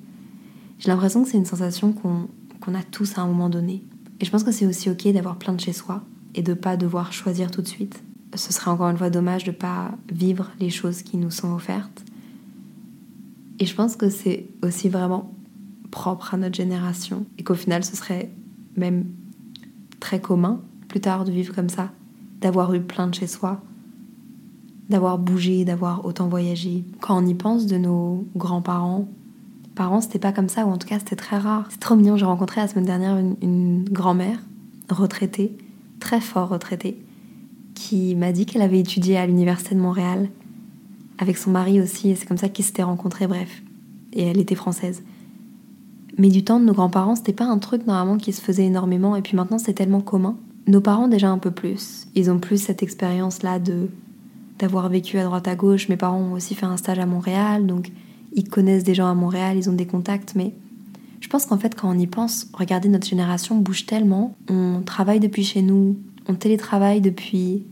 J'ai 0.79 0.89
l'impression 0.89 1.23
que 1.23 1.29
c'est 1.29 1.37
une 1.37 1.45
sensation 1.45 1.93
qu'on 1.93 2.73
a 2.73 2.81
tous 2.81 3.19
à 3.19 3.21
un 3.21 3.27
moment 3.27 3.49
donné. 3.49 3.83
Et 4.19 4.25
je 4.25 4.31
pense 4.31 4.43
que 4.43 4.51
c'est 4.51 4.65
aussi 4.65 4.89
ok 4.89 5.07
d'avoir 5.13 5.37
plein 5.37 5.53
de 5.53 5.59
chez 5.59 5.71
soi 5.71 6.03
et 6.33 6.41
de 6.41 6.55
pas 6.55 6.75
devoir 6.75 7.13
choisir 7.13 7.51
tout 7.51 7.61
de 7.61 7.67
suite. 7.67 8.01
Ce 8.33 8.51
serait 8.51 8.71
encore 8.71 8.89
une 8.89 8.97
fois 8.97 9.11
dommage 9.11 9.43
de 9.43 9.51
pas 9.51 9.95
vivre 10.11 10.51
les 10.59 10.71
choses 10.71 11.03
qui 11.03 11.17
nous 11.17 11.29
sont 11.29 11.53
offertes. 11.53 12.03
Et 13.59 13.67
je 13.67 13.75
pense 13.75 13.95
que 13.95 14.09
c'est 14.09 14.47
aussi 14.63 14.89
vraiment 14.89 15.31
propre 15.91 16.33
à 16.33 16.37
notre 16.37 16.55
génération 16.55 17.27
et 17.37 17.43
qu'au 17.43 17.53
final 17.53 17.83
ce 17.83 17.95
serait 17.95 18.31
même 18.75 19.05
très 19.99 20.19
commun 20.19 20.61
plus 20.87 20.99
tard 20.99 21.25
de 21.25 21.31
vivre 21.31 21.53
comme 21.53 21.69
ça, 21.69 21.91
d'avoir 22.41 22.73
eu 22.73 22.81
plein 22.81 23.05
de 23.05 23.13
chez 23.13 23.27
soi, 23.27 23.61
d'avoir 24.89 25.17
bougé, 25.17 25.65
d'avoir 25.65 26.05
autant 26.05 26.27
voyagé. 26.27 26.83
Quand 27.01 27.21
on 27.21 27.25
y 27.25 27.33
pense 27.33 27.65
de 27.65 27.77
nos 27.77 28.25
grands-parents, 28.35 29.07
parents 29.75 30.01
c'était 30.01 30.19
pas 30.19 30.31
comme 30.31 30.49
ça 30.49 30.65
ou 30.65 30.71
en 30.71 30.77
tout 30.77 30.87
cas 30.87 30.99
c'était 30.99 31.15
très 31.15 31.37
rare. 31.37 31.67
C'est 31.69 31.79
trop 31.79 31.95
mignon, 31.95 32.17
j'ai 32.17 32.25
rencontré 32.25 32.61
la 32.61 32.67
semaine 32.67 32.85
dernière 32.85 33.17
une, 33.17 33.35
une 33.41 33.83
grand-mère 33.83 34.39
retraitée, 34.89 35.55
très 35.99 36.21
fort 36.21 36.49
retraitée, 36.49 36.99
qui 37.73 38.15
m'a 38.15 38.31
dit 38.31 38.45
qu'elle 38.45 38.61
avait 38.61 38.79
étudié 38.79 39.17
à 39.17 39.25
l'université 39.25 39.75
de 39.75 39.79
Montréal 39.79 40.29
avec 41.17 41.37
son 41.37 41.51
mari 41.51 41.81
aussi 41.81 42.09
et 42.09 42.15
c'est 42.15 42.25
comme 42.25 42.37
ça 42.37 42.49
qu'ils 42.49 42.65
s'étaient 42.65 42.83
rencontrés 42.83 43.27
bref. 43.27 43.61
Et 44.13 44.23
elle 44.23 44.39
était 44.39 44.55
française. 44.55 45.03
Mais 46.17 46.29
du 46.29 46.43
temps 46.43 46.59
de 46.59 46.65
nos 46.65 46.73
grands-parents, 46.73 47.15
c'était 47.15 47.33
pas 47.33 47.45
un 47.45 47.57
truc 47.57 47.85
normalement 47.85 48.17
qui 48.17 48.31
se 48.31 48.41
faisait 48.41 48.65
énormément, 48.65 49.15
et 49.15 49.21
puis 49.21 49.35
maintenant 49.35 49.57
c'est 49.57 49.73
tellement 49.73 50.01
commun. 50.01 50.37
Nos 50.67 50.81
parents 50.81 51.07
déjà 51.07 51.29
un 51.29 51.37
peu 51.37 51.51
plus. 51.51 52.07
Ils 52.15 52.31
ont 52.31 52.39
plus 52.39 52.57
cette 52.57 52.81
expérience-là 52.81 53.59
de 53.59 53.89
d'avoir 54.59 54.89
vécu 54.89 55.17
à 55.17 55.23
droite 55.23 55.47
à 55.47 55.55
gauche. 55.55 55.89
Mes 55.89 55.97
parents 55.97 56.19
ont 56.19 56.33
aussi 56.33 56.55
fait 56.55 56.65
un 56.65 56.77
stage 56.77 56.99
à 56.99 57.05
Montréal, 57.05 57.65
donc 57.65 57.91
ils 58.33 58.47
connaissent 58.47 58.83
des 58.83 58.93
gens 58.93 59.07
à 59.07 59.13
Montréal, 59.13 59.57
ils 59.57 59.69
ont 59.69 59.73
des 59.73 59.85
contacts, 59.85 60.35
mais 60.35 60.53
je 61.19 61.27
pense 61.27 61.45
qu'en 61.45 61.57
fait 61.57 61.75
quand 61.75 61.89
on 61.89 61.97
y 61.97 62.07
pense, 62.07 62.47
regardez 62.53 62.89
notre 62.89 63.07
génération 63.07 63.57
bouge 63.57 63.85
tellement. 63.85 64.35
On 64.49 64.81
travaille 64.85 65.19
depuis 65.19 65.43
chez 65.43 65.61
nous, 65.61 65.97
on 66.27 66.35
télétravaille 66.35 67.01
depuis 67.01 67.65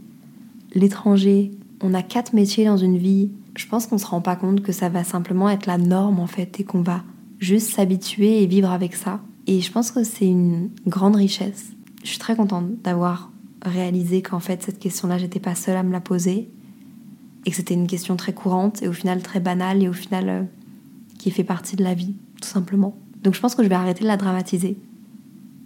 l'étranger, 0.74 1.52
on 1.82 1.94
a 1.94 2.02
quatre 2.02 2.34
métiers 2.34 2.66
dans 2.66 2.78
une 2.78 2.98
vie. 2.98 3.30
Je 3.56 3.68
pense 3.68 3.86
qu'on 3.86 3.98
se 3.98 4.06
rend 4.06 4.22
pas 4.22 4.36
compte 4.36 4.62
que 4.62 4.72
ça 4.72 4.90
va 4.90 5.04
simplement 5.04 5.50
être 5.50 5.68
la 5.68 5.78
norme 5.78 6.20
en 6.20 6.28
fait 6.28 6.60
et 6.60 6.64
qu'on 6.64 6.82
va 6.82 7.04
juste 7.40 7.72
s'habituer 7.72 8.42
et 8.42 8.48
vivre 8.48 8.72
avec 8.72 8.96
ça. 8.96 9.20
Et 9.46 9.62
je 9.62 9.72
pense 9.72 9.92
que 9.92 10.04
c'est 10.04 10.28
une 10.28 10.70
grande 10.88 11.16
richesse. 11.16 11.74
Je 12.04 12.10
suis 12.10 12.20
très 12.20 12.36
contente 12.36 12.82
d'avoir 12.84 13.32
réalisé 13.64 14.22
qu'en 14.22 14.40
fait 14.40 14.64
cette 14.64 14.80
question-là, 14.80 15.18
j'étais 15.18 15.40
pas 15.40 15.56
seule 15.56 15.78
à 15.78 15.84
me 15.84 15.92
la 15.92 16.00
poser 16.00 16.50
et 17.46 17.50
que 17.50 17.56
c'était 17.56 17.74
une 17.74 17.88
question 17.88 18.16
très 18.16 18.34
courante 18.34 18.82
et 18.84 18.88
au 18.88 18.94
final 18.94 19.22
très 19.22 19.40
banale 19.40 19.84
et 19.84 19.90
au 19.90 19.94
final 19.94 20.30
euh, 20.30 20.44
qui 21.20 21.32
fait 21.32 21.44
partie 21.44 21.76
de 21.76 21.84
la 21.84 21.94
vie, 21.94 22.16
tout 22.42 22.48
simplement. 22.48 22.96
Donc 23.24 23.34
je 23.34 23.40
pense 23.40 23.56
que 23.56 23.64
je 23.64 23.70
vais 23.70 23.76
arrêter 23.76 24.04
de 24.04 24.08
la 24.08 24.18
dramatiser 24.18 24.78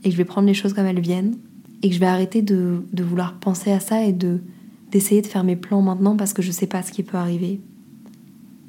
et 0.04 0.10
que 0.10 0.12
je 0.12 0.18
vais 0.18 0.26
prendre 0.26 0.48
les 0.48 0.54
choses 0.54 0.74
comme 0.74 0.86
elles 0.86 1.00
viennent 1.00 1.38
et 1.82 1.90
que 1.90 1.96
je 1.96 2.00
vais 2.00 2.06
arrêter 2.08 2.42
de, 2.42 2.84
vouloir 2.98 3.40
penser 3.40 3.72
à 3.72 3.80
ça 3.80 4.04
et 4.04 4.14
de 4.14 4.42
d'essayer 4.92 5.22
de 5.22 5.28
faire 5.28 5.44
mes 5.44 5.58
plans 5.58 5.82
maintenant 5.82 6.16
parce 6.16 6.32
que 6.32 6.42
je 6.42 6.50
sais 6.50 6.68
pas 6.68 6.82
ce 6.82 6.94
qui 6.94 7.04
peut 7.04 7.18
arriver 7.18 7.60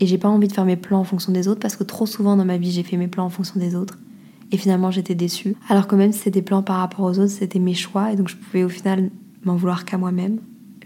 et 0.01 0.07
j'ai 0.07 0.18
pas 0.18 0.29
envie 0.29 0.49
de 0.49 0.53
faire 0.53 0.64
mes 0.64 0.77
plans 0.77 1.01
en 1.01 1.05
fonction 1.05 1.33
des 1.33 1.49
autres 1.49 1.61
parce 1.61 1.77
que 1.77 1.85
trop 1.85 2.07
souvent 2.07 2.37
dans 2.37 2.44
ma 2.44 2.57
vie 2.57 2.71
j'ai 2.71 2.83
fait 2.83 2.97
mes 2.97 3.09
plans 3.09 3.25
en 3.25 3.31
fonction 3.31 3.59
des 3.59 3.75
autres. 3.75 3.99
Et 4.51 4.57
finalement 4.57 4.90
j'étais 4.90 5.14
déçue. 5.14 5.55
Alors 5.68 5.87
que 5.87 5.94
même 5.94 6.12
si 6.12 6.18
c'était 6.18 6.40
des 6.40 6.42
plans 6.42 6.62
par 6.62 6.79
rapport 6.79 7.05
aux 7.05 7.18
autres, 7.18 7.33
c'était 7.33 7.59
mes 7.59 7.75
choix 7.75 8.12
et 8.12 8.16
donc 8.16 8.29
je 8.29 8.37
pouvais 8.37 8.64
au 8.64 8.68
final 8.68 9.11
m'en 9.44 9.57
vouloir 9.57 9.85
qu'à 9.85 9.99
moi-même. 9.99 10.38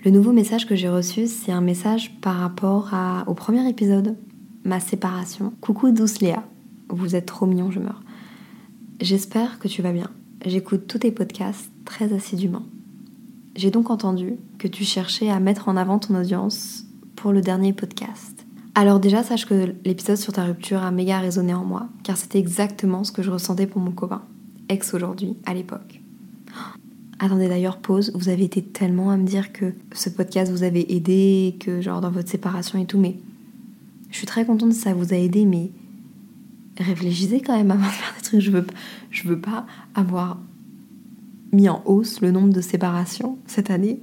Le 0.04 0.10
nouveau 0.10 0.32
message 0.32 0.66
que 0.66 0.74
j'ai 0.74 0.88
reçu, 0.88 1.28
c'est 1.28 1.52
un 1.52 1.60
message 1.60 2.18
par 2.20 2.36
rapport 2.38 2.90
au 3.28 3.34
premier 3.34 3.68
épisode, 3.68 4.16
ma 4.64 4.80
séparation. 4.80 5.52
Coucou 5.60 5.92
douce 5.92 6.20
Léa, 6.20 6.42
vous 6.88 7.14
êtes 7.14 7.26
trop 7.26 7.46
mignon, 7.46 7.70
je 7.70 7.78
meurs. 7.78 8.02
J'espère 9.00 9.60
que 9.60 9.68
tu 9.68 9.80
vas 9.80 9.92
bien. 9.92 10.10
J'écoute 10.44 10.88
tous 10.88 10.98
tes 10.98 11.12
podcasts 11.12 11.70
très 11.84 12.12
assidûment. 12.12 12.64
J'ai 13.54 13.70
donc 13.70 13.90
entendu 13.90 14.34
que 14.58 14.66
tu 14.66 14.82
cherchais 14.82 15.30
à 15.30 15.38
mettre 15.38 15.68
en 15.68 15.76
avant 15.76 16.00
ton 16.00 16.18
audience 16.18 16.84
pour 17.14 17.30
le 17.30 17.40
dernier 17.40 17.72
podcast. 17.72 18.44
Alors 18.74 18.98
déjà, 18.98 19.22
sache 19.22 19.46
que 19.46 19.72
l'épisode 19.84 20.16
sur 20.16 20.32
ta 20.32 20.42
rupture 20.42 20.82
a 20.82 20.90
méga 20.90 21.20
résonné 21.20 21.54
en 21.54 21.64
moi, 21.64 21.86
car 22.02 22.16
c'était 22.16 22.40
exactement 22.40 23.04
ce 23.04 23.12
que 23.12 23.22
je 23.22 23.30
ressentais 23.30 23.68
pour 23.68 23.80
mon 23.80 23.92
copain, 23.92 24.22
ex 24.68 24.94
aujourd'hui, 24.94 25.36
à 25.46 25.54
l'époque. 25.54 26.01
Attendez 27.22 27.48
d'ailleurs, 27.48 27.78
pause, 27.78 28.12
vous 28.14 28.28
avez 28.28 28.44
été 28.44 28.62
tellement 28.62 29.10
à 29.10 29.16
me 29.16 29.24
dire 29.24 29.52
que 29.52 29.72
ce 29.94 30.10
podcast 30.10 30.52
vous 30.52 30.64
avait 30.64 30.84
aidé, 30.90 31.56
que 31.58 31.80
genre 31.80 32.02
dans 32.02 32.10
votre 32.10 32.28
séparation 32.28 32.78
et 32.78 32.84
tout, 32.84 32.98
mais 32.98 33.16
je 34.10 34.18
suis 34.18 34.26
très 34.26 34.44
contente 34.44 34.70
que 34.70 34.76
ça 34.76 34.92
vous 34.92 35.14
a 35.14 35.16
aidé, 35.16 35.46
mais 35.46 35.70
réfléchissez 36.78 37.40
quand 37.40 37.56
même 37.56 37.70
avant 37.70 37.86
de 37.86 37.92
faire 37.92 38.14
des 38.16 38.22
trucs. 38.22 38.40
Je 38.40 38.50
veux, 38.50 38.66
je 39.10 39.28
veux 39.28 39.40
pas 39.40 39.66
avoir 39.94 40.38
mis 41.52 41.68
en 41.68 41.82
hausse 41.86 42.20
le 42.20 42.30
nombre 42.30 42.52
de 42.52 42.60
séparations 42.60 43.38
cette 43.46 43.70
année 43.70 44.00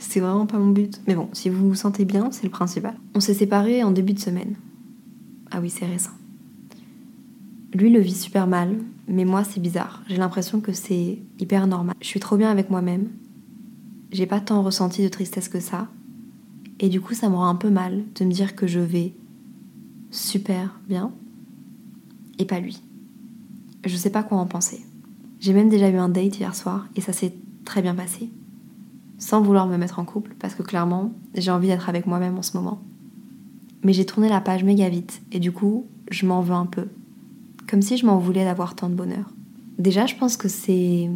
c'est 0.00 0.20
vraiment 0.20 0.46
pas 0.46 0.58
mon 0.58 0.70
but. 0.70 1.00
Mais 1.06 1.14
bon, 1.14 1.28
si 1.32 1.48
vous 1.50 1.68
vous 1.68 1.74
sentez 1.74 2.04
bien, 2.04 2.30
c'est 2.32 2.44
le 2.44 2.50
principal. 2.50 2.94
On 3.14 3.20
s'est 3.20 3.34
séparés 3.34 3.84
en 3.84 3.92
début 3.92 4.14
de 4.14 4.18
semaine. 4.18 4.56
Ah 5.50 5.60
oui, 5.60 5.70
c'est 5.70 5.86
récent. 5.86 6.10
Lui 7.74 7.90
le 7.90 8.00
vit 8.00 8.14
super 8.14 8.46
mal, 8.46 8.78
mais 9.10 9.24
moi 9.24 9.44
c'est 9.44 9.60
bizarre. 9.60 10.02
J'ai 10.08 10.16
l'impression 10.16 10.60
que 10.60 10.72
c'est 10.72 11.18
hyper 11.38 11.66
normal. 11.66 11.94
Je 12.00 12.06
suis 12.06 12.20
trop 12.20 12.36
bien 12.36 12.50
avec 12.50 12.70
moi-même. 12.70 13.08
J'ai 14.12 14.26
pas 14.26 14.40
tant 14.40 14.62
ressenti 14.62 15.02
de 15.02 15.08
tristesse 15.08 15.48
que 15.48 15.60
ça. 15.60 15.88
Et 16.78 16.88
du 16.88 17.00
coup, 17.00 17.12
ça 17.12 17.28
me 17.28 17.34
rend 17.34 17.48
un 17.48 17.54
peu 17.54 17.68
mal 17.68 18.04
de 18.14 18.24
me 18.24 18.32
dire 18.32 18.56
que 18.56 18.66
je 18.66 18.80
vais 18.80 19.12
super 20.10 20.80
bien 20.88 21.12
et 22.38 22.46
pas 22.46 22.58
lui. 22.58 22.82
Je 23.84 23.96
sais 23.96 24.10
pas 24.10 24.22
quoi 24.22 24.38
en 24.38 24.46
penser. 24.46 24.80
J'ai 25.40 25.52
même 25.52 25.68
déjà 25.68 25.90
eu 25.90 25.96
un 25.96 26.08
date 26.08 26.38
hier 26.38 26.54
soir 26.54 26.88
et 26.96 27.02
ça 27.02 27.12
s'est 27.12 27.34
très 27.64 27.82
bien 27.82 27.94
passé 27.94 28.30
sans 29.20 29.42
vouloir 29.42 29.66
me 29.66 29.76
mettre 29.76 29.98
en 29.98 30.04
couple, 30.04 30.34
parce 30.38 30.54
que 30.54 30.62
clairement, 30.62 31.12
j'ai 31.34 31.50
envie 31.50 31.68
d'être 31.68 31.88
avec 31.88 32.06
moi-même 32.06 32.38
en 32.38 32.42
ce 32.42 32.56
moment. 32.56 32.80
Mais 33.84 33.92
j'ai 33.92 34.06
tourné 34.06 34.28
la 34.28 34.40
page 34.40 34.64
méga 34.64 34.88
vite, 34.88 35.22
et 35.30 35.38
du 35.38 35.52
coup, 35.52 35.86
je 36.10 36.26
m'en 36.26 36.40
veux 36.40 36.54
un 36.54 36.66
peu. 36.66 36.88
Comme 37.70 37.82
si 37.82 37.96
je 37.96 38.04
m'en 38.04 38.18
voulais 38.18 38.44
d'avoir 38.44 38.74
tant 38.74 38.88
de 38.88 38.94
bonheur. 38.94 39.30
Déjà, 39.78 40.06
je 40.06 40.16
pense 40.16 40.36
que 40.36 40.48
c'est 40.48 41.08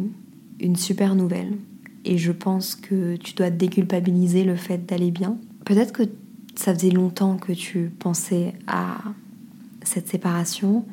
une 0.59 0.75
super 0.75 1.15
nouvelle, 1.15 1.57
et 2.05 2.17
je 2.17 2.31
pense 2.31 2.75
que 2.75 3.17
tu 3.17 3.33
dois 3.33 3.49
déculpabiliser 3.49 4.43
le 4.43 4.55
fait 4.55 4.85
d'aller 4.85 5.11
bien. 5.11 5.37
Peut-être 5.65 5.91
que 5.91 6.03
ça 6.55 6.73
faisait 6.73 6.91
longtemps 6.91 7.37
que 7.37 7.51
tu 7.51 7.91
pensais 7.99 8.53
à 8.67 8.97
cette 9.83 10.07
séparation, 10.07 10.85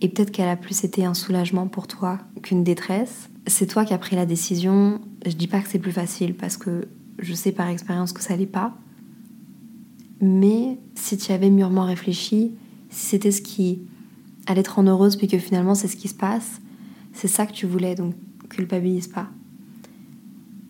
et 0.00 0.08
peut-être 0.08 0.30
qu'elle 0.30 0.48
a 0.48 0.56
plus 0.56 0.84
été 0.84 1.04
un 1.04 1.14
soulagement 1.14 1.68
pour 1.68 1.86
toi 1.86 2.18
qu'une 2.42 2.64
détresse. 2.64 3.28
C'est 3.46 3.66
toi 3.66 3.84
qui 3.84 3.92
as 3.92 3.98
pris 3.98 4.16
la 4.16 4.26
décision 4.26 5.00
je 5.26 5.32
dis 5.32 5.46
pas 5.46 5.60
que 5.60 5.68
c'est 5.68 5.78
plus 5.78 5.92
facile 5.92 6.34
parce 6.34 6.56
que 6.56 6.88
je 7.18 7.34
sais 7.34 7.52
par 7.52 7.68
expérience 7.68 8.12
que 8.12 8.22
ça 8.22 8.36
l'est 8.36 8.46
pas. 8.46 8.74
Mais 10.20 10.78
si 10.94 11.16
tu 11.16 11.32
avais 11.32 11.50
mûrement 11.50 11.84
réfléchi, 11.84 12.52
si 12.90 13.06
c'était 13.06 13.30
ce 13.30 13.42
qui 13.42 13.80
allait 14.50 14.62
te 14.62 14.70
rendre 14.70 14.90
heureuse 14.90 15.16
puis 15.16 15.28
que 15.28 15.38
finalement 15.38 15.74
c'est 15.74 15.88
ce 15.88 15.96
qui 15.96 16.08
se 16.08 16.14
passe, 16.14 16.60
c'est 17.12 17.28
ça 17.28 17.46
que 17.46 17.52
tu 17.52 17.66
voulais 17.66 17.94
donc 17.94 18.14
culpabilise 18.48 19.08
pas. 19.08 19.28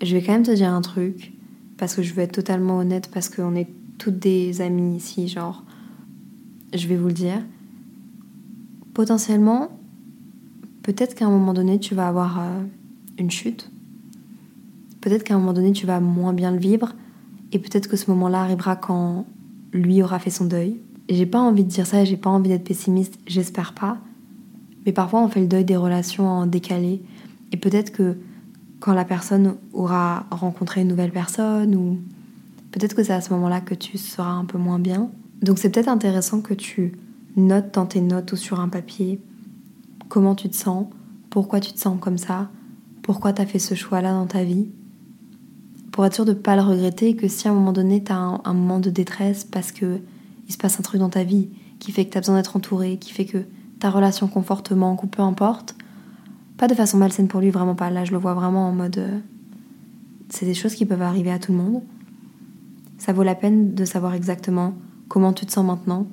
Je 0.02 0.16
vais 0.16 0.22
quand 0.22 0.32
même 0.32 0.42
te 0.42 0.50
dire 0.50 0.72
un 0.72 0.80
truc 0.80 1.32
parce 1.76 1.94
que 1.94 2.02
je 2.02 2.14
veux 2.14 2.22
être 2.22 2.32
totalement 2.32 2.78
honnête 2.78 3.10
parce 3.12 3.28
qu'on 3.28 3.54
est 3.54 3.68
toutes 3.98 4.18
des 4.18 4.60
amies 4.60 4.96
ici, 4.96 5.28
genre 5.28 5.64
je 6.74 6.86
vais 6.86 6.96
vous 6.96 7.08
le 7.08 7.14
dire. 7.14 7.42
Potentiellement, 8.94 9.70
peut-être 10.82 11.14
qu'à 11.14 11.26
un 11.26 11.30
moment 11.30 11.54
donné 11.54 11.78
tu 11.78 11.94
vas 11.94 12.08
avoir 12.08 12.40
euh, 12.40 12.62
une 13.18 13.30
chute 13.30 13.70
peut-être 15.00 15.24
qu'à 15.24 15.34
un 15.34 15.38
moment 15.38 15.52
donné, 15.52 15.72
tu 15.72 15.86
vas 15.86 16.00
moins 16.00 16.32
bien 16.32 16.50
le 16.50 16.58
vivre. 16.58 16.92
Et 17.52 17.58
peut-être 17.58 17.88
que 17.88 17.96
ce 17.96 18.10
moment-là 18.10 18.42
arrivera 18.42 18.76
quand 18.76 19.26
lui 19.72 20.02
aura 20.02 20.18
fait 20.18 20.30
son 20.30 20.44
deuil. 20.44 20.80
J'ai 21.10 21.26
pas 21.26 21.40
envie 21.40 21.64
de 21.64 21.68
dire 21.68 21.86
ça, 21.86 22.04
j'ai 22.04 22.16
pas 22.16 22.30
envie 22.30 22.48
d'être 22.48 22.64
pessimiste, 22.64 23.18
j'espère 23.26 23.74
pas. 23.74 23.98
Mais 24.86 24.92
parfois, 24.92 25.22
on 25.22 25.28
fait 25.28 25.40
le 25.40 25.48
deuil 25.48 25.64
des 25.64 25.76
relations 25.76 26.28
en 26.28 26.46
décalé. 26.46 27.02
Et 27.50 27.56
peut-être 27.56 27.90
que 27.90 28.16
quand 28.78 28.94
la 28.94 29.04
personne 29.04 29.56
aura 29.72 30.26
rencontré 30.30 30.82
une 30.82 30.88
nouvelle 30.88 31.10
personne, 31.10 31.74
ou 31.74 31.98
peut-être 32.70 32.94
que 32.94 33.02
c'est 33.02 33.12
à 33.12 33.20
ce 33.20 33.32
moment-là 33.34 33.60
que 33.60 33.74
tu 33.74 33.98
seras 33.98 34.30
un 34.30 34.44
peu 34.44 34.56
moins 34.56 34.78
bien. 34.78 35.10
Donc 35.42 35.58
c'est 35.58 35.70
peut-être 35.70 35.88
intéressant 35.88 36.40
que 36.40 36.54
tu 36.54 36.92
notes 37.36 37.74
dans 37.74 37.86
tes 37.86 38.00
notes 38.00 38.32
ou 38.32 38.36
sur 38.36 38.60
un 38.60 38.68
papier 38.68 39.20
comment 40.08 40.34
tu 40.34 40.48
te 40.48 40.56
sens, 40.56 40.86
pourquoi 41.30 41.60
tu 41.60 41.72
te 41.72 41.78
sens 41.78 41.98
comme 42.00 42.18
ça, 42.18 42.50
pourquoi 43.02 43.32
tu 43.32 43.40
as 43.40 43.46
fait 43.46 43.58
ce 43.58 43.74
choix-là 43.74 44.12
dans 44.12 44.26
ta 44.26 44.44
vie 44.44 44.68
pour 45.92 46.04
être 46.04 46.14
sûr 46.14 46.24
de 46.24 46.32
pas 46.32 46.56
le 46.56 46.62
regretter, 46.62 47.14
que 47.16 47.28
si 47.28 47.48
à 47.48 47.50
un 47.50 47.54
moment 47.54 47.72
donné 47.72 48.02
t'as 48.02 48.16
un, 48.16 48.40
un 48.44 48.54
moment 48.54 48.80
de 48.80 48.90
détresse 48.90 49.44
parce 49.44 49.72
que 49.72 50.00
il 50.50 50.52
se 50.52 50.58
passe 50.58 50.80
un 50.80 50.82
truc 50.82 50.98
dans 50.98 51.10
ta 51.10 51.22
vie 51.22 51.48
qui 51.78 51.92
fait 51.92 52.04
que 52.04 52.10
t'as 52.10 52.18
besoin 52.18 52.34
d'être 52.34 52.56
entouré, 52.56 52.96
qui 52.98 53.12
fait 53.12 53.24
que 53.24 53.44
ta 53.78 53.88
relation 53.88 54.26
conforte 54.26 54.72
manque 54.72 55.04
ou 55.04 55.06
peu 55.06 55.22
importe, 55.22 55.76
pas 56.56 56.66
de 56.66 56.74
façon 56.74 56.98
malsaine 56.98 57.28
pour 57.28 57.38
lui, 57.38 57.50
vraiment 57.50 57.76
pas. 57.76 57.88
Là, 57.88 58.04
je 58.04 58.10
le 58.10 58.18
vois 58.18 58.34
vraiment 58.34 58.68
en 58.68 58.72
mode. 58.72 58.98
euh, 58.98 59.20
c'est 60.28 60.46
des 60.46 60.54
choses 60.54 60.74
qui 60.74 60.86
peuvent 60.86 61.02
arriver 61.02 61.30
à 61.30 61.38
tout 61.38 61.52
le 61.52 61.58
monde. 61.58 61.82
Ça 62.98 63.12
vaut 63.12 63.22
la 63.22 63.36
peine 63.36 63.76
de 63.76 63.84
savoir 63.84 64.14
exactement 64.14 64.74
comment 65.06 65.32
tu 65.32 65.46
te 65.46 65.52
sens 65.52 65.64
maintenant, 65.64 66.08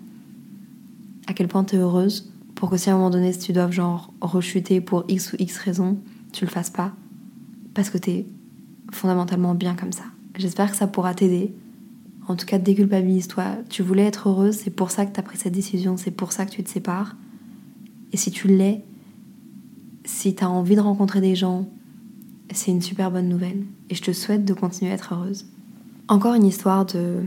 à 1.25 1.33
quel 1.33 1.47
point 1.47 1.63
tu 1.63 1.75
es 1.75 1.79
heureuse, 1.79 2.31
pour 2.53 2.69
que 2.69 2.77
si 2.77 2.91
à 2.91 2.93
un 2.93 2.97
moment 2.97 3.09
donné, 3.09 3.33
si 3.33 3.39
tu 3.39 3.53
dois 3.53 3.71
genre 3.71 4.13
rechuter 4.21 4.81
pour 4.81 5.03
X 5.07 5.33
ou 5.33 5.38
X 5.39 5.57
raison, 5.57 5.97
tu 6.31 6.45
le 6.45 6.51
fasses 6.51 6.69
pas, 6.69 6.93
parce 7.73 7.89
que 7.89 7.97
tu 7.97 8.11
es 8.11 8.27
fondamentalement 8.91 9.55
bien 9.55 9.73
comme 9.75 9.93
ça. 9.93 10.03
J'espère 10.35 10.69
que 10.69 10.77
ça 10.77 10.85
pourra 10.85 11.15
t'aider. 11.15 11.55
En 12.28 12.36
tout 12.36 12.45
cas, 12.45 12.57
déculpabilise-toi. 12.57 13.43
Tu 13.69 13.84
voulais 13.84 14.03
être 14.03 14.30
heureuse, 14.30 14.55
c'est 14.55 14.69
pour 14.69 14.91
ça 14.91 15.05
que 15.05 15.13
tu 15.13 15.19
as 15.19 15.23
pris 15.23 15.38
cette 15.38 15.53
décision, 15.53 15.95
c'est 15.97 16.11
pour 16.11 16.32
ça 16.32 16.45
que 16.45 16.51
tu 16.51 16.63
te 16.63 16.69
sépares. 16.69 17.15
Et 18.11 18.17
si 18.17 18.32
tu 18.32 18.47
l'es, 18.47 18.84
si 20.03 20.36
tu 20.36 20.43
as 20.43 20.49
envie 20.49 20.75
de 20.75 20.82
rencontrer 20.82 21.21
des 21.21 21.36
gens, 21.36 21.67
c'est 22.51 22.71
une 22.71 22.82
super 22.82 23.11
bonne 23.11 23.30
nouvelle. 23.30 23.65
Et 23.89 23.95
je 23.95 24.01
te 24.01 24.11
souhaite 24.11 24.45
de 24.45 24.53
continuer 24.53 24.91
à 24.91 24.95
être 24.95 25.13
heureuse. 25.13 25.45
Encore 26.07 26.34
une 26.34 26.45
histoire 26.45 26.86
de. 26.86 27.23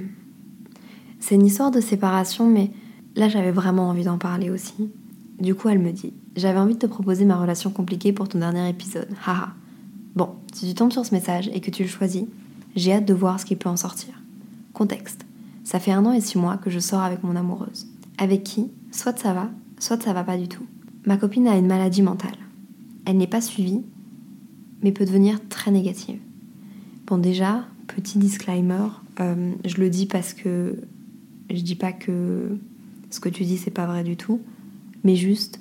C'est 1.18 1.34
une 1.34 1.46
histoire 1.46 1.70
de 1.70 1.80
séparation, 1.80 2.48
mais 2.48 2.70
là 3.16 3.28
j'avais 3.28 3.50
vraiment 3.50 3.88
envie 3.88 4.04
d'en 4.04 4.18
parler 4.18 4.48
aussi. 4.50 4.90
Du 5.38 5.54
coup, 5.54 5.68
elle 5.68 5.78
me 5.78 5.92
dit 5.92 6.12
J'avais 6.36 6.58
envie 6.58 6.74
de 6.74 6.78
te 6.78 6.86
proposer 6.86 7.24
ma 7.24 7.36
relation 7.36 7.70
compliquée 7.70 8.12
pour 8.12 8.28
ton 8.28 8.38
dernier 8.38 8.68
épisode. 8.68 9.08
Haha. 9.26 9.54
Bon, 10.16 10.30
si 10.52 10.66
tu 10.68 10.74
tombes 10.74 10.92
sur 10.92 11.04
ce 11.06 11.14
message 11.14 11.48
et 11.52 11.60
que 11.60 11.70
tu 11.70 11.82
le 11.82 11.88
choisis, 11.88 12.24
j'ai 12.74 12.92
hâte 12.92 13.06
de 13.06 13.14
voir 13.14 13.38
ce 13.38 13.44
qui 13.44 13.56
peut 13.56 13.68
en 13.68 13.76
sortir. 13.76 14.19
Contexte. 14.72 15.26
Ça 15.64 15.78
fait 15.78 15.92
un 15.92 16.04
an 16.06 16.12
et 16.12 16.20
six 16.20 16.38
mois 16.38 16.56
que 16.56 16.70
je 16.70 16.78
sors 16.78 17.00
avec 17.00 17.22
mon 17.22 17.36
amoureuse. 17.36 17.86
Avec 18.18 18.42
qui, 18.44 18.70
soit 18.90 19.18
ça 19.18 19.32
va, 19.32 19.50
soit 19.78 20.02
ça 20.02 20.12
va 20.12 20.24
pas 20.24 20.36
du 20.36 20.48
tout. 20.48 20.64
Ma 21.06 21.16
copine 21.16 21.48
a 21.48 21.56
une 21.56 21.66
maladie 21.66 22.02
mentale. 22.02 22.36
Elle 23.04 23.16
n'est 23.16 23.26
pas 23.26 23.40
suivie, 23.40 23.82
mais 24.82 24.92
peut 24.92 25.04
devenir 25.04 25.40
très 25.48 25.70
négative. 25.70 26.18
Bon, 27.06 27.18
déjà, 27.18 27.64
petit 27.86 28.18
disclaimer, 28.18 28.88
euh, 29.20 29.52
je 29.64 29.76
le 29.78 29.90
dis 29.90 30.06
parce 30.06 30.34
que 30.34 30.76
je 31.50 31.60
dis 31.62 31.74
pas 31.74 31.92
que 31.92 32.58
ce 33.10 33.20
que 33.20 33.28
tu 33.28 33.44
dis 33.44 33.58
c'est 33.58 33.70
pas 33.70 33.86
vrai 33.86 34.04
du 34.04 34.16
tout, 34.16 34.40
mais 35.02 35.16
juste, 35.16 35.60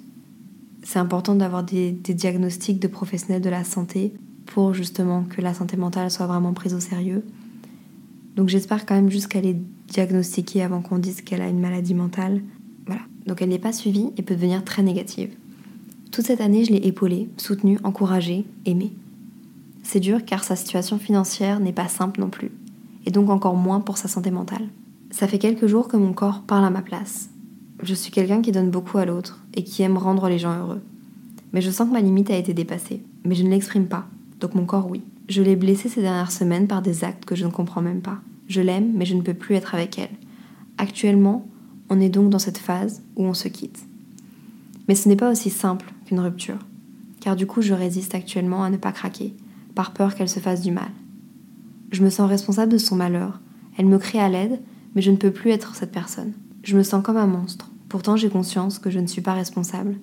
c'est 0.84 1.00
important 1.00 1.36
d'avoir 1.36 1.64
des, 1.64 1.92
des 1.92 2.14
diagnostics 2.14 2.80
de 2.80 2.88
professionnels 2.88 3.42
de 3.42 3.50
la 3.50 3.64
santé 3.64 4.14
pour 4.46 4.74
justement 4.74 5.24
que 5.24 5.42
la 5.42 5.54
santé 5.54 5.78
mentale 5.78 6.12
soit 6.12 6.28
vraiment 6.28 6.54
prise 6.54 6.74
au 6.74 6.80
sérieux. 6.80 7.24
Donc 8.36 8.50
j'espère 8.50 8.86
quand 8.86 8.96
même 8.96 9.10
juste 9.10 9.28
qu'elle 9.28 9.46
est 9.46 9.58
diagnostiquée 9.88 10.62
avant 10.62 10.82
qu'on 10.82 10.98
dise 10.98 11.22
qu'elle 11.22 11.42
a 11.42 11.48
une 11.50 11.60
maladie 11.60 11.94
mentale. 11.94 12.42
Voilà. 12.86 13.02
Donc 13.26 13.42
elle 13.42 13.50
n'est 13.50 13.60
pas 13.60 13.74
suivie 13.74 14.10
et 14.18 14.22
peut 14.22 14.36
devenir 14.36 14.64
très 14.64 14.84
négative. 14.84 15.32
Toute 16.12 16.26
cette 16.26 16.42
année, 16.42 16.66
je 16.66 16.72
l'ai 16.72 16.88
épaulée, 16.88 17.30
soutenue, 17.38 17.78
encouragée, 17.84 18.46
aimée. 18.66 18.94
C'est 19.84 20.00
dur 20.00 20.26
car 20.26 20.44
sa 20.44 20.56
situation 20.56 21.00
financière 21.00 21.60
n'est 21.60 21.74
pas 21.74 21.88
simple 21.88 22.20
non 22.20 22.30
plus, 22.30 22.52
et 23.06 23.12
donc 23.12 23.30
encore 23.30 23.56
moins 23.56 23.80
pour 23.80 23.98
sa 23.98 24.08
santé 24.08 24.32
mentale. 24.32 24.68
Ça 25.12 25.28
fait 25.28 25.40
quelques 25.40 25.68
jours 25.68 25.88
que 25.88 25.98
mon 25.98 26.14
corps 26.14 26.42
parle 26.42 26.66
à 26.66 26.70
ma 26.70 26.82
place. 26.82 27.30
Je 27.82 27.94
suis 27.94 28.12
quelqu'un 28.12 28.42
qui 28.42 28.52
donne 28.52 28.70
beaucoup 28.70 28.98
à 28.98 29.06
l'autre 29.06 29.44
et 29.54 29.64
qui 29.64 29.82
aime 29.84 29.98
rendre 29.98 30.30
les 30.30 30.40
gens 30.40 30.58
heureux. 30.58 30.82
Mais 31.54 31.62
je 31.62 31.72
sens 31.72 31.88
que 31.88 31.94
ma 31.94 32.02
limite 32.02 32.30
a 32.30 32.38
été 32.38 32.54
dépassée, 32.54 33.02
mais 33.26 33.36
je 33.36 33.44
ne 33.44 33.50
l'exprime 33.50 33.88
pas, 33.88 34.08
donc 34.40 34.54
mon 34.54 34.66
corps 34.66 34.90
oui. 34.90 35.02
Je 35.30 35.44
l'ai 35.44 35.56
blessée 35.56 35.90
ces 35.90 36.02
dernières 36.02 36.32
semaines 36.32 36.68
par 36.68 36.82
des 36.82 37.04
actes 37.04 37.24
que 37.24 37.36
je 37.36 37.46
ne 37.46 37.52
comprends 37.52 37.84
même 37.84 38.02
pas. 38.02 38.20
Je 38.48 38.62
l'aime, 38.62 38.92
mais 38.96 39.06
je 39.06 39.14
ne 39.14 39.22
peux 39.22 39.36
plus 39.36 39.54
être 39.54 39.76
avec 39.76 40.00
elle. 40.00 40.10
Actuellement, 40.80 41.48
on 41.90 42.02
est 42.02 42.10
donc 42.10 42.32
dans 42.32 42.40
cette 42.40 42.58
phase 42.58 43.04
où 43.16 43.26
on 43.26 43.36
se 43.36 43.48
quitte. 43.48 43.80
Mais 44.88 44.96
ce 44.96 45.08
n'est 45.08 45.16
pas 45.16 45.32
aussi 45.32 45.52
simple 45.52 45.94
qu'une 46.06 46.20
rupture, 46.20 46.58
car 47.20 47.36
du 47.36 47.46
coup 47.46 47.62
je 47.62 47.76
résiste 47.76 48.16
actuellement 48.16 48.64
à 48.64 48.72
ne 48.72 48.78
pas 48.78 48.92
craquer, 48.92 49.36
par 49.76 49.94
peur 49.94 50.16
qu'elle 50.16 50.30
se 50.30 50.40
fasse 50.40 50.62
du 50.62 50.72
mal. 50.72 50.90
Je 51.92 52.04
me 52.04 52.10
sens 52.10 52.28
responsable 52.28 52.72
de 52.72 52.80
son 52.80 52.96
malheur, 52.96 53.40
elle 53.78 53.86
me 53.86 54.00
crie 54.00 54.20
à 54.20 54.30
l'aide, 54.30 54.60
mais 54.96 55.04
je 55.04 55.12
ne 55.12 55.18
peux 55.18 55.32
plus 55.32 55.52
être 55.52 55.76
cette 55.76 55.92
personne. 55.92 56.34
Je 56.64 56.76
me 56.76 56.82
sens 56.82 57.04
comme 57.04 57.18
un 57.18 57.28
monstre, 57.28 57.70
pourtant 57.88 58.16
j'ai 58.16 58.30
conscience 58.30 58.80
que 58.80 58.90
je 58.90 59.00
ne 59.00 59.08
suis 59.08 59.22
pas 59.22 59.36
responsable, 59.36 60.00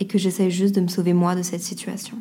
et 0.00 0.08
que 0.08 0.18
j'essaye 0.18 0.50
juste 0.50 0.74
de 0.74 0.80
me 0.80 0.88
sauver 0.88 1.12
moi 1.12 1.36
de 1.36 1.42
cette 1.42 1.62
situation. 1.62 2.16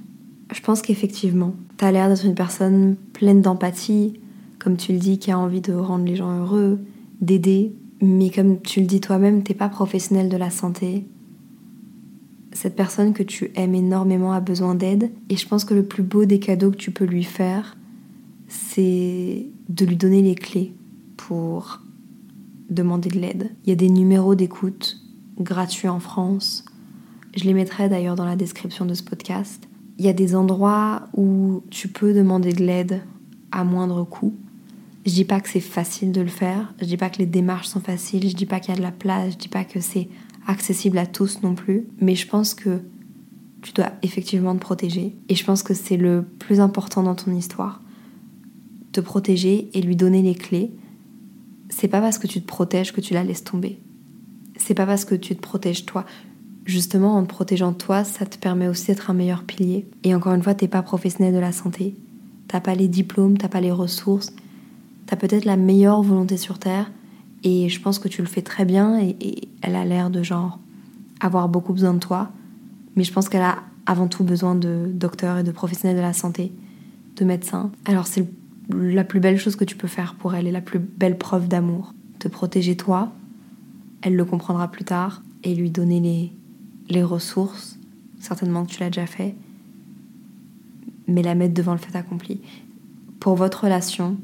Je 0.51 0.61
pense 0.61 0.81
qu'effectivement, 0.81 1.53
t'as 1.77 1.91
l'air 1.91 2.09
d'être 2.09 2.25
une 2.25 2.35
personne 2.35 2.95
pleine 3.13 3.41
d'empathie, 3.41 4.19
comme 4.57 4.77
tu 4.77 4.93
le 4.93 4.99
dis, 4.99 5.19
qui 5.19 5.31
a 5.31 5.37
envie 5.37 5.61
de 5.61 5.73
rendre 5.73 6.05
les 6.05 6.15
gens 6.15 6.37
heureux, 6.39 6.79
d'aider, 7.21 7.73
mais 8.01 8.29
comme 8.29 8.61
tu 8.61 8.79
le 8.81 8.87
dis 8.87 9.01
toi-même, 9.01 9.43
t'es 9.43 9.53
pas 9.53 9.69
professionnel 9.69 10.29
de 10.29 10.37
la 10.37 10.49
santé, 10.49 11.05
cette 12.51 12.75
personne 12.75 13.13
que 13.13 13.23
tu 13.23 13.51
aimes 13.55 13.75
énormément 13.75 14.33
a 14.33 14.39
besoin 14.39 14.75
d'aide. 14.75 15.11
Et 15.29 15.37
je 15.37 15.47
pense 15.47 15.65
que 15.65 15.73
le 15.73 15.83
plus 15.83 16.03
beau 16.03 16.25
des 16.25 16.39
cadeaux 16.39 16.71
que 16.71 16.77
tu 16.77 16.91
peux 16.91 17.05
lui 17.05 17.23
faire, 17.23 17.77
c'est 18.47 19.47
de 19.69 19.85
lui 19.85 19.95
donner 19.95 20.21
les 20.21 20.35
clés 20.35 20.73
pour 21.15 21.81
demander 22.69 23.09
de 23.09 23.19
l'aide. 23.19 23.51
Il 23.65 23.69
y 23.69 23.73
a 23.73 23.75
des 23.75 23.89
numéros 23.89 24.35
d'écoute 24.35 24.97
gratuits 25.39 25.87
en 25.87 25.99
France. 25.99 26.65
Je 27.37 27.43
les 27.43 27.53
mettrai 27.53 27.87
d'ailleurs 27.87 28.15
dans 28.15 28.25
la 28.25 28.35
description 28.35 28.85
de 28.85 28.93
ce 28.93 29.03
podcast. 29.03 29.68
Il 29.99 30.05
y 30.05 30.09
a 30.09 30.13
des 30.13 30.33
endroits 30.33 31.07
où 31.15 31.61
tu 31.69 31.89
peux 31.89 32.13
demander 32.13 32.53
de 32.53 32.63
l'aide 32.63 33.01
à 33.51 33.65
moindre 33.65 34.05
coût. 34.05 34.33
Je 35.05 35.11
dis 35.11 35.25
pas 35.25 35.41
que 35.41 35.49
c'est 35.49 35.59
facile 35.59 36.11
de 36.11 36.21
le 36.21 36.27
faire, 36.27 36.73
je 36.79 36.85
dis 36.85 36.97
pas 36.97 37.09
que 37.09 37.17
les 37.17 37.25
démarches 37.25 37.67
sont 37.67 37.81
faciles, 37.81 38.27
je 38.29 38.35
dis 38.35 38.45
pas 38.45 38.59
qu'il 38.59 38.73
y 38.73 38.77
a 38.77 38.77
de 38.77 38.81
la 38.81 38.91
place, 38.91 39.33
je 39.33 39.37
dis 39.37 39.47
pas 39.49 39.65
que 39.65 39.79
c'est 39.81 40.07
accessible 40.47 40.97
à 40.97 41.05
tous 41.05 41.41
non 41.43 41.53
plus, 41.53 41.85
mais 41.99 42.15
je 42.15 42.27
pense 42.27 42.53
que 42.53 42.81
tu 43.61 43.73
dois 43.73 43.91
effectivement 44.01 44.55
te 44.55 44.61
protéger. 44.61 45.15
Et 45.27 45.35
je 45.35 45.43
pense 45.43 45.63
que 45.63 45.73
c'est 45.73 45.97
le 45.97 46.23
plus 46.39 46.59
important 46.59 47.03
dans 47.03 47.15
ton 47.15 47.33
histoire. 47.33 47.81
Te 48.91 49.01
protéger 49.01 49.69
et 49.73 49.81
lui 49.81 49.95
donner 49.95 50.21
les 50.21 50.35
clés. 50.35 50.71
C'est 51.69 51.87
pas 51.87 52.01
parce 52.01 52.17
que 52.17 52.27
tu 52.27 52.41
te 52.41 52.47
protèges 52.47 52.93
que 52.93 53.01
tu 53.01 53.13
la 53.13 53.23
laisses 53.23 53.43
tomber. 53.43 53.79
C'est 54.55 54.73
pas 54.73 54.85
parce 54.85 55.05
que 55.05 55.15
tu 55.15 55.35
te 55.35 55.41
protèges 55.41 55.85
toi. 55.85 56.05
Justement, 56.69 57.17
en 57.17 57.23
te 57.23 57.29
protégeant 57.29 57.73
toi, 57.73 58.03
ça 58.03 58.27
te 58.27 58.37
permet 58.37 58.67
aussi 58.67 58.85
d'être 58.85 59.09
un 59.09 59.15
meilleur 59.15 59.43
pilier. 59.43 59.87
Et 60.03 60.13
encore 60.13 60.35
une 60.35 60.43
fois, 60.43 60.53
t'es 60.53 60.67
pas 60.67 60.83
professionnel 60.83 61.33
de 61.33 61.39
la 61.39 61.51
santé. 61.51 61.95
T'as 62.47 62.59
pas 62.59 62.75
les 62.75 62.87
diplômes, 62.87 63.39
t'as 63.39 63.47
pas 63.47 63.59
les 63.59 63.71
ressources. 63.71 64.31
T'as 65.07 65.15
peut-être 65.15 65.45
la 65.45 65.57
meilleure 65.57 66.03
volonté 66.03 66.37
sur 66.37 66.59
Terre, 66.59 66.91
et 67.43 67.69
je 67.69 67.81
pense 67.81 67.97
que 67.97 68.07
tu 68.07 68.21
le 68.21 68.27
fais 68.27 68.43
très 68.43 68.65
bien 68.65 68.99
et, 68.99 69.15
et 69.19 69.47
elle 69.63 69.75
a 69.75 69.83
l'air 69.83 70.11
de 70.11 70.21
genre 70.21 70.59
avoir 71.19 71.49
beaucoup 71.49 71.73
besoin 71.73 71.95
de 71.95 71.99
toi. 71.99 72.29
Mais 72.95 73.03
je 73.03 73.11
pense 73.11 73.29
qu'elle 73.29 73.41
a 73.41 73.63
avant 73.87 74.07
tout 74.07 74.23
besoin 74.23 74.53
de 74.53 74.91
docteurs 74.93 75.39
et 75.39 75.43
de 75.43 75.51
professionnels 75.51 75.97
de 75.97 76.03
la 76.03 76.13
santé, 76.13 76.51
de 77.15 77.25
médecins. 77.25 77.71
Alors 77.85 78.05
c'est 78.05 78.27
la 78.71 79.03
plus 79.03 79.19
belle 79.19 79.39
chose 79.39 79.55
que 79.55 79.65
tu 79.65 79.75
peux 79.75 79.87
faire 79.87 80.13
pour 80.13 80.35
elle 80.35 80.45
et 80.45 80.51
la 80.51 80.61
plus 80.61 80.77
belle 80.77 81.17
preuve 81.17 81.47
d'amour. 81.47 81.95
Te 82.19 82.27
protéger 82.27 82.77
toi, 82.77 83.11
elle 84.03 84.15
le 84.15 84.25
comprendra 84.25 84.67
plus 84.67 84.85
tard, 84.85 85.23
et 85.43 85.55
lui 85.55 85.71
donner 85.71 85.99
les, 85.99 86.31
les 86.89 87.03
ressources, 87.03 87.79
certainement 88.19 88.65
que 88.65 88.71
tu 88.71 88.79
l'as 88.79 88.89
déjà 88.89 89.05
fait, 89.05 89.35
mais 91.07 91.23
la 91.23 91.35
mettre 91.35 91.53
devant 91.53 91.73
le 91.73 91.79
fait 91.79 91.95
accompli. 91.97 92.41
Pour 93.19 93.35
votre 93.35 93.63
relation, 93.63 94.17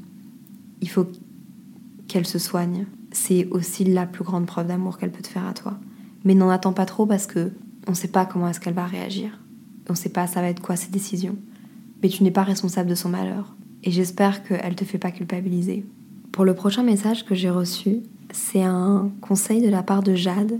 il 0.82 0.90
faut 0.90 1.08
qu'elle 2.08 2.28
se 2.28 2.40
soigne. 2.40 2.86
C'est 3.12 3.48
aussi 3.48 3.86
la 3.86 4.06
plus 4.06 4.24
grande 4.24 4.46
preuve 4.46 4.68
d'amour 4.68 4.98
qu'elle 4.98 5.12
peut 5.12 5.24
te 5.24 5.28
faire 5.28 5.46
à 5.46 5.54
toi. 5.54 5.80
Mais 6.24 6.36
n'en 6.36 6.50
attends 6.50 6.74
pas 6.74 6.86
trop 6.86 7.06
parce 7.06 7.28
que 7.28 7.52
on 7.88 7.94
sait 7.94 8.08
pas 8.08 8.26
comment 8.26 8.50
est-ce 8.50 8.60
qu'elle 8.60 8.74
va 8.74 8.86
réagir. 8.86 9.40
On 9.90 9.96
sait 9.96 10.10
pas 10.10 10.28
ça 10.28 10.42
va 10.42 10.50
être 10.50 10.62
quoi 10.62 10.76
ses 10.76 10.90
décisions. 10.90 11.38
Mais 12.02 12.10
tu 12.10 12.24
n'es 12.24 12.32
pas 12.32 12.44
responsable 12.44 12.90
de 12.90 12.96
son 12.96 13.10
malheur. 13.10 13.56
Et 13.84 13.92
j'espère 13.92 14.44
qu'elle 14.44 14.76
te 14.76 14.84
fait 14.84 14.98
pas 14.98 15.12
culpabiliser. 15.12 15.86
Pour 16.32 16.46
le 16.46 16.56
prochain 16.56 16.84
message 16.84 17.26
que 17.26 17.36
j'ai 17.36 17.50
reçu, 17.50 18.00
c'est 18.32 18.64
un 18.64 19.12
conseil 19.22 19.62
de 19.62 19.70
la 19.70 19.84
part 19.84 20.04
de 20.04 20.16
Jade. 20.16 20.60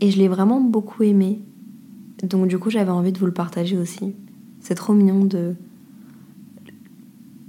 Et 0.00 0.10
je 0.10 0.18
l'ai 0.18 0.28
vraiment 0.28 0.60
beaucoup 0.60 1.02
aimé. 1.02 1.40
Donc 2.22 2.48
du 2.48 2.58
coup 2.58 2.70
j'avais 2.70 2.90
envie 2.90 3.12
de 3.12 3.18
vous 3.18 3.26
le 3.26 3.32
partager 3.32 3.76
aussi. 3.76 4.14
C'est 4.60 4.74
trop 4.74 4.94
mignon 4.94 5.24
de... 5.24 5.54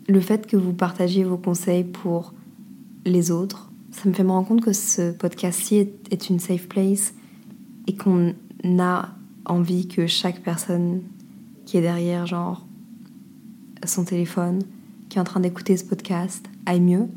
Le 0.07 0.19
fait 0.19 0.45
que 0.45 0.57
vous 0.57 0.73
partagiez 0.73 1.23
vos 1.23 1.37
conseils 1.37 1.83
pour 1.83 2.33
les 3.05 3.31
autres, 3.31 3.71
ça 3.91 4.07
me 4.07 4.13
fait 4.13 4.23
me 4.23 4.31
rendre 4.31 4.47
compte 4.47 4.61
que 4.61 4.73
ce 4.73 5.11
podcast-ci 5.11 5.77
est, 6.11 6.29
une 6.29 6.39
safe 6.39 6.67
place 6.67 7.13
et 7.87 7.95
qu'on 7.95 8.33
a 8.79 9.09
envie 9.45 9.87
que 9.87 10.05
chaque 10.05 10.41
personne 10.41 11.01
qui 11.65 11.77
est 11.77 11.81
derrière, 11.81 12.25
genre, 12.27 12.67
son 13.85 14.03
téléphone, 14.03 14.61
qui 15.09 15.17
est 15.17 15.21
en 15.21 15.23
train 15.23 15.39
d'écouter 15.39 15.77
ce 15.77 15.85
podcast, 15.85 16.45
aille 16.65 16.81
mieux 16.81 17.07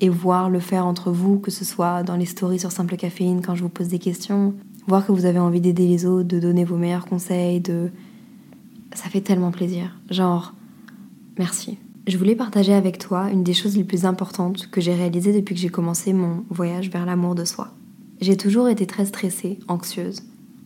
et 0.00 0.08
voir 0.08 0.50
le 0.50 0.60
faire 0.60 0.86
entre 0.86 1.10
vous, 1.10 1.38
que 1.38 1.50
ce 1.50 1.64
soit 1.64 2.02
dans 2.02 2.16
les 2.16 2.26
stories 2.26 2.60
sur 2.60 2.72
Simple 2.72 2.96
Caféine 2.96 3.42
quand 3.42 3.54
je 3.54 3.62
vous 3.62 3.68
pose 3.68 3.88
des 3.88 3.98
questions, 3.98 4.54
voir 4.86 5.06
que 5.06 5.12
vous 5.12 5.26
avez 5.26 5.38
envie 5.38 5.60
d'aider 5.60 5.86
les 5.86 6.06
autres, 6.06 6.28
de 6.28 6.40
donner 6.40 6.64
vos 6.64 6.76
meilleurs 6.76 7.06
conseils, 7.06 7.60
de... 7.60 7.90
Ça 8.94 9.08
fait 9.08 9.20
tellement 9.20 9.50
plaisir. 9.50 9.98
Genre, 10.10 10.54
merci. 11.38 11.78
Je 12.06 12.16
voulais 12.16 12.34
partager 12.34 12.72
avec 12.72 12.98
toi 12.98 13.30
une 13.30 13.44
des 13.44 13.52
choses 13.52 13.76
les 13.76 13.84
plus 13.84 14.06
importantes 14.06 14.70
que 14.70 14.80
j'ai 14.80 14.94
réalisées 14.94 15.32
depuis 15.32 15.54
que 15.54 15.60
j'ai 15.60 15.68
commencé 15.68 16.14
mon 16.14 16.44
voyage 16.48 16.90
vers 16.90 17.04
l'amour 17.04 17.34
de 17.34 17.44
soi. 17.44 17.74
J'ai 18.20 18.36
toujours 18.36 18.68
été 18.68 18.86
très 18.86 19.04
stressée, 19.04 19.58
anxieuse, 19.68 20.22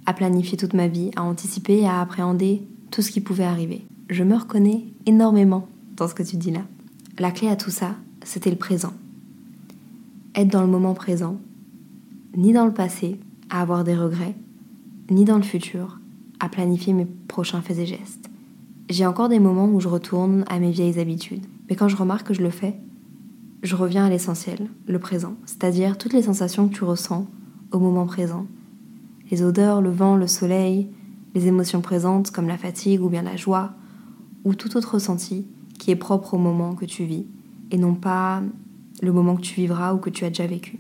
à 0.07 0.15
planifier 0.15 0.57
toute 0.57 0.73
ma 0.73 0.87
vie, 0.87 1.11
à 1.17 1.23
anticiper 1.23 1.81
et 1.81 1.87
à 1.87 2.01
appréhender 2.01 2.63
tout 2.93 3.03
ce 3.03 3.11
qui 3.11 3.21
pouvait 3.21 3.45
arriver. 3.45 3.85
Je 4.09 4.23
me 4.23 4.37
reconnais 4.37 4.85
énormément 5.05 5.67
dans 5.97 6.07
ce 6.07 6.15
que 6.15 6.23
tu 6.23 6.37
dis 6.37 6.53
là. 6.53 6.63
La 7.19 7.33
clé 7.33 7.49
à 7.49 7.57
tout 7.57 7.71
ça, 7.71 7.97
c'était 8.25 8.51
le 8.51 8.57
présent. 8.57 8.93
Être 10.35 10.49
dans 10.49 10.63
le 10.63 10.69
moment 10.69 10.95
présent, 10.95 11.39
ni 12.37 12.55
dans 12.55 12.65
le 12.65 12.73
passé, 12.73 13.21
à 13.51 13.61
avoir 13.61 13.85
des 13.85 13.95
regrets, 13.95 14.35
ni 15.11 15.27
dans 15.27 15.37
le 15.37 15.43
futur, 15.43 16.01
à 16.41 16.49
planifier 16.49 16.95
mes 16.95 17.05
prochains 17.05 17.61
faits 17.61 17.79
et 17.79 17.87
gestes. 17.87 18.31
J'ai 18.89 19.05
encore 19.05 19.29
des 19.29 19.39
moments 19.39 19.69
où 19.69 19.79
je 19.79 19.89
retourne 19.89 20.45
à 20.49 20.59
mes 20.59 20.71
vieilles 20.71 20.99
habitudes, 20.99 21.45
mais 21.69 21.77
quand 21.77 21.89
je 21.89 21.97
remarque 21.97 22.29
que 22.29 22.35
je 22.35 22.43
le 22.43 22.49
fais, 22.49 22.75
je 23.63 23.77
reviens 23.77 24.07
à 24.07 24.09
l'essentiel, 24.09 24.71
le 24.87 24.99
présent, 24.99 25.35
c'est-à-dire 25.45 25.99
toutes 25.99 26.15
les 26.15 26.23
sensations 26.23 26.67
que 26.67 26.75
tu 26.75 26.85
ressens 26.85 27.27
au 27.71 27.79
moment 27.79 28.07
présent. 28.07 28.47
Les 29.31 29.43
odeurs, 29.43 29.83
le 29.83 29.91
vent, 29.91 30.17
le 30.17 30.27
soleil, 30.27 30.89
les 31.35 31.47
émotions 31.47 31.83
présentes 31.83 32.31
comme 32.31 32.49
la 32.49 32.59
fatigue 32.59 33.03
ou 33.03 33.11
bien 33.11 33.23
la 33.23 33.37
joie, 33.37 33.73
ou 34.45 34.55
tout 34.55 34.79
autre 34.79 34.95
ressenti 34.95 35.47
qui 35.79 35.91
est 35.91 35.97
propre 35.97 36.35
au 36.35 36.39
moment 36.39 36.75
que 36.75 36.87
tu 36.87 37.05
vis, 37.05 37.27
et 37.71 37.77
non 37.77 37.95
pas 37.95 38.43
le 39.03 39.13
moment 39.13 39.37
que 39.37 39.43
tu 39.43 39.57
vivras 39.57 39.93
ou 39.93 39.99
que 39.99 40.09
tu 40.09 40.25
as 40.25 40.29
déjà 40.29 40.47
vécu. 40.47 40.79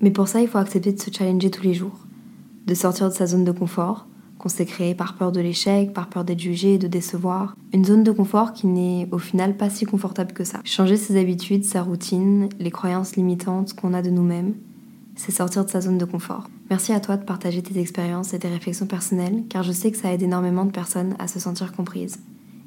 Mais 0.00 0.10
pour 0.10 0.28
ça, 0.28 0.40
il 0.40 0.48
faut 0.48 0.58
accepter 0.58 0.92
de 0.92 1.00
se 1.00 1.10
challenger 1.10 1.50
tous 1.50 1.64
les 1.64 1.74
jours, 1.74 1.98
de 2.66 2.74
sortir 2.74 3.08
de 3.08 3.14
sa 3.14 3.26
zone 3.26 3.44
de 3.44 3.52
confort, 3.52 4.06
qu'on 4.38 4.48
s'est 4.48 4.66
créée 4.66 4.94
par 4.94 5.16
peur 5.16 5.32
de 5.32 5.40
l'échec, 5.40 5.92
par 5.92 6.08
peur 6.08 6.24
d'être 6.24 6.40
jugé 6.40 6.78
de 6.78 6.86
décevoir. 6.86 7.56
Une 7.72 7.84
zone 7.84 8.04
de 8.04 8.12
confort 8.12 8.52
qui 8.52 8.66
n'est 8.66 9.08
au 9.10 9.18
final 9.18 9.56
pas 9.56 9.70
si 9.70 9.86
confortable 9.86 10.32
que 10.32 10.44
ça. 10.44 10.60
Changer 10.64 10.96
ses 10.96 11.18
habitudes, 11.18 11.64
sa 11.64 11.82
routine, 11.82 12.48
les 12.58 12.70
croyances 12.70 13.16
limitantes 13.16 13.74
qu'on 13.74 13.94
a 13.94 14.02
de 14.02 14.10
nous-mêmes, 14.10 14.54
c'est 15.16 15.32
sortir 15.32 15.64
de 15.64 15.70
sa 15.70 15.80
zone 15.80 15.98
de 15.98 16.04
confort. 16.04 16.48
Merci 16.70 16.92
à 16.92 17.00
toi 17.00 17.16
de 17.16 17.24
partager 17.24 17.62
tes 17.62 17.78
expériences 17.80 18.34
et 18.34 18.38
tes 18.38 18.48
réflexions 18.48 18.86
personnelles, 18.86 19.44
car 19.48 19.62
je 19.62 19.72
sais 19.72 19.90
que 19.90 19.96
ça 19.96 20.12
aide 20.12 20.22
énormément 20.22 20.64
de 20.64 20.70
personnes 20.70 21.14
à 21.18 21.26
se 21.26 21.40
sentir 21.40 21.72
comprises. 21.72 22.18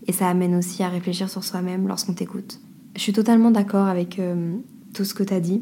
Et 0.07 0.13
ça 0.13 0.29
amène 0.29 0.55
aussi 0.55 0.83
à 0.83 0.89
réfléchir 0.89 1.29
sur 1.29 1.43
soi-même 1.43 1.87
lorsqu'on 1.87 2.13
t'écoute. 2.13 2.59
Je 2.95 3.01
suis 3.01 3.13
totalement 3.13 3.51
d'accord 3.51 3.87
avec 3.87 4.17
euh, 4.19 4.57
tout 4.97 5.05
ce 5.05 5.13
que 5.13 5.23
tu 5.23 5.33
as 5.33 5.39
dit. 5.39 5.61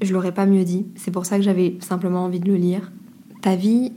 Je 0.00 0.12
l'aurais 0.12 0.32
pas 0.32 0.46
mieux 0.46 0.62
dit, 0.62 0.86
c'est 0.94 1.10
pour 1.10 1.26
ça 1.26 1.36
que 1.36 1.42
j'avais 1.42 1.76
simplement 1.80 2.24
envie 2.24 2.38
de 2.38 2.46
le 2.46 2.56
lire. 2.56 2.92
Ta 3.40 3.56
vie, 3.56 3.92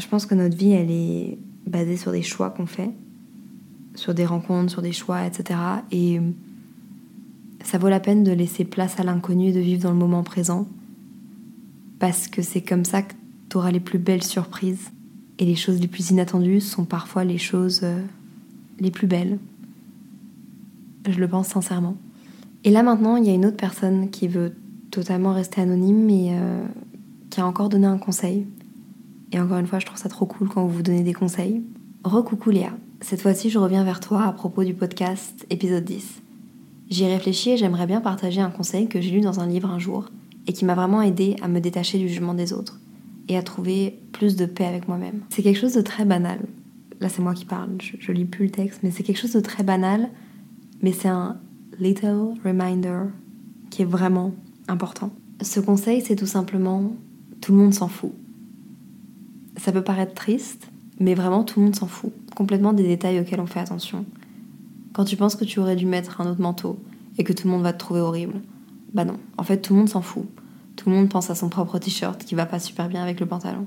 je 0.00 0.06
pense 0.08 0.26
que 0.26 0.34
notre 0.34 0.56
vie, 0.56 0.72
elle 0.72 0.90
est 0.90 1.38
basée 1.66 1.96
sur 1.96 2.10
des 2.10 2.22
choix 2.22 2.50
qu'on 2.50 2.66
fait, 2.66 2.90
sur 3.94 4.12
des 4.12 4.26
rencontres, 4.26 4.72
sur 4.72 4.82
des 4.82 4.92
choix, 4.92 5.24
etc. 5.24 5.58
Et 5.92 6.20
ça 7.62 7.78
vaut 7.78 7.88
la 7.88 8.00
peine 8.00 8.24
de 8.24 8.32
laisser 8.32 8.64
place 8.64 8.98
à 8.98 9.04
l'inconnu 9.04 9.48
et 9.48 9.52
de 9.52 9.60
vivre 9.60 9.84
dans 9.84 9.92
le 9.92 9.98
moment 9.98 10.24
présent, 10.24 10.66
parce 12.00 12.26
que 12.26 12.42
c'est 12.42 12.62
comme 12.62 12.84
ça 12.84 13.02
que 13.02 13.14
tu 13.50 13.56
auras 13.56 13.70
les 13.70 13.80
plus 13.80 13.98
belles 13.98 14.24
surprises. 14.24 14.90
Et 15.38 15.44
les 15.44 15.56
choses 15.56 15.80
les 15.80 15.88
plus 15.88 16.10
inattendues 16.10 16.60
sont 16.60 16.84
parfois 16.84 17.24
les 17.24 17.38
choses 17.38 17.80
euh, 17.84 18.02
les 18.80 18.90
plus 18.90 19.06
belles. 19.06 19.38
Je 21.08 21.18
le 21.18 21.28
pense 21.28 21.48
sincèrement. 21.48 21.96
Et 22.64 22.70
là 22.70 22.82
maintenant, 22.82 23.16
il 23.16 23.26
y 23.26 23.30
a 23.30 23.32
une 23.32 23.46
autre 23.46 23.56
personne 23.56 24.10
qui 24.10 24.28
veut 24.28 24.54
totalement 24.90 25.32
rester 25.32 25.60
anonyme, 25.60 26.04
mais 26.04 26.30
euh, 26.32 26.64
qui 27.30 27.40
a 27.40 27.46
encore 27.46 27.68
donné 27.68 27.86
un 27.86 27.98
conseil. 27.98 28.46
Et 29.32 29.40
encore 29.40 29.58
une 29.58 29.66
fois, 29.66 29.78
je 29.78 29.86
trouve 29.86 29.98
ça 29.98 30.08
trop 30.08 30.26
cool 30.26 30.48
quand 30.48 30.64
vous 30.66 30.76
vous 30.76 30.82
donnez 30.82 31.02
des 31.02 31.12
conseils. 31.12 31.62
Recoucou 32.04 32.50
Léa. 32.50 32.72
Cette 33.00 33.22
fois-ci, 33.22 33.48
je 33.48 33.58
reviens 33.58 33.84
vers 33.84 34.00
toi 34.00 34.24
à 34.24 34.32
propos 34.32 34.64
du 34.64 34.74
podcast 34.74 35.46
épisode 35.48 35.84
10. 35.84 36.22
J'y 36.90 37.04
ai 37.04 37.14
réfléchi 37.14 37.50
et 37.50 37.56
j'aimerais 37.56 37.86
bien 37.86 38.00
partager 38.00 38.40
un 38.40 38.50
conseil 38.50 38.88
que 38.88 39.00
j'ai 39.00 39.12
lu 39.12 39.20
dans 39.20 39.40
un 39.40 39.46
livre 39.46 39.70
un 39.70 39.78
jour 39.78 40.10
et 40.46 40.52
qui 40.52 40.64
m'a 40.64 40.74
vraiment 40.74 41.00
aidé 41.00 41.36
à 41.40 41.48
me 41.48 41.60
détacher 41.60 41.98
du 41.98 42.08
jugement 42.08 42.34
des 42.34 42.52
autres 42.52 42.80
et 43.28 43.36
à 43.36 43.42
trouver 43.42 44.00
plus 44.12 44.34
de 44.34 44.44
paix 44.44 44.66
avec 44.66 44.88
moi-même. 44.88 45.20
C'est 45.30 45.42
quelque 45.42 45.58
chose 45.58 45.74
de 45.74 45.82
très 45.82 46.04
banal. 46.04 46.40
Là, 47.00 47.08
c'est 47.08 47.22
moi 47.22 47.32
qui 47.32 47.44
parle, 47.44 47.70
je 47.78 48.12
lis 48.12 48.24
plus 48.24 48.46
le 48.46 48.50
texte, 48.50 48.80
mais 48.82 48.90
c'est 48.90 49.04
quelque 49.04 49.18
chose 49.18 49.32
de 49.32 49.40
très 49.40 49.62
banal, 49.62 50.10
mais 50.82 50.92
c'est 50.92 51.08
un 51.08 51.38
little 51.80 52.34
reminder 52.44 53.04
qui 53.70 53.82
est 53.82 53.86
vraiment 53.86 54.34
important. 54.68 55.10
Ce 55.42 55.58
conseil, 55.60 56.02
c'est 56.02 56.16
tout 56.16 56.26
simplement 56.26 56.92
tout 57.40 57.52
le 57.52 57.58
monde 57.58 57.74
s'en 57.74 57.88
fout. 57.88 58.12
Ça 59.56 59.72
peut 59.72 59.82
paraître 59.82 60.14
triste, 60.14 60.68
mais 60.98 61.14
vraiment 61.14 61.44
tout 61.44 61.58
le 61.58 61.66
monde 61.66 61.76
s'en 61.76 61.86
fout. 61.86 62.12
Complètement 62.36 62.72
des 62.72 62.82
détails 62.82 63.18
auxquels 63.20 63.40
on 63.40 63.46
fait 63.46 63.60
attention. 63.60 64.04
Quand 64.92 65.04
tu 65.04 65.16
penses 65.16 65.36
que 65.36 65.44
tu 65.44 65.60
aurais 65.60 65.76
dû 65.76 65.86
mettre 65.86 66.20
un 66.20 66.30
autre 66.30 66.40
manteau 66.40 66.78
et 67.16 67.24
que 67.24 67.32
tout 67.32 67.46
le 67.46 67.52
monde 67.52 67.62
va 67.62 67.72
te 67.72 67.78
trouver 67.78 68.00
horrible, 68.00 68.40
bah 68.92 69.04
non, 69.04 69.16
en 69.38 69.42
fait 69.42 69.58
tout 69.58 69.72
le 69.72 69.78
monde 69.78 69.88
s'en 69.88 70.02
fout. 70.02 70.26
Tout 70.76 70.90
le 70.90 70.96
monde 70.96 71.08
pense 71.08 71.30
à 71.30 71.34
son 71.34 71.48
propre 71.48 71.78
t-shirt 71.78 72.24
qui 72.24 72.34
va 72.34 72.46
pas 72.46 72.58
super 72.58 72.88
bien 72.88 73.02
avec 73.02 73.20
le 73.20 73.26
pantalon. 73.26 73.66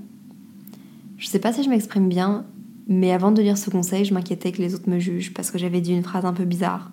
Je 1.18 1.28
sais 1.28 1.40
pas 1.40 1.54
si 1.54 1.64
je 1.64 1.70
m'exprime 1.70 2.10
bien, 2.10 2.46
mais 2.88 3.12
avant 3.12 3.32
de 3.32 3.42
lire 3.42 3.58
ce 3.58 3.70
conseil, 3.70 4.06
je 4.06 4.14
m'inquiétais 4.14 4.52
que 4.52 4.62
les 4.62 4.76
autres 4.76 4.90
me 4.90 5.00
jugent 5.00 5.34
parce 5.34 5.52
que 5.52 5.58
j'avais 5.58 5.82
dit 5.82 5.94
une 5.94 6.04
phrase 6.04 6.26
un 6.26 6.34
peu 6.34 6.46
bizarre 6.46 6.92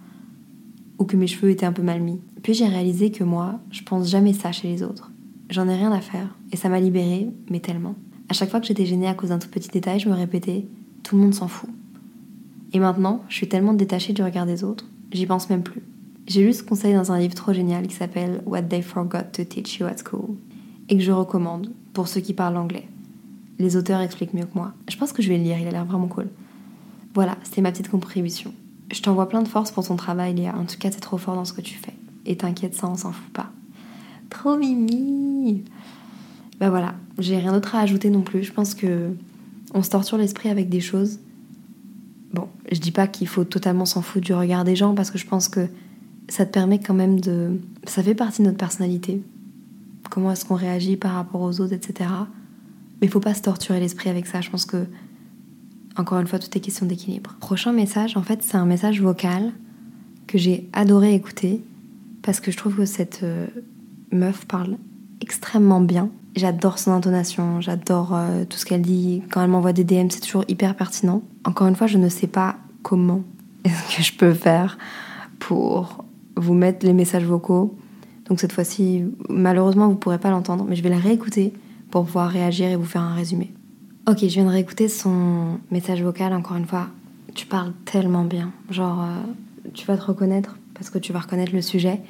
ou 1.01 1.05
que 1.05 1.17
mes 1.17 1.27
cheveux 1.27 1.51
étaient 1.51 1.67
un 1.67 1.73
peu 1.73 1.83
mal 1.83 2.01
mis. 2.01 2.21
Puis 2.43 2.55
j'ai 2.55 2.69
réalisé 2.69 3.11
que 3.11 3.25
moi, 3.25 3.59
je 3.73 3.83
pense 3.83 4.09
jamais 4.09 4.35
ça 4.35 4.53
chez 4.53 4.69
les 4.69 4.83
autres. 4.85 5.11
J'en 5.49 5.67
ai 5.67 5.75
rien 5.75 5.91
à 5.91 6.01
faire 6.01 6.37
et 6.53 6.57
ça 6.57 6.69
m'a 6.69 6.79
libérée, 6.79 7.29
mais 7.51 7.59
tellement. 7.59 7.97
À 8.29 8.35
chaque 8.35 8.51
fois 8.51 8.61
que 8.61 8.67
j'étais 8.67 8.87
gênée 8.87 9.09
à 9.09 9.15
cause 9.15 9.31
d'un 9.31 9.39
tout 9.39 9.49
petit 9.49 9.71
détail, 9.71 9.99
je 9.99 10.09
me 10.09 10.15
répétais 10.15 10.67
tout 11.03 11.17
le 11.17 11.23
monde 11.23 11.35
s'en 11.35 11.49
fout. 11.49 11.71
Et 12.73 12.79
maintenant, 12.79 13.25
je 13.29 13.35
suis 13.35 13.49
tellement 13.49 13.73
détachée 13.73 14.13
du 14.13 14.23
regard 14.23 14.47
des 14.47 14.63
autres, 14.63 14.87
j'y 15.11 15.27
pense 15.27 15.51
même 15.51 15.63
plus. 15.63 15.83
J'ai 16.29 16.45
lu 16.45 16.53
ce 16.53 16.63
conseil 16.63 16.95
dans 16.95 17.11
un 17.11 17.19
livre 17.19 17.35
trop 17.35 17.53
génial 17.53 17.89
qui 17.89 17.97
s'appelle 17.97 18.43
What 18.47 18.63
They 18.63 18.83
Forgot 18.83 19.33
to 19.33 19.43
Teach 19.43 19.79
You 19.79 19.87
at 19.87 19.97
School 20.05 20.37
et 20.89 20.97
que 20.97 21.03
je 21.03 21.11
recommande 21.11 21.73
pour 21.95 22.07
ceux 22.07 22.21
qui 22.21 22.35
parlent 22.35 22.59
anglais. 22.59 22.87
Les 23.59 23.77
auteurs 23.77 24.01
expliquent 24.01 24.35
mieux 24.35 24.45
que 24.45 24.55
moi. 24.55 24.75
Je 24.89 24.97
pense 24.97 25.13
que 25.13 25.23
je 25.23 25.29
vais 25.29 25.39
le 25.39 25.45
lire, 25.45 25.59
il 25.59 25.67
a 25.67 25.71
l'air 25.71 25.85
vraiment 25.85 26.07
cool. 26.07 26.29
Voilà, 27.15 27.37
c'était 27.43 27.63
ma 27.63 27.73
petite 27.73 27.89
contribution. 27.89 28.53
Je 28.93 29.03
t'envoie 29.03 29.29
plein 29.29 29.43
de 29.43 29.49
force 29.49 29.71
pour 29.71 29.87
ton 29.87 29.97
travail, 29.97 30.35
Léa. 30.35 30.57
En 30.57 30.65
tout 30.65 30.79
cas, 30.79 30.91
t'es 30.91 31.01
trop 31.01 31.19
fort 31.19 31.35
dans 31.35 31.45
ce 31.45 31.53
que 31.53 31.61
tu 31.61 31.75
fais. 31.75 31.95
Et 32.27 32.37
t'inquiète, 32.37 32.75
ça, 32.75 32.89
on 32.89 32.97
s'en 32.97 33.13
fout 33.13 33.33
pas. 33.33 33.51
Trop 34.31 34.57
mimi 34.57 35.65
Bah 36.59 36.71
voilà, 36.71 36.95
j'ai 37.19 37.39
rien 37.39 37.53
d'autre 37.53 37.75
à 37.75 37.81
ajouter 37.81 38.11
non 38.11 38.23
plus. 38.23 38.43
Je 38.45 38.53
pense 38.53 38.75
que 38.75 39.11
on 39.75 39.83
se 39.83 39.91
torture 39.91 40.19
l'esprit 40.19 40.49
avec 40.49 40.69
des 40.69 40.81
choses. 40.81 41.19
Bon, 42.33 42.49
je 42.71 42.79
dis 42.79 42.93
pas 42.93 43.07
qu'il 43.07 43.27
faut 43.27 43.45
totalement 43.45 43.87
s'en 43.87 44.03
foutre 44.03 44.25
du 44.25 44.35
regard 44.35 44.65
des 44.65 44.77
gens 44.77 44.95
parce 44.95 45.11
que 45.11 45.19
je 45.19 45.27
pense 45.27 45.49
que 45.49 45.69
ça 46.29 46.47
te 46.47 46.53
permet 46.53 46.79
quand 46.79 46.95
même 46.95 47.21
de. 47.21 47.61
Ça 47.85 48.03
fait 48.03 48.15
partie 48.15 48.43
de 48.43 48.47
notre 48.47 48.59
personnalité. 48.59 49.23
Comment 50.11 50.33
est-ce 50.33 50.45
qu'on 50.45 50.55
réagit 50.55 50.97
par 50.97 51.13
rapport 51.13 51.41
aux 51.41 51.61
autres, 51.61 51.73
etc. 51.73 52.11
Mais 53.01 53.09
faut 53.09 53.21
pas 53.21 53.35
se 53.35 53.43
torturer 53.43 53.81
l'esprit 53.81 54.11
avec 54.11 54.27
ça. 54.27 54.41
Je 54.41 54.51
pense 54.51 54.65
que 54.65 54.87
encore 55.97 56.21
une 56.21 56.27
fois, 56.27 56.39
tout 56.39 56.49
est 56.57 56.61
question 56.61 56.87
d'équilibre. 56.87 57.37
Prochain 57.41 57.73
message, 57.73 58.17
en 58.17 58.23
fait, 58.23 58.43
c'est 58.43 58.57
un 58.57 58.67
message 58.67 59.01
vocal 59.01 59.53
que 60.27 60.39
j'ai 60.39 60.69
adoré 60.73 61.15
écouter 61.15 61.63
parce 62.23 62.41
que 62.41 62.51
je 62.51 62.57
trouve 62.57 62.77
que 62.77 62.85
cette 62.85 63.21
euh, 63.23 63.47
meuf 64.13 64.47
parle 64.47 64.77
extrêmement 65.21 65.81
bien. 65.81 66.11
J'adore 66.37 66.79
son 66.79 66.93
intonation, 66.93 67.61
j'adore 67.61 68.15
euh, 68.15 68.45
tout 68.45 68.57
ce 68.57 68.65
qu'elle 68.65 68.83
dit. 68.83 69.23
Quand 69.31 69.43
elle 69.43 69.51
m'envoie 69.51 69.73
des 69.73 69.85
DM, 69.85 70.09
c'est 70.11 70.21
toujours 70.21 70.45
hyper 70.47 70.77
pertinent. 70.77 71.23
Encore 71.45 71.67
une 71.67 71.75
fois, 71.75 71.89
je 71.89 71.99
ne 71.99 72.09
sais 72.09 72.29
pas 72.29 72.57
comment 72.83 73.23
est-ce 73.65 73.97
que 73.97 74.03
je 74.03 74.13
peux 74.15 74.35
faire 74.35 74.79
pour 75.39 76.05
vous 76.37 76.55
mettre 76.55 76.87
les 76.87 76.93
messages 76.93 77.25
vocaux. 77.25 77.77
Donc 78.27 78.41
cette 78.41 78.53
fois-ci, 78.53 79.05
malheureusement, 79.29 79.87
vous 79.87 79.95
ne 79.95 79.99
pourrez 79.99 80.19
pas 80.19 80.31
l'entendre, 80.31 80.65
mais 80.69 80.77
je 80.77 80.83
vais 80.83 80.89
la 80.89 80.99
réécouter 80.99 81.53
pour 81.91 82.05
pouvoir 82.05 82.31
réagir 82.31 82.69
et 82.69 82.77
vous 82.77 82.85
faire 82.85 83.03
un 83.03 83.15
résumé. 83.15 83.53
Ok, 84.11 84.23
je 84.23 84.27
viens 84.27 84.45
de 84.45 84.51
réécouter 84.51 84.89
son 84.89 85.61
message 85.71 86.03
vocal 86.03 86.33
encore 86.33 86.57
une 86.57 86.67
fois. 86.67 86.89
Tu 87.37 87.47
parles 87.47 87.73
tellement 87.85 88.25
bien. 88.25 88.51
Genre, 88.69 89.01
euh, 89.05 89.71
tu 89.73 89.87
vas 89.87 89.97
te 89.97 90.03
reconnaître 90.03 90.59
parce 90.75 90.91
que 90.91 90.99
tu 90.99 91.13
vas 91.13 91.21
reconnaître 91.21 91.53
le 91.55 91.63
sujet. 91.63 92.01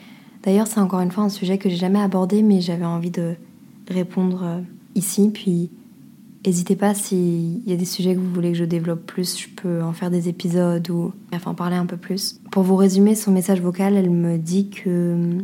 D'ailleurs, 0.42 0.66
c'est 0.66 0.80
encore 0.80 1.00
une 1.00 1.10
fois 1.10 1.24
un 1.24 1.28
sujet 1.28 1.58
que 1.58 1.68
j'ai 1.68 1.76
jamais 1.76 2.00
abordé, 2.00 2.42
mais 2.42 2.62
j'avais 2.62 2.86
envie 2.86 3.10
de 3.10 3.34
répondre 3.86 4.40
euh, 4.42 4.60
ici. 4.94 5.28
Puis, 5.28 5.68
n'hésitez 6.46 6.74
pas 6.74 6.94
s'il 6.94 7.68
y 7.68 7.72
a 7.74 7.76
des 7.76 7.84
sujets 7.84 8.14
que 8.14 8.20
vous 8.20 8.32
voulez 8.32 8.52
que 8.52 8.58
je 8.58 8.64
développe 8.64 9.04
plus, 9.04 9.38
je 9.38 9.48
peux 9.50 9.82
en 9.82 9.92
faire 9.92 10.10
des 10.10 10.30
épisodes 10.30 10.88
ou 10.88 11.12
enfin 11.34 11.52
parler 11.52 11.76
un 11.76 11.84
peu 11.84 11.98
plus. 11.98 12.40
Pour 12.50 12.62
vous 12.62 12.76
résumer 12.76 13.14
son 13.14 13.30
message 13.30 13.60
vocal, 13.60 13.94
elle 13.94 14.08
me 14.08 14.38
dit 14.38 14.70
que 14.70 15.36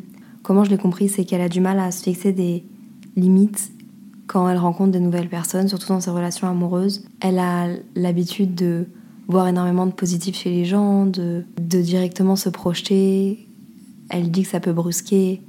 comment 0.43 0.65
je 0.65 0.71
l'ai 0.71 0.79
compris, 0.79 1.11
c'est 1.11 1.27
qu'elle 1.27 1.43
a 1.43 1.51
du 1.51 1.61
mal 1.61 1.79
à 1.79 1.91
se 1.91 2.03
fixer 2.03 2.33
des 2.33 2.65
limites 3.15 3.73
quand 4.27 4.49
elle 4.49 4.59
rencontre 4.59 4.93
de 4.93 4.99
nouvelles 4.99 5.29
personnes, 5.29 5.69
surtout 5.69 5.89
dans 5.89 6.01
ses 6.01 6.11
relations 6.11 6.49
amoureuses. 6.49 7.05
Elle 7.21 7.39
a 7.39 7.69
l'habitude 7.95 8.55
de 8.55 8.87
voir 9.29 9.49
énormément 9.49 9.87
de 9.87 9.93
positif 9.93 10.37
chez 10.37 10.51
les 10.51 10.65
gens, 10.65 11.07
de, 11.07 11.45
de 11.61 11.81
directement 11.81 12.37
se 12.37 12.49
projeter. 12.49 13.47
Elle 14.09 14.31
dit 14.31 14.43
que 14.43 14.49
ça 14.49 14.61
peut 14.61 14.73
brusquer 14.73 15.43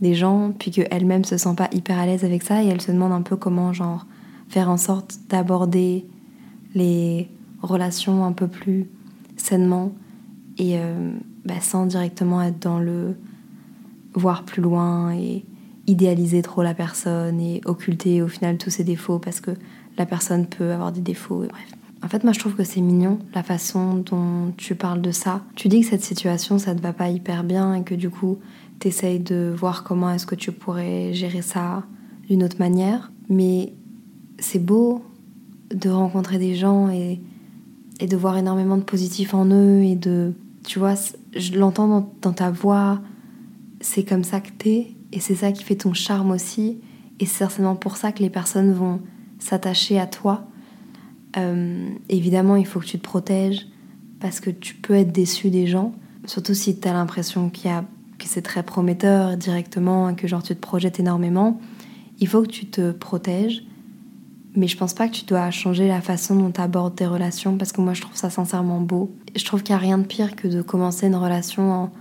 des 0.00 0.14
gens, 0.14 0.52
puis 0.58 0.70
qu'elle-même 0.70 1.24
se 1.24 1.36
sent 1.36 1.54
pas 1.56 1.68
hyper 1.72 1.98
à 1.98 2.06
l'aise 2.06 2.24
avec 2.24 2.42
ça, 2.42 2.62
et 2.62 2.66
elle 2.66 2.80
se 2.80 2.90
demande 2.90 3.12
un 3.12 3.22
peu 3.22 3.36
comment, 3.36 3.72
genre, 3.72 4.06
faire 4.48 4.68
en 4.68 4.76
sorte 4.76 5.18
d'aborder 5.28 6.06
les 6.74 7.28
relations 7.62 8.24
un 8.24 8.32
peu 8.32 8.48
plus 8.48 8.88
sainement. 9.36 9.92
Et 10.58 10.78
euh, 10.78 11.12
bah, 11.44 11.60
sans 11.60 11.86
directement 11.86 12.42
être 12.42 12.58
dans 12.58 12.78
le 12.78 13.16
voir 14.14 14.44
plus 14.44 14.60
loin 14.60 15.12
et 15.12 15.44
idéaliser 15.86 16.42
trop 16.42 16.62
la 16.62 16.74
personne 16.74 17.40
et 17.40 17.60
occulter 17.64 18.22
au 18.22 18.28
final 18.28 18.58
tous 18.58 18.70
ses 18.70 18.84
défauts 18.84 19.18
parce 19.18 19.40
que 19.40 19.50
la 19.98 20.06
personne 20.06 20.46
peut 20.46 20.72
avoir 20.72 20.92
des 20.92 21.00
défauts 21.00 21.44
et 21.44 21.48
bref. 21.48 21.72
En 22.04 22.08
fait, 22.08 22.24
moi 22.24 22.32
je 22.32 22.40
trouve 22.40 22.54
que 22.54 22.64
c'est 22.64 22.80
mignon 22.80 23.18
la 23.34 23.42
façon 23.42 23.94
dont 23.94 24.52
tu 24.56 24.74
parles 24.74 25.00
de 25.00 25.12
ça. 25.12 25.42
Tu 25.54 25.68
dis 25.68 25.82
que 25.82 25.86
cette 25.86 26.02
situation 26.02 26.58
ça 26.58 26.74
te 26.74 26.80
va 26.80 26.92
pas 26.92 27.08
hyper 27.08 27.44
bien 27.44 27.74
et 27.74 27.82
que 27.82 27.94
du 27.94 28.10
coup 28.10 28.38
t'essayes 28.78 29.20
de 29.20 29.54
voir 29.56 29.84
comment 29.84 30.10
est-ce 30.10 30.26
que 30.26 30.34
tu 30.34 30.50
pourrais 30.50 31.12
gérer 31.12 31.42
ça 31.42 31.84
d'une 32.28 32.42
autre 32.42 32.56
manière. 32.58 33.12
Mais 33.28 33.72
c'est 34.38 34.58
beau 34.58 35.04
de 35.72 35.88
rencontrer 35.88 36.38
des 36.38 36.54
gens 36.54 36.88
et, 36.90 37.20
de 38.00 38.16
voir 38.16 38.36
énormément 38.36 38.76
de 38.76 38.82
positifs 38.82 39.32
en 39.32 39.46
eux 39.46 39.82
et 39.82 39.94
de. 39.94 40.32
Tu 40.66 40.80
vois, 40.80 40.94
je 41.36 41.56
l'entends 41.56 42.12
dans 42.20 42.32
ta 42.32 42.50
voix, 42.50 43.00
c'est 43.80 44.02
comme 44.02 44.24
ça 44.24 44.40
que 44.40 44.50
t'es 44.50 44.96
et 45.12 45.20
c'est 45.20 45.34
ça 45.34 45.52
qui 45.52 45.62
fait 45.62 45.76
ton 45.76 45.94
charme 45.94 46.30
aussi. 46.30 46.80
Et 47.20 47.26
c'est 47.26 47.38
certainement 47.38 47.76
pour 47.76 47.96
ça 47.96 48.12
que 48.12 48.22
les 48.22 48.30
personnes 48.30 48.72
vont 48.72 49.00
s'attacher 49.38 49.98
à 49.98 50.06
toi. 50.06 50.46
Euh, 51.36 51.88
évidemment, 52.08 52.56
il 52.56 52.66
faut 52.66 52.80
que 52.80 52.86
tu 52.86 52.98
te 52.98 53.02
protèges 53.04 53.66
parce 54.20 54.40
que 54.40 54.50
tu 54.50 54.74
peux 54.74 54.94
être 54.94 55.12
déçu 55.12 55.50
des 55.50 55.66
gens, 55.66 55.92
surtout 56.26 56.54
si 56.54 56.78
tu 56.78 56.88
as 56.88 56.92
l'impression 56.92 57.50
qu'il 57.50 57.70
y 57.70 57.72
a, 57.72 57.84
que 58.18 58.26
c'est 58.26 58.42
très 58.42 58.62
prometteur 58.62 59.36
directement 59.36 60.08
et 60.08 60.14
que 60.14 60.28
genre 60.28 60.42
tu 60.42 60.54
te 60.54 60.60
projettes 60.60 61.00
énormément. 61.00 61.60
Il 62.20 62.28
faut 62.28 62.42
que 62.42 62.48
tu 62.48 62.66
te 62.66 62.92
protèges, 62.92 63.64
mais 64.54 64.68
je 64.68 64.76
pense 64.76 64.94
pas 64.94 65.08
que 65.08 65.14
tu 65.14 65.24
dois 65.24 65.50
changer 65.50 65.88
la 65.88 66.00
façon 66.00 66.36
dont 66.36 66.52
tu 66.52 66.60
abordes 66.60 66.94
tes 66.94 67.06
relations 67.06 67.56
parce 67.56 67.72
que 67.72 67.80
moi 67.80 67.94
je 67.94 68.02
trouve 68.02 68.16
ça 68.16 68.30
sincèrement 68.30 68.80
beau. 68.80 69.12
Je 69.34 69.44
trouve 69.44 69.62
qu'il 69.62 69.74
n'y 69.74 69.80
a 69.80 69.82
rien 69.82 69.98
de 69.98 70.06
pire 70.06 70.36
que 70.36 70.46
de 70.46 70.62
commencer 70.62 71.08
une 71.08 71.16
relation 71.16 71.72
en, 71.72 71.92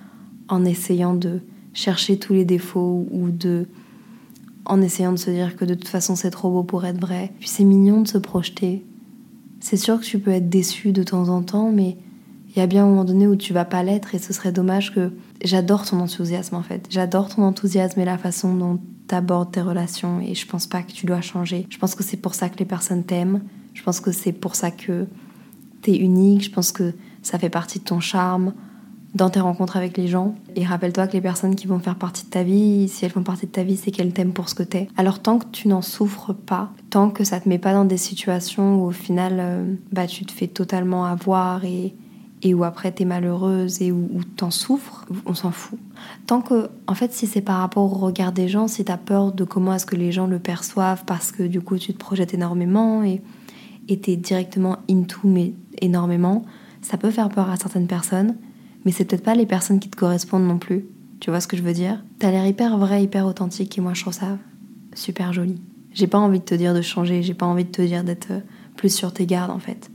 en 0.48 0.66
essayant 0.66 1.16
de 1.16 1.42
chercher 1.74 2.18
tous 2.18 2.34
les 2.34 2.46
défauts 2.46 3.08
ou 3.12 3.32
de 3.32 3.68
en 4.66 4.82
essayant 4.82 5.12
de 5.12 5.18
se 5.18 5.32
dire 5.32 5.56
que 5.56 5.66
de 5.66 5.74
toute 5.74 5.88
façon 5.88 6.16
c'est 6.16 6.30
trop 6.30 6.52
beau 6.52 6.64
pour 6.64 6.86
être 6.86 7.00
vrai. 7.00 7.32
Puis 7.40 7.50
c'est 7.50 7.64
mignon 7.64 8.02
de 8.02 8.08
se 8.08 8.18
projeter. 8.18 8.86
C'est 9.60 9.78
sûr 9.78 10.00
que 10.00 10.06
tu 10.06 10.20
peux 10.20 10.32
être 10.32 10.50
déçu 10.50 10.92
de 10.92 11.04
temps 11.04 11.30
en 11.30 11.42
temps, 11.42 11.72
mais 11.72 11.98
il 12.50 12.60
y 12.60 12.62
a 12.62 12.68
bien 12.68 12.84
un 12.84 12.90
moment 12.90 13.06
donné 13.06 13.28
où 13.28 13.36
tu 13.36 13.54
vas 13.54 13.66
pas 13.66 13.84
l'être 13.84 14.14
et 14.14 14.20
ce 14.20 14.34
serait 14.34 14.52
dommage 14.52 14.94
que 14.94 15.12
j'adore 15.44 15.86
ton 15.86 16.00
enthousiasme 16.00 16.56
en 16.56 16.64
fait. 16.64 16.86
J'adore 16.90 17.34
ton 17.34 17.44
enthousiasme 17.44 18.00
et 18.00 18.06
la 18.06 18.18
façon 18.18 18.54
dont 18.56 18.80
tu 19.08 19.16
abordes 19.16 19.52
tes 19.52 19.62
relations 19.62 20.20
et 20.20 20.36
je 20.36 20.46
pense 20.46 20.68
pas 20.68 20.84
que 20.84 20.92
tu 20.92 21.06
dois 21.06 21.22
changer. 21.22 21.66
Je 21.70 21.78
pense 21.78 21.96
que 21.96 22.04
c'est 22.04 22.18
pour 22.18 22.36
ça 22.36 22.50
que 22.50 22.58
les 22.58 22.66
personnes 22.66 23.04
t'aiment. 23.04 23.42
Je 23.74 23.84
pense 23.84 24.00
que 24.00 24.12
c'est 24.12 24.34
pour 24.34 24.56
ça 24.56 24.70
que 24.70 25.08
t'es 25.82 25.96
unique. 25.96 26.44
Je 26.44 26.52
pense 26.52 26.72
que 26.72 26.94
ça 27.22 27.40
fait 27.40 27.50
partie 27.50 27.80
de 27.80 27.86
ton 27.86 28.00
charme 28.00 28.54
dans 29.14 29.30
tes 29.30 29.40
rencontres 29.40 29.78
avec 29.78 29.98
les 29.98 30.08
gens. 30.08 30.36
Et 30.56 30.66
rappelle-toi 30.66 31.08
que 31.08 31.14
les 31.14 31.22
personnes 31.22 31.56
qui 31.56 31.68
vont 31.68 31.80
faire 31.80 31.96
partie 31.96 32.26
de 32.26 32.30
ta 32.30 32.44
vie, 32.44 32.88
si 32.88 33.06
elles 33.06 33.12
font 33.12 33.24
partie 33.24 33.46
de 33.46 33.52
ta 33.52 33.64
vie, 33.64 33.78
c'est 33.78 33.92
qu'elles 33.92 34.14
t'aiment 34.14 34.34
pour 34.34 34.50
ce 34.50 34.56
que 34.56 34.64
t'es. 34.64 34.88
Alors 34.98 35.20
tant 35.20 35.40
que 35.40 35.46
tu 35.52 35.68
n'en 35.68 35.82
souffres 35.82 36.34
pas, 36.34 36.72
tant 36.90 37.10
que 37.10 37.24
ça 37.24 37.40
te 37.40 37.50
met 37.50 37.60
pas 37.60 37.74
dans 37.74 37.86
des 37.86 37.98
situations 37.98 38.82
où 38.82 38.88
au 38.88 38.92
final, 38.92 39.38
euh, 39.40 39.76
bah 39.92 40.08
tu 40.08 40.26
te 40.26 40.32
fais 40.32 40.48
totalement 40.48 41.06
avoir 41.06 41.66
et, 41.66 41.94
et 42.42 42.54
où 42.54 42.64
après 42.64 42.92
t'es 42.92 43.06
malheureuse 43.06 43.82
et 43.82 43.92
où, 43.92 44.10
où 44.14 44.24
t'en 44.24 44.52
souffres, 44.52 45.06
on 45.26 45.34
s'en 45.34 45.52
fout. 45.52 45.80
Tant 46.26 46.42
que, 46.42 46.70
en 46.88 46.96
fait, 46.96 47.12
si 47.12 47.28
c'est 47.28 47.42
par 47.42 47.60
rapport 47.60 47.84
au 47.84 47.98
regard 47.98 48.32
des 48.32 48.48
gens, 48.48 48.68
si 48.68 48.86
t'as 48.86 48.98
peur 48.98 49.34
de 49.34 49.44
comment 49.44 49.74
est-ce 49.74 49.86
que 49.86 49.98
les 49.98 50.14
gens 50.14 50.28
le 50.28 50.40
perçoivent 50.40 51.04
parce 51.06 51.32
que 51.32 51.44
du 51.44 51.62
coup 51.62 51.78
tu 51.78 51.94
te 51.94 51.98
projettes 51.98 52.34
énormément 52.34 53.04
et 53.04 53.22
t'es 54.00 54.16
directement 54.16 54.78
into 54.90 55.20
mais 55.26 55.54
énormément, 55.82 56.44
ça 56.82 56.98
peut 56.98 57.12
faire 57.12 57.28
peur 57.28 57.50
à 57.50 57.58
certaines 57.58 57.88
personnes 57.88 58.36
mais 58.86 58.92
c'est 58.92 59.06
peut-être 59.06 59.24
pas 59.24 59.36
les 59.36 59.46
personnes 59.46 59.80
qui 59.80 59.90
te 59.90 59.96
correspondent 59.96 60.48
non 60.48 60.58
plus. 60.58 60.86
Tu 61.20 61.30
vois 61.30 61.40
ce 61.40 61.48
que 61.48 61.56
je 61.56 61.62
veux 61.62 61.74
dire? 61.74 62.04
T'as 62.20 62.32
l'air 62.32 62.46
hyper 62.46 62.78
vrai, 62.78 63.04
hyper 63.04 63.26
authentique 63.26 63.78
et 63.78 63.82
moi 63.82 63.94
je 63.94 64.02
trouve 64.02 64.14
ça 64.14 64.38
super 64.96 65.34
joli. 65.34 65.62
J'ai 65.94 66.08
pas 66.08 66.18
envie 66.18 66.40
de 66.40 66.46
te 66.46 66.56
dire 66.56 66.74
de 66.74 66.82
changer, 66.82 67.22
j'ai 67.22 67.34
pas 67.34 67.46
envie 67.46 67.66
de 67.66 67.70
te 67.70 67.82
dire 67.82 68.04
d'être 68.04 68.32
plus 68.76 68.94
sur 68.94 69.14
tes 69.14 69.26
gardes 69.26 69.52
en 69.52 69.60
fait. 69.60 69.92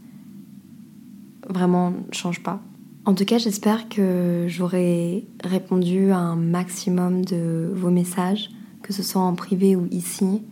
Vraiment, 1.49 1.93
change 2.13 2.43
pas. 2.43 2.61
En 3.07 3.15
tout 3.15 3.25
cas, 3.25 3.39
j'espère 3.39 3.89
que 3.89 4.47
j'aurai 4.49 5.27
répondu 5.45 6.11
à 6.11 6.19
un 6.19 6.37
maximum 6.37 7.25
de 7.25 7.71
vos 7.73 7.91
messages, 7.91 8.51
que 8.83 8.93
ce 8.93 9.05
soit 9.05 9.23
en 9.23 9.35
privé 9.35 9.77
ou 9.77 9.87
ici, 9.93 10.43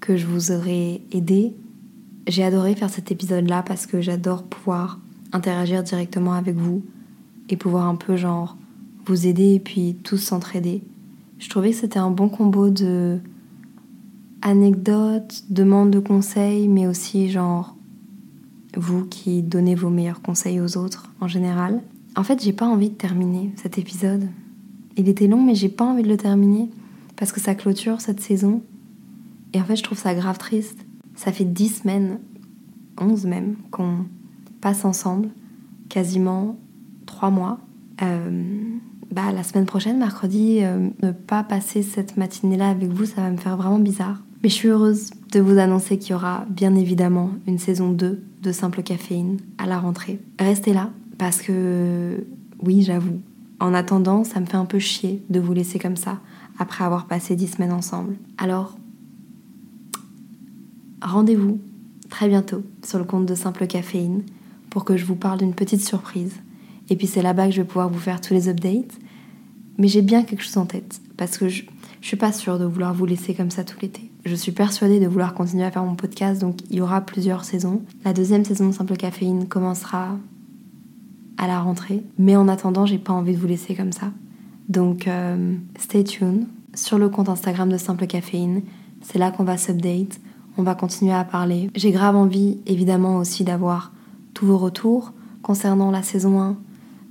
que 0.00 0.16
je 0.16 0.26
vous 0.26 0.50
aurai 0.50 1.02
aidé. 1.12 1.54
J'ai 2.26 2.42
adoré 2.42 2.74
faire 2.74 2.90
cet 2.90 3.12
épisode-là 3.12 3.62
parce 3.62 3.86
que 3.86 4.00
j'adore 4.00 4.42
pouvoir 4.42 4.98
interagir 5.32 5.84
directement 5.84 6.32
avec 6.32 6.56
vous, 6.56 6.84
et 7.52 7.56
pouvoir 7.56 7.86
un 7.86 7.96
peu 7.96 8.16
genre 8.16 8.56
vous 9.06 9.26
aider 9.26 9.54
et 9.54 9.60
puis 9.60 9.96
tous 10.02 10.18
s'entraider. 10.18 10.82
Je 11.38 11.48
trouvais 11.48 11.70
que 11.70 11.76
c'était 11.76 11.98
un 11.98 12.10
bon 12.10 12.28
combo 12.28 12.70
de 12.70 13.18
anecdotes, 14.42 15.44
demandes 15.50 15.90
de 15.90 15.98
conseils, 15.98 16.68
mais 16.68 16.86
aussi 16.86 17.30
genre 17.30 17.76
vous 18.76 19.04
qui 19.04 19.42
donnez 19.42 19.74
vos 19.74 19.90
meilleurs 19.90 20.22
conseils 20.22 20.60
aux 20.60 20.76
autres 20.76 21.10
en 21.20 21.28
général. 21.28 21.82
En 22.16 22.22
fait, 22.22 22.42
j'ai 22.42 22.52
pas 22.52 22.66
envie 22.66 22.90
de 22.90 22.94
terminer 22.94 23.52
cet 23.56 23.78
épisode. 23.78 24.28
Il 24.96 25.08
était 25.08 25.26
long, 25.26 25.42
mais 25.42 25.54
j'ai 25.54 25.68
pas 25.68 25.84
envie 25.84 26.02
de 26.02 26.08
le 26.08 26.16
terminer 26.16 26.70
parce 27.16 27.32
que 27.32 27.40
ça 27.40 27.54
clôture 27.54 28.00
cette 28.00 28.20
saison. 28.20 28.62
Et 29.52 29.60
en 29.60 29.64
fait, 29.64 29.76
je 29.76 29.82
trouve 29.82 29.98
ça 29.98 30.14
grave 30.14 30.38
triste. 30.38 30.84
Ça 31.14 31.32
fait 31.32 31.44
dix 31.44 31.80
semaines, 31.80 32.18
onze 32.98 33.24
même, 33.24 33.56
qu'on 33.70 34.06
passe 34.60 34.84
ensemble, 34.84 35.30
quasiment 35.88 36.56
trois 37.10 37.30
mois. 37.30 37.58
Euh, 38.02 38.42
bah, 39.10 39.32
la 39.32 39.42
semaine 39.42 39.66
prochaine, 39.66 39.98
mercredi, 39.98 40.60
euh, 40.62 40.88
ne 41.02 41.10
pas 41.10 41.42
passer 41.42 41.82
cette 41.82 42.16
matinée-là 42.16 42.70
avec 42.70 42.88
vous, 42.88 43.04
ça 43.04 43.20
va 43.20 43.30
me 43.30 43.36
faire 43.36 43.56
vraiment 43.56 43.80
bizarre. 43.80 44.22
Mais 44.42 44.48
je 44.48 44.54
suis 44.54 44.68
heureuse 44.68 45.10
de 45.32 45.40
vous 45.40 45.58
annoncer 45.58 45.98
qu'il 45.98 46.12
y 46.12 46.14
aura 46.14 46.46
bien 46.48 46.74
évidemment 46.76 47.32
une 47.46 47.58
saison 47.58 47.90
2 47.90 48.22
de 48.42 48.52
Simple 48.52 48.82
Caféine 48.82 49.38
à 49.58 49.66
la 49.66 49.78
rentrée. 49.78 50.20
Restez 50.38 50.72
là 50.72 50.90
parce 51.18 51.42
que, 51.42 52.24
oui, 52.62 52.82
j'avoue, 52.82 53.20
en 53.58 53.74
attendant, 53.74 54.24
ça 54.24 54.40
me 54.40 54.46
fait 54.46 54.56
un 54.56 54.64
peu 54.64 54.78
chier 54.78 55.22
de 55.28 55.40
vous 55.40 55.52
laisser 55.52 55.78
comme 55.78 55.96
ça 55.96 56.20
après 56.58 56.84
avoir 56.84 57.06
passé 57.06 57.36
10 57.36 57.48
semaines 57.48 57.72
ensemble. 57.72 58.16
Alors, 58.38 58.78
rendez-vous 61.02 61.58
très 62.08 62.28
bientôt 62.28 62.62
sur 62.84 62.98
le 62.98 63.04
compte 63.04 63.26
de 63.26 63.34
Simple 63.34 63.66
Caféine 63.66 64.22
pour 64.70 64.84
que 64.84 64.96
je 64.96 65.04
vous 65.04 65.16
parle 65.16 65.40
d'une 65.40 65.54
petite 65.54 65.82
surprise 65.82 66.40
et 66.90 66.96
puis 66.96 67.06
c'est 67.06 67.22
là-bas 67.22 67.46
que 67.46 67.52
je 67.52 67.62
vais 67.62 67.66
pouvoir 67.66 67.88
vous 67.88 67.98
faire 67.98 68.20
tous 68.20 68.34
les 68.34 68.48
updates. 68.48 68.98
Mais 69.78 69.88
j'ai 69.88 70.02
bien 70.02 70.24
quelque 70.24 70.42
chose 70.42 70.58
en 70.58 70.66
tête, 70.66 71.00
parce 71.16 71.38
que 71.38 71.48
je, 71.48 71.62
je 72.02 72.06
suis 72.06 72.16
pas 72.16 72.32
sûre 72.32 72.58
de 72.58 72.66
vouloir 72.66 72.92
vous 72.92 73.06
laisser 73.06 73.32
comme 73.32 73.50
ça 73.50 73.64
tout 73.64 73.78
l'été. 73.80 74.10
Je 74.26 74.34
suis 74.34 74.52
persuadée 74.52 75.00
de 75.00 75.06
vouloir 75.06 75.32
continuer 75.32 75.64
à 75.64 75.70
faire 75.70 75.84
mon 75.84 75.94
podcast, 75.94 76.40
donc 76.40 76.58
il 76.70 76.76
y 76.76 76.80
aura 76.82 77.00
plusieurs 77.00 77.44
saisons. 77.44 77.80
La 78.04 78.12
deuxième 78.12 78.44
saison 78.44 78.68
de 78.68 78.72
Simple 78.72 78.96
Caféine 78.96 79.48
commencera 79.48 80.18
à 81.38 81.46
la 81.46 81.60
rentrée, 81.60 82.02
mais 82.18 82.36
en 82.36 82.48
attendant, 82.48 82.84
j'ai 82.84 82.98
pas 82.98 83.14
envie 83.14 83.32
de 83.34 83.38
vous 83.38 83.46
laisser 83.46 83.74
comme 83.74 83.92
ça. 83.92 84.12
Donc 84.68 85.08
euh, 85.08 85.54
stay 85.78 86.04
tuned 86.04 86.46
sur 86.74 86.98
le 86.98 87.08
compte 87.08 87.30
Instagram 87.30 87.70
de 87.70 87.78
Simple 87.78 88.06
Caféine. 88.06 88.62
C'est 89.00 89.18
là 89.18 89.30
qu'on 89.30 89.44
va 89.44 89.56
s'update, 89.56 90.20
on 90.58 90.62
va 90.62 90.74
continuer 90.74 91.14
à 91.14 91.24
parler. 91.24 91.70
J'ai 91.74 91.90
grave 91.90 92.16
envie, 92.16 92.58
évidemment, 92.66 93.16
aussi 93.16 93.44
d'avoir 93.44 93.92
tous 94.34 94.46
vos 94.46 94.58
retours 94.58 95.12
concernant 95.42 95.90
la 95.90 96.02
saison 96.02 96.40
1, 96.40 96.56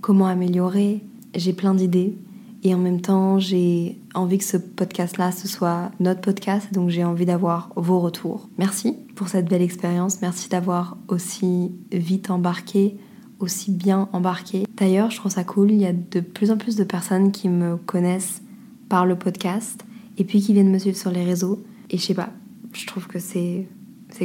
comment 0.01 0.27
améliorer. 0.27 1.03
J'ai 1.35 1.53
plein 1.53 1.73
d'idées 1.73 2.17
et 2.63 2.75
en 2.75 2.77
même 2.77 2.99
temps, 2.99 3.39
j'ai 3.39 4.01
envie 4.13 4.37
que 4.37 4.43
ce 4.43 4.57
podcast-là, 4.57 5.31
ce 5.31 5.47
soit 5.47 5.91
notre 5.99 6.19
podcast, 6.19 6.73
donc 6.73 6.89
j'ai 6.89 7.05
envie 7.05 7.25
d'avoir 7.25 7.71
vos 7.75 7.99
retours. 7.99 8.49
Merci 8.57 8.97
pour 9.15 9.29
cette 9.29 9.47
belle 9.47 9.61
expérience, 9.61 10.21
merci 10.21 10.49
d'avoir 10.49 10.97
aussi 11.07 11.71
vite 11.91 12.29
embarqué, 12.29 12.97
aussi 13.39 13.71
bien 13.71 14.09
embarqué. 14.11 14.65
D'ailleurs, 14.75 15.09
je 15.09 15.17
trouve 15.17 15.31
ça 15.31 15.45
cool, 15.45 15.71
il 15.71 15.77
y 15.77 15.85
a 15.85 15.93
de 15.93 16.19
plus 16.19 16.51
en 16.51 16.57
plus 16.57 16.75
de 16.75 16.83
personnes 16.83 17.31
qui 17.31 17.47
me 17.47 17.77
connaissent 17.77 18.41
par 18.89 19.05
le 19.05 19.15
podcast 19.15 19.85
et 20.17 20.25
puis 20.25 20.41
qui 20.41 20.53
viennent 20.53 20.71
me 20.71 20.79
suivre 20.79 20.97
sur 20.97 21.11
les 21.11 21.23
réseaux. 21.23 21.63
Et 21.91 21.97
je 21.97 22.03
sais 22.03 22.13
pas, 22.13 22.29
je 22.73 22.85
trouve 22.87 23.07
que 23.07 23.19
c'est 23.19 23.67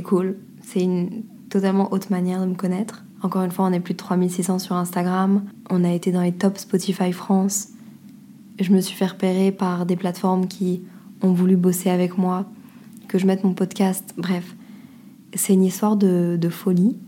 cool, 0.02 0.38
c'est 0.60 0.80
une 0.80 1.22
totalement 1.50 1.92
autre 1.92 2.08
manière 2.10 2.40
de 2.40 2.46
me 2.46 2.56
connaître. 2.56 3.04
Encore 3.24 3.42
une 3.42 3.50
fois, 3.50 3.64
on 3.64 3.72
est 3.72 3.80
plus 3.80 3.94
de 3.94 3.98
3600 3.98 4.58
sur 4.58 4.76
Instagram. 4.76 5.42
On 5.70 5.82
a 5.82 5.90
été 5.90 6.12
dans 6.12 6.20
les 6.20 6.32
tops 6.32 6.60
Spotify 6.60 7.10
France. 7.10 7.68
Je 8.60 8.70
me 8.70 8.82
suis 8.82 8.94
fait 8.94 9.06
repérer 9.06 9.50
par 9.50 9.86
des 9.86 9.96
plateformes 9.96 10.46
qui 10.46 10.82
ont 11.22 11.32
voulu 11.32 11.56
bosser 11.56 11.88
avec 11.88 12.18
moi, 12.18 12.44
que 13.08 13.16
je 13.16 13.26
mette 13.26 13.42
mon 13.42 13.54
podcast. 13.54 14.12
Bref, 14.18 14.54
c'est 15.32 15.54
une 15.54 15.64
histoire 15.64 15.96
de, 15.96 16.48
folie. 16.50 16.98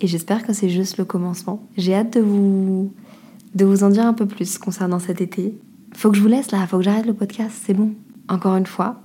Et 0.00 0.06
j'espère 0.06 0.42
que 0.42 0.54
c'est 0.54 0.70
juste 0.70 0.96
le 0.96 1.04
commencement. 1.04 1.62
J'ai 1.76 1.94
hâte 1.94 2.14
de 2.14 2.20
vous, 2.20 2.90
de 3.54 3.66
vous 3.66 3.84
en 3.84 3.90
dire 3.90 4.06
un 4.06 4.14
peu 4.14 4.24
plus 4.24 4.56
concernant 4.56 5.00
cet 5.00 5.20
été. 5.20 5.54
Faut 5.92 6.10
que 6.10 6.16
je 6.16 6.22
vous 6.22 6.28
laisse 6.28 6.50
là, 6.50 6.66
faut 6.66 6.78
que 6.78 6.84
j'arrête 6.84 7.04
le 7.04 7.12
podcast, 7.12 7.54
c'est 7.66 7.74
bon. 7.74 7.92
Encore 8.30 8.56
une 8.56 8.64
fois, 8.64 9.02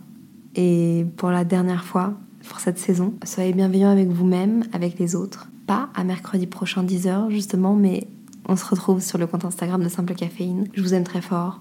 et 0.55 1.05
pour 1.17 1.29
la 1.29 1.43
dernière 1.43 1.83
fois 1.83 2.13
pour 2.47 2.61
cette 2.61 2.79
saison, 2.79 3.13
soyez 3.25 3.51
bienveillants 3.51 3.89
avec 3.89 4.07
vous-même, 4.07 4.63
avec 4.71 4.97
les 4.97 5.13
autres 5.13 5.49
pas 5.67 5.89
à 5.93 6.03
mercredi 6.03 6.47
prochain 6.47 6.83
10h 6.83 7.29
justement, 7.29 7.75
mais 7.75 8.07
On 8.49 8.55
se 8.55 8.65
retrouve 8.65 9.01
sur 9.01 9.17
le 9.17 9.27
compte 9.27 9.43
Instagram 9.43 9.83
de 9.83 9.89
Simple 9.89 10.15
Caféine. 10.15 10.69
Je 10.73 10.81
vous 10.81 10.93
aime 10.93 11.03
très 11.03 11.21
fort. 11.21 11.59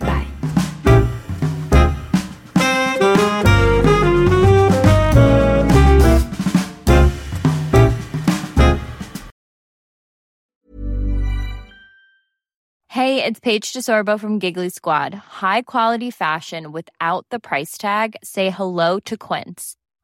Bye. 0.00 0.26
Hey, 12.88 13.24
it's 13.24 13.40
Paige 13.40 13.72
DeSorbo 13.72 14.18
from 14.18 14.38
Giggly 14.38 14.68
Squad. 14.68 15.14
High 15.14 15.62
quality 15.62 16.10
fashion 16.10 16.72
without 16.72 17.24
the 17.30 17.38
price 17.38 17.78
tag. 17.78 18.16
Say 18.22 18.50
hello 18.50 18.98
to 19.06 19.16
Quince. 19.16 19.76